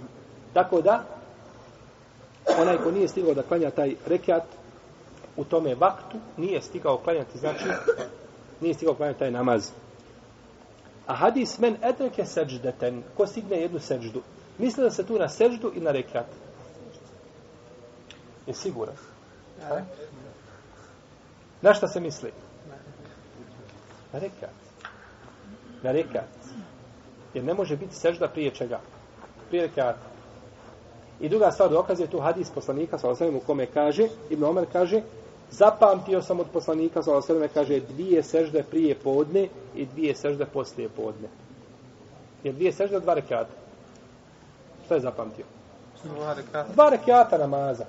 Tako 0.53 0.81
da, 0.81 1.03
onaj 2.61 2.77
ko 2.77 2.91
nije 2.91 3.07
stigao 3.07 3.33
da 3.33 3.43
klanja 3.43 3.71
taj 3.71 3.95
rekiat, 4.05 4.43
u 5.37 5.43
tome 5.43 5.75
vaktu 5.75 6.17
nije 6.37 6.61
stigao 6.61 6.97
klanjati, 6.97 7.37
znači 7.37 7.65
nije 8.61 8.73
stigao 8.73 8.95
klanjati 8.95 9.19
taj 9.19 9.31
namaz. 9.31 9.71
A 11.07 11.15
hadis 11.15 11.59
men 11.59 11.77
edreke 11.83 12.25
seđdeten, 12.25 13.03
ko 13.17 13.27
stigne 13.27 13.57
jednu 13.57 13.79
seđdu, 13.79 14.21
misli 14.57 14.83
da 14.83 14.91
se 14.91 15.05
tu 15.05 15.19
na 15.19 15.29
seđdu 15.29 15.71
i 15.75 15.79
na 15.79 15.91
rekat. 15.91 16.25
Je 18.47 18.53
siguran? 18.53 18.95
Na 21.61 21.73
šta 21.73 21.87
se 21.87 21.99
misli? 21.99 22.31
Na 24.13 24.19
rekat. 24.19 24.53
Na 25.83 25.91
rekat. 25.91 26.29
Jer 27.33 27.43
ne 27.43 27.53
može 27.53 27.77
biti 27.77 27.95
sežda 27.95 28.27
prije 28.27 28.51
čega? 28.51 28.79
Prije 29.49 29.67
rekata. 29.67 30.13
I 31.19 31.29
druga 31.29 31.51
stvar 31.51 31.69
dokaz 31.69 31.99
je 31.99 32.07
tu 32.07 32.19
hadis 32.19 32.49
poslanika 32.49 32.97
sa 32.97 33.07
u 33.09 33.39
kome 33.45 33.65
kaže, 33.65 34.07
Ibn 34.29 34.43
Omer 34.43 34.65
kaže, 34.71 35.01
zapamtio 35.51 36.21
sam 36.21 36.39
od 36.39 36.47
poslanika 36.53 37.03
sa 37.03 37.21
sveme 37.21 37.47
kaže 37.47 37.79
dvije 37.79 38.23
sežde 38.23 38.63
prije 38.63 38.95
podne 38.95 39.47
i 39.75 39.85
dvije 39.85 40.15
sežde 40.15 40.45
poslije 40.45 40.89
podne. 40.89 41.27
Jer 42.43 42.55
dvije 42.55 42.71
sežde 42.71 42.99
dva 42.99 43.13
rekata. 43.13 43.51
Šta 44.85 44.95
je 44.95 45.01
zapamtio? 45.01 45.45
Dva 46.03 46.33
rekata. 46.33 46.73
Dva 46.73 46.89
rekata 46.89 47.37
namaza. 47.37 47.85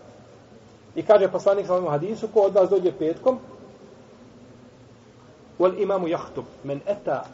I 0.94 1.02
kaže 1.02 1.28
poslanik 1.28 1.66
sa 1.66 1.90
hadisu 1.90 2.28
ko 2.28 2.40
od 2.40 2.54
vas 2.54 2.70
dođe 2.70 2.92
petkom 2.92 3.38
wal 5.58 5.82
imamu 5.82 6.08
jahtub 6.08 6.44
men 6.64 6.80
eta 6.86 7.24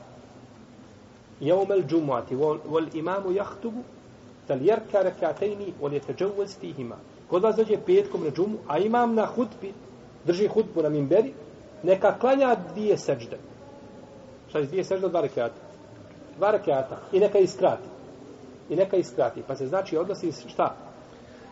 jeum 1.41 1.73
el 1.73 1.83
džumuati 1.83 2.37
wal 2.37 2.89
imamu 2.95 3.33
jahtubu 3.33 3.83
tal 4.47 4.63
jerka 4.63 5.03
rekatejni 5.03 5.75
wal 5.81 5.93
jeteđevuz 5.93 6.57
fihima. 6.61 6.97
Kod 7.31 7.43
vas 7.43 7.57
dođe 7.57 7.77
petkom 7.87 8.25
na 8.25 8.31
džumu, 8.31 8.59
a 8.69 8.79
imam 8.79 9.15
na 9.15 9.27
hutbi 9.27 9.73
drži 10.25 10.49
hutbu 10.49 10.83
na 10.83 10.89
mimberi, 10.89 11.33
neka 11.83 12.19
klanja 12.19 12.57
dvije 12.73 12.99
sežde. 12.99 13.39
Šta 14.49 14.59
je 14.59 14.67
dvije 14.67 14.85
sežde? 14.85 15.09
Dva 15.09 15.21
rekiata. 15.21 15.61
Dva 16.37 16.51
rekiata. 16.51 16.99
I 17.13 17.21
neka 17.21 17.39
iskrati. 17.39 17.89
I 18.69 18.77
neka 18.77 18.97
iskrati. 18.97 19.43
Pa 19.47 19.57
se 19.57 19.67
znači 19.67 19.97
odnosi 19.97 20.33
šta? 20.33 20.75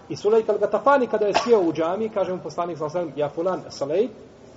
I 0.09 0.17
Sulejk 0.17 0.49
al-Gatafani 0.49 1.07
kada 1.11 1.27
je 1.27 1.35
sjeo 1.45 1.61
u 1.61 1.73
džami, 1.73 2.09
kaže 2.09 2.33
mu 2.33 2.39
poslanik 2.43 2.79
sa 2.79 3.05
ja 3.17 3.29
fulan 3.29 3.63
Sulejk, 3.71 4.11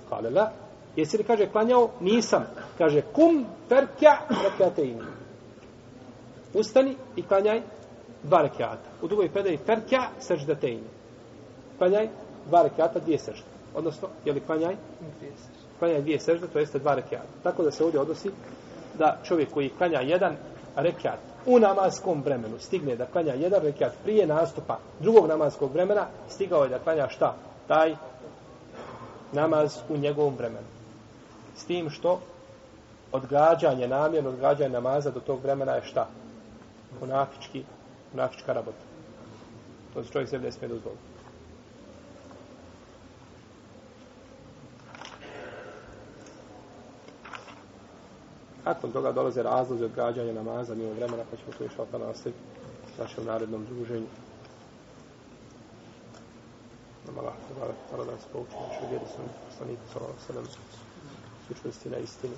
kale 0.08 0.30
la, 0.30 0.50
jesi 0.96 1.18
li 1.18 1.24
kaže 1.24 1.46
klanjao? 1.46 1.90
Nisam. 2.00 2.44
Kaže, 2.78 3.02
kum 3.12 3.46
ferkja 3.68 4.18
rekiateini 4.44 5.22
ustani 6.54 6.96
i 7.16 7.22
klanjaj 7.22 7.62
dva 8.22 8.42
rekiata. 8.42 8.90
U 9.02 9.08
drugoj 9.08 9.32
predaji 9.32 9.58
ferkja 9.66 10.08
seždateini. 10.20 10.88
Klanjaj 11.78 12.08
dva 12.46 12.62
rekiata, 12.62 12.98
dvije 12.98 13.18
sežde. 13.18 13.51
Odnosno, 13.74 14.08
je 14.24 14.32
li 14.32 14.40
klanjaj? 14.40 14.76
Klanjaj 15.78 16.00
dvije 16.00 16.20
sežde, 16.20 16.46
to 16.46 16.58
jeste 16.58 16.78
dva 16.78 16.94
rekiata. 16.94 17.26
Tako 17.42 17.62
da 17.62 17.70
se 17.70 17.84
ovdje 17.84 18.00
odnosi 18.00 18.30
da 18.98 19.18
čovjek 19.24 19.50
koji 19.50 19.70
klanja 19.78 20.00
jedan 20.00 20.36
rekiat 20.76 21.18
u 21.46 21.58
namaskom 21.58 22.22
vremenu 22.22 22.58
stigne 22.58 22.96
da 22.96 23.06
klanja 23.06 23.34
jedan 23.34 23.62
rekiat 23.62 23.92
prije 24.02 24.26
nastupa 24.26 24.78
drugog 25.00 25.26
namaskog 25.26 25.72
vremena, 25.72 26.06
stigao 26.28 26.62
je 26.62 26.68
da 26.68 26.78
klanja 26.78 27.08
šta? 27.08 27.34
Taj 27.68 27.96
namaz 29.32 29.78
u 29.88 29.96
njegovom 29.96 30.34
vremenu. 30.36 30.66
S 31.56 31.64
tim 31.64 31.90
što 31.90 32.20
odgađanje, 33.12 33.88
namjerno 33.88 34.30
odgađanje 34.30 34.70
namaza 34.70 35.10
do 35.10 35.20
tog 35.20 35.42
vremena 35.42 35.72
je 35.72 35.82
šta? 35.84 36.08
munafički, 37.00 37.64
munafička 38.12 38.52
rabota. 38.52 38.84
To 39.94 40.04
se 40.04 40.12
čovjek 40.12 40.30
sebi 40.30 40.44
ne 40.44 40.52
smije 40.52 40.68
dozvoliti. 40.68 41.11
Nakon 48.64 48.92
toga 48.92 49.12
dolaze 49.12 49.42
razlozi 49.42 49.84
odgađanja 49.84 50.32
namaza 50.32 50.74
mimo 50.74 50.92
vremena, 50.92 51.24
pa 51.30 51.36
ćemo 51.36 51.52
to 51.58 51.64
išao 51.64 51.84
opet 51.84 52.00
nastaviti 52.00 52.38
u 52.98 53.02
našem 53.02 53.24
narednom 53.24 53.64
druženju. 53.64 54.06
Nama 57.06 57.20
Allah, 57.20 57.34
hvala, 57.56 57.72
hvala 57.90 58.04
da 58.04 58.12
nas 58.12 58.24
pouči 58.32 58.52
našoj 58.68 58.88
vjeri 58.90 59.04
sam 59.16 59.24
poslaniku 59.48 59.82
sallallahu 59.92 60.20
sallam 60.26 60.44
sučnosti 61.48 61.90
na 61.90 61.96
istini. 61.96 62.34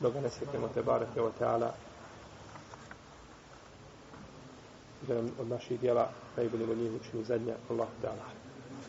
Dok 0.00 0.14
ne 0.14 0.30
sjetimo 0.30 0.68
te 0.74 0.82
barake 0.82 1.22
o 1.22 1.30
teala, 1.38 1.72
da 5.08 5.14
nam 5.14 5.30
od 5.40 5.48
naših 5.48 5.80
dijela 5.80 6.08
najbolje 6.36 6.66
do 6.66 6.74
njih 6.74 6.92
učini 7.00 7.24
zadnja. 7.24 7.54
Allah 7.70 7.88
ta'ala. 8.02 8.41